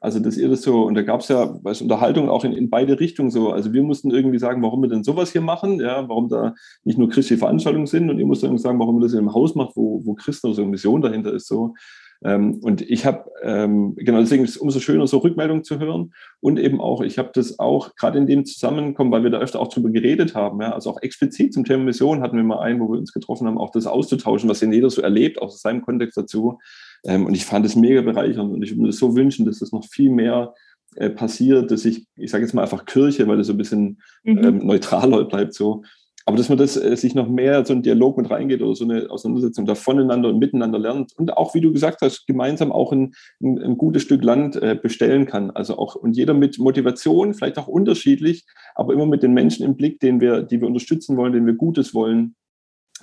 [0.00, 2.70] Also, dass ihr das so, und da gab es ja weiß, Unterhaltung auch in, in
[2.70, 3.52] beide Richtungen so.
[3.52, 6.98] Also, wir mussten irgendwie sagen, warum wir denn sowas hier machen, ja, warum da nicht
[6.98, 9.54] nur christliche Veranstaltungen sind, und ihr musst dann sagen, warum ihr das in einem Haus
[9.54, 11.74] macht, wo, wo Christen oder so eine Mission dahinter ist, so.
[12.24, 16.12] Ähm, und ich habe, ähm, genau deswegen ist es umso schöner, so Rückmeldungen zu hören.
[16.40, 19.60] Und eben auch, ich habe das auch gerade in dem Zusammenkommen, weil wir da öfter
[19.60, 22.80] auch drüber geredet haben, ja, also auch explizit zum Thema Mission hatten wir mal einen,
[22.80, 25.62] wo wir uns getroffen haben, auch das auszutauschen, was denn jeder so erlebt, auch aus
[25.62, 26.58] seinem Kontext dazu.
[27.04, 29.58] Ähm, und ich fand es mega bereichernd und ich würde mir das so wünschen, dass
[29.58, 30.54] das noch viel mehr
[30.96, 34.00] äh, passiert, dass ich, ich sage jetzt mal einfach Kirche, weil das so ein bisschen
[34.24, 34.38] mhm.
[34.38, 35.82] ähm, neutral bleibt so,
[36.24, 38.84] aber dass man das äh, sich noch mehr so ein Dialog mit reingeht oder so
[38.84, 42.92] eine Auseinandersetzung da voneinander und miteinander lernt und auch, wie du gesagt hast, gemeinsam auch
[42.92, 45.50] ein, ein, ein gutes Stück Land äh, bestellen kann.
[45.50, 48.44] Also auch und jeder mit Motivation, vielleicht auch unterschiedlich,
[48.74, 51.54] aber immer mit den Menschen im Blick, den wir, die wir unterstützen wollen, den wir
[51.54, 52.34] Gutes wollen.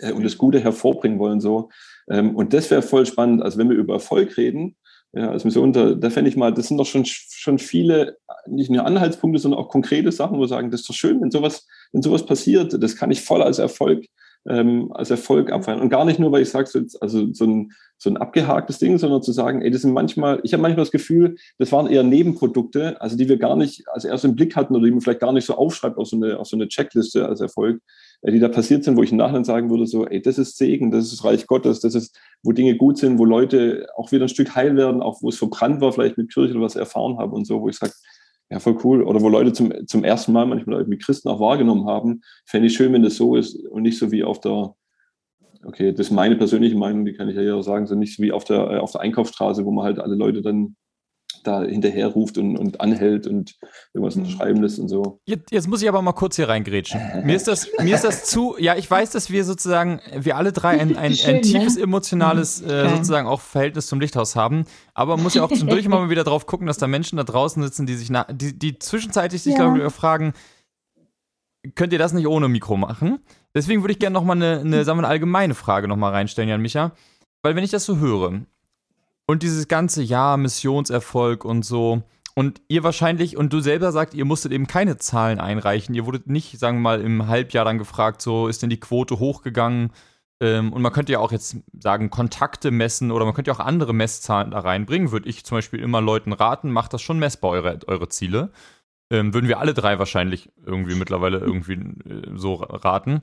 [0.02, 1.40] äh, und das Gute hervorbringen wollen.
[1.40, 1.70] So.
[2.10, 3.42] Ähm, und das wäre voll spannend.
[3.42, 4.76] Also wenn wir über Erfolg reden,
[5.14, 8.70] ja, als Mission, da, da fände ich mal, das sind doch schon, schon viele, nicht
[8.70, 11.68] nur Anhaltspunkte, sondern auch konkrete Sachen, wo wir sagen, das ist doch schön, wenn sowas,
[11.92, 14.06] wenn sowas passiert, das kann ich voll als Erfolg
[14.48, 15.82] ähm, als Erfolg abfeiern.
[15.82, 18.98] Und gar nicht nur, weil ich sage, so, also so ein, so ein abgehaktes Ding,
[18.98, 22.04] sondern zu sagen, ey, das sind manchmal, ich habe manchmal das Gefühl, das waren eher
[22.04, 25.20] Nebenprodukte, also die wir gar nicht als erst im Blick hatten oder die man vielleicht
[25.20, 27.82] gar nicht so aufschreibt auf so eine, auf so eine Checkliste als Erfolg,
[28.22, 30.58] äh, die da passiert sind, wo ich im Nachhinein sagen würde, so, ey, das ist
[30.58, 34.26] Segen, das ist Reich Gottes, das ist, wo Dinge gut sind, wo Leute auch wieder
[34.26, 37.18] ein Stück heil werden, auch wo es verbrannt war, vielleicht mit Kirche oder was erfahren
[37.18, 37.94] haben und so, wo ich sage,
[38.50, 39.04] ja, voll cool.
[39.04, 42.22] Oder wo Leute zum, zum ersten Mal manchmal irgendwie Christen auch wahrgenommen haben.
[42.46, 44.74] Fände ich schön, wenn das so ist und nicht so wie auf der,
[45.64, 48.32] okay, das ist meine persönliche Meinung, die kann ich ja hier sagen, so nicht wie
[48.32, 50.76] auf der, äh, auf der Einkaufsstraße, wo man halt alle Leute dann
[51.44, 53.58] da hinterher ruft und, und anhält und
[53.94, 54.24] irgendwas mhm.
[54.24, 55.20] unterschreiben lässt und so.
[55.26, 57.00] Jetzt, jetzt, muss ich aber mal kurz hier reingrätschen.
[57.24, 60.52] Mir ist das, mir ist das zu, ja, ich weiß, dass wir sozusagen, wir alle
[60.52, 61.84] drei ein, ein, Schön, ein tiefes ne?
[61.84, 62.70] emotionales mhm.
[62.70, 66.10] äh, sozusagen auch Verhältnis zum Lichthaus haben, aber man muss ja auch zwischendurch immer mal
[66.10, 69.54] wieder drauf gucken, dass da Menschen da draußen sitzen, die sich, die, die zwischenzeitlich sich,
[69.54, 69.60] ja.
[69.60, 70.34] glaube ich, fragen,
[71.76, 73.20] könnt ihr das nicht ohne Mikro machen?
[73.54, 76.62] Deswegen würde ich gerne nochmal eine, eine, sagen wir, eine allgemeine Frage nochmal reinstellen, Jan
[76.62, 76.94] Micha.
[77.42, 78.42] Weil wenn ich das so höre,
[79.30, 82.02] und dieses ganze Jahr Missionserfolg und so.
[82.34, 85.94] Und ihr wahrscheinlich, und du selber sagt, ihr musstet eben keine Zahlen einreichen.
[85.94, 89.20] Ihr wurdet nicht, sagen wir mal, im Halbjahr dann gefragt, so ist denn die Quote
[89.20, 89.94] hochgegangen?
[90.42, 93.64] Ähm, und man könnte ja auch jetzt sagen, Kontakte messen oder man könnte ja auch
[93.64, 95.12] andere Messzahlen da reinbringen.
[95.12, 98.52] Würde ich zum Beispiel immer Leuten raten, macht das schon messbar, eure, eure Ziele.
[99.12, 103.22] Ähm, würden wir alle drei wahrscheinlich irgendwie mittlerweile irgendwie äh, so raten.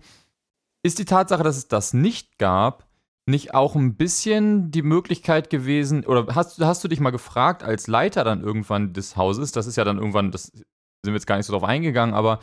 [0.85, 2.86] Ist die Tatsache, dass es das nicht gab,
[3.27, 7.89] nicht auch ein bisschen die Möglichkeit gewesen, oder hast, hast du dich mal gefragt, als
[7.89, 10.65] Leiter dann irgendwann des Hauses, das ist ja dann irgendwann, das sind
[11.05, 12.39] wir jetzt gar nicht so drauf eingegangen, aber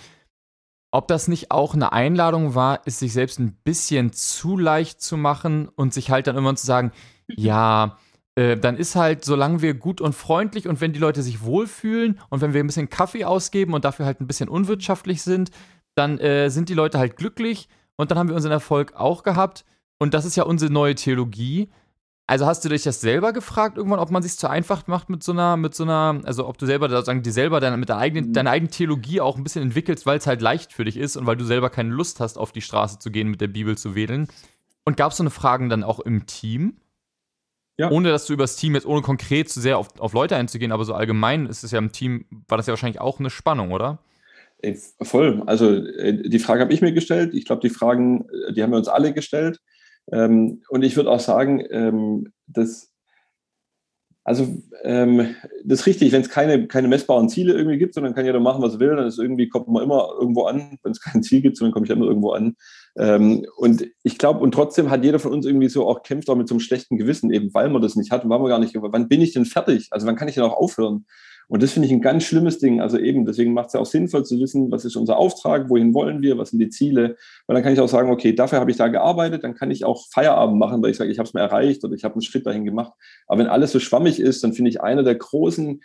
[0.91, 5.17] ob das nicht auch eine Einladung war, es sich selbst ein bisschen zu leicht zu
[5.17, 6.91] machen und sich halt dann irgendwann zu sagen,
[7.27, 7.97] ja,
[8.35, 12.19] äh, dann ist halt, solange wir gut und freundlich und wenn die Leute sich wohlfühlen
[12.29, 15.51] und wenn wir ein bisschen Kaffee ausgeben und dafür halt ein bisschen unwirtschaftlich sind,
[15.95, 19.63] dann äh, sind die Leute halt glücklich und dann haben wir unseren Erfolg auch gehabt
[19.99, 21.69] und das ist ja unsere neue Theologie.
[22.25, 25.23] Also hast du dich das selber gefragt irgendwann, ob man sich zu einfach macht mit
[25.23, 27.97] so einer, mit so einer, also ob du selber sagen, dir selber deine, mit der
[27.97, 28.33] eigenen, mhm.
[28.33, 31.25] deine eigene Theologie auch ein bisschen entwickelst, weil es halt leicht für dich ist und
[31.25, 33.93] weil du selber keine Lust hast, auf die Straße zu gehen, mit der Bibel zu
[33.95, 34.27] wedeln.
[34.85, 36.77] Und gab es so eine Fragen dann auch im Team?
[37.77, 37.89] Ja.
[37.89, 40.85] Ohne dass du übers Team jetzt, ohne konkret zu sehr auf, auf Leute einzugehen, aber
[40.85, 43.99] so allgemein ist es ja im Team, war das ja wahrscheinlich auch eine Spannung, oder?
[45.01, 45.43] Voll.
[45.45, 47.33] Also äh, die Frage habe ich mir gestellt.
[47.33, 49.59] Ich glaube, die Fragen, äh, die haben wir uns alle gestellt.
[50.11, 52.93] Ähm, und ich würde auch sagen, ähm, dass
[54.25, 54.47] also
[54.83, 55.35] ähm,
[55.65, 58.61] das ist richtig, wenn es keine, keine messbaren Ziele irgendwie gibt, sondern kann jeder machen,
[58.61, 60.77] was er will, dann ist irgendwie, kommt man immer irgendwo an.
[60.81, 62.55] Wenn es kein Ziel gibt, dann komme ich immer irgendwo an.
[62.97, 66.37] Ähm, und ich glaube, und trotzdem hat jeder von uns irgendwie so auch kämpft auch
[66.37, 68.59] mit so einem schlechten Gewissen, eben weil man das nicht hat und weil man gar
[68.59, 69.87] nicht, wann bin ich denn fertig?
[69.91, 71.05] Also wann kann ich denn auch aufhören?
[71.47, 72.81] Und das finde ich ein ganz schlimmes Ding.
[72.81, 75.93] Also eben, deswegen macht es ja auch sinnvoll zu wissen, was ist unser Auftrag, wohin
[75.93, 77.17] wollen wir, was sind die Ziele.
[77.47, 79.85] Weil dann kann ich auch sagen, okay, dafür habe ich da gearbeitet, dann kann ich
[79.85, 82.21] auch Feierabend machen, weil ich sage, ich habe es mir erreicht oder ich habe einen
[82.21, 82.93] Schritt dahin gemacht.
[83.27, 85.81] Aber wenn alles so schwammig ist, dann finde ich einer der großen,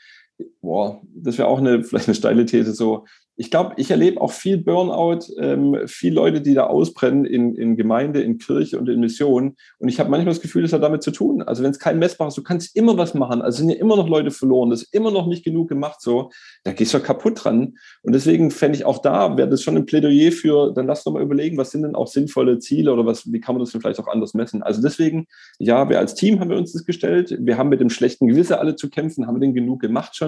[0.61, 3.05] boah, das wäre auch eine, vielleicht eine steile These, so
[3.41, 7.77] ich glaube, ich erlebe auch viel Burnout, ähm, viele Leute, die da ausbrennen in, in
[7.77, 9.55] Gemeinde, in Kirche und in Mission.
[9.79, 11.43] Und ich habe manchmal das Gefühl, das hat damit zu tun.
[11.43, 13.41] Also wenn es kein messbares, du kannst immer was machen.
[13.41, 16.01] Also sind ja immer noch Leute verloren, das ist immer noch nicht genug gemacht.
[16.01, 16.31] So,
[16.65, 17.75] da gehst du kaputt dran.
[18.03, 21.13] Und deswegen fände ich auch da, wäre das schon ein Plädoyer für, dann lass doch
[21.13, 23.81] mal überlegen, was sind denn auch sinnvolle Ziele oder was, wie kann man das denn
[23.81, 24.65] vielleicht auch anders messen?
[24.65, 25.29] Also deswegen,
[25.61, 27.37] ja, wir als Team haben wir uns das gestellt.
[27.39, 30.28] Wir haben mit dem schlechten Gewissen alle zu kämpfen, haben wir denn genug gemacht schon.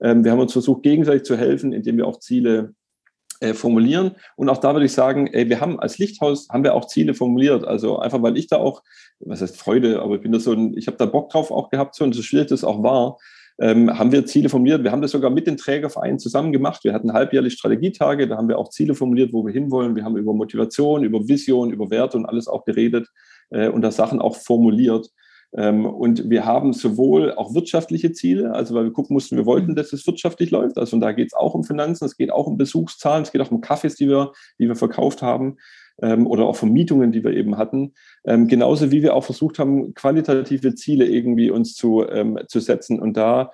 [0.00, 2.74] Ähm, wir haben uns versucht, gegenseitig zu helfen, indem wir auch Ziele
[3.40, 4.12] äh, formulieren.
[4.36, 7.14] Und auch da würde ich sagen, ey, wir haben als Lichthaus haben wir auch Ziele
[7.14, 7.64] formuliert.
[7.64, 8.82] Also einfach, weil ich da auch,
[9.20, 11.68] was heißt Freude, aber ich bin da so ein, ich habe da Bock drauf auch
[11.70, 13.18] gehabt, so und so schwierig das auch war,
[13.60, 14.82] ähm, haben wir Ziele formuliert.
[14.82, 16.84] Wir haben das sogar mit den Trägervereinen zusammen gemacht.
[16.84, 19.94] Wir hatten halbjährlich Strategietage, da haben wir auch Ziele formuliert, wo wir hinwollen.
[19.94, 23.08] Wir haben über Motivation, über Vision, über Werte und alles auch geredet
[23.50, 25.08] äh, und da Sachen auch formuliert.
[25.56, 29.74] Ähm, und wir haben sowohl auch wirtschaftliche Ziele, also weil wir gucken mussten, wir wollten,
[29.74, 30.78] dass es wirtschaftlich läuft.
[30.78, 33.40] Also und da geht es auch um Finanzen, es geht auch um Besuchszahlen, es geht
[33.40, 35.56] auch um Kaffees, die wir, die wir verkauft haben
[36.02, 37.94] ähm, oder auch Vermietungen, die wir eben hatten.
[38.24, 42.04] Ähm, genauso wie wir auch versucht haben, qualitative Ziele irgendwie uns zu,
[42.48, 42.98] zu setzen.
[42.98, 43.52] Und da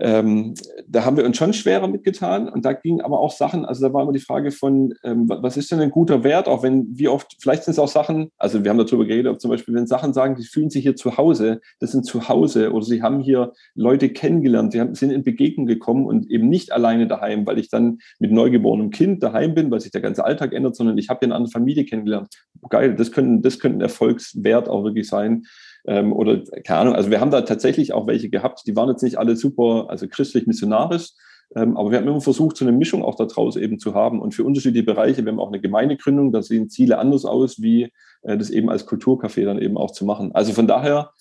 [0.00, 0.54] ähm,
[0.86, 3.92] da haben wir uns schon schwerer mitgetan und da ging aber auch Sachen, also da
[3.92, 7.08] war immer die Frage von, ähm, was ist denn ein guter Wert, auch wenn, wie
[7.08, 9.86] oft, vielleicht sind es auch Sachen, also wir haben darüber geredet, ob zum Beispiel, wenn
[9.86, 13.20] Sachen sagen, die fühlen sich hier zu Hause, das sind zu Hause oder sie haben
[13.20, 17.58] hier Leute kennengelernt, sie haben, sind in Begegnung gekommen und eben nicht alleine daheim, weil
[17.58, 21.08] ich dann mit neugeborenem Kind daheim bin, weil sich der ganze Alltag ändert, sondern ich
[21.08, 22.28] habe hier eine andere Familie kennengelernt.
[22.68, 25.44] Geil, das könnte, das könnte ein Erfolgswert auch wirklich sein.
[25.86, 29.02] Ähm, oder keine Ahnung, also wir haben da tatsächlich auch welche gehabt, die waren jetzt
[29.02, 31.10] nicht alle super, also christlich-missionarisch,
[31.54, 34.34] ähm, aber wir haben immer versucht, so eine Mischung auch daraus eben zu haben und
[34.34, 35.24] für unterschiedliche Bereiche.
[35.24, 37.90] Wir haben auch eine Gemeindegründung, da sehen Ziele anders aus, wie
[38.22, 40.32] äh, das eben als Kulturcafé dann eben auch zu machen.
[40.34, 41.12] Also von daher,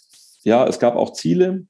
[0.43, 1.65] ja, es gab auch Ziele,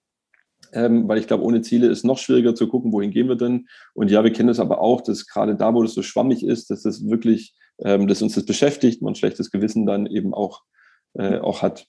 [0.74, 3.68] ähm, weil ich glaube, ohne Ziele ist noch schwieriger zu gucken, wohin gehen wir denn.
[3.94, 6.72] Und ja, wir kennen es aber auch, dass gerade da, wo das so schwammig ist,
[6.72, 10.64] dass das wirklich, ähm, dass uns das beschäftigt, man schlechtes Gewissen dann eben auch,
[11.14, 11.86] äh, auch hat.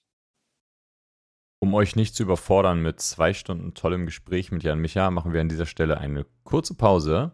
[1.61, 5.41] Um euch nicht zu überfordern mit zwei Stunden tollem Gespräch mit Jan Micha, machen wir
[5.41, 7.33] an dieser Stelle eine kurze Pause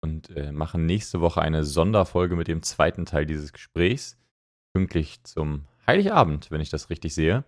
[0.00, 4.16] und äh, machen nächste Woche eine Sonderfolge mit dem zweiten Teil dieses Gesprächs,
[4.72, 7.44] pünktlich zum Heiligabend, wenn ich das richtig sehe.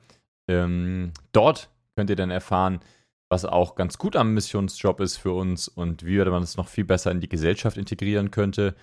[0.49, 2.81] Ähm, dort könnt ihr dann erfahren,
[3.29, 6.85] was auch ganz gut am Missionsjob ist für uns und wie man es noch viel
[6.85, 8.75] besser in die Gesellschaft integrieren könnte.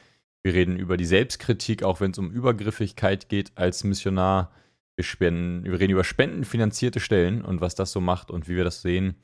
[0.44, 4.52] Wir reden über die Selbstkritik, auch wenn es um Übergriffigkeit geht als Missionar.
[4.96, 8.64] Wir, spenden, wir reden über spendenfinanzierte Stellen und was das so macht und wie wir
[8.64, 9.16] das sehen.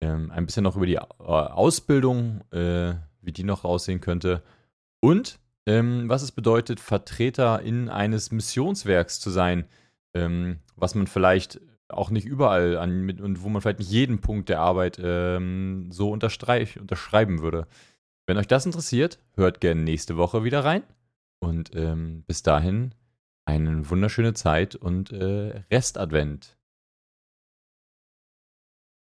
[0.00, 4.42] Ähm, ein bisschen noch über die Ausbildung, äh, wie die noch aussehen könnte.
[5.00, 9.64] Und ähm, was es bedeutet, Vertreter in eines Missionswerks zu sein,
[10.12, 14.20] ähm, was man vielleicht auch nicht überall an mit, und wo man vielleicht nicht jeden
[14.20, 17.66] Punkt der Arbeit ähm, so unterschreiben würde.
[18.26, 20.82] Wenn euch das interessiert, hört gerne nächste Woche wieder rein.
[21.40, 22.94] Und ähm, bis dahin
[23.44, 26.56] eine wunderschöne Zeit und äh, Restadvent.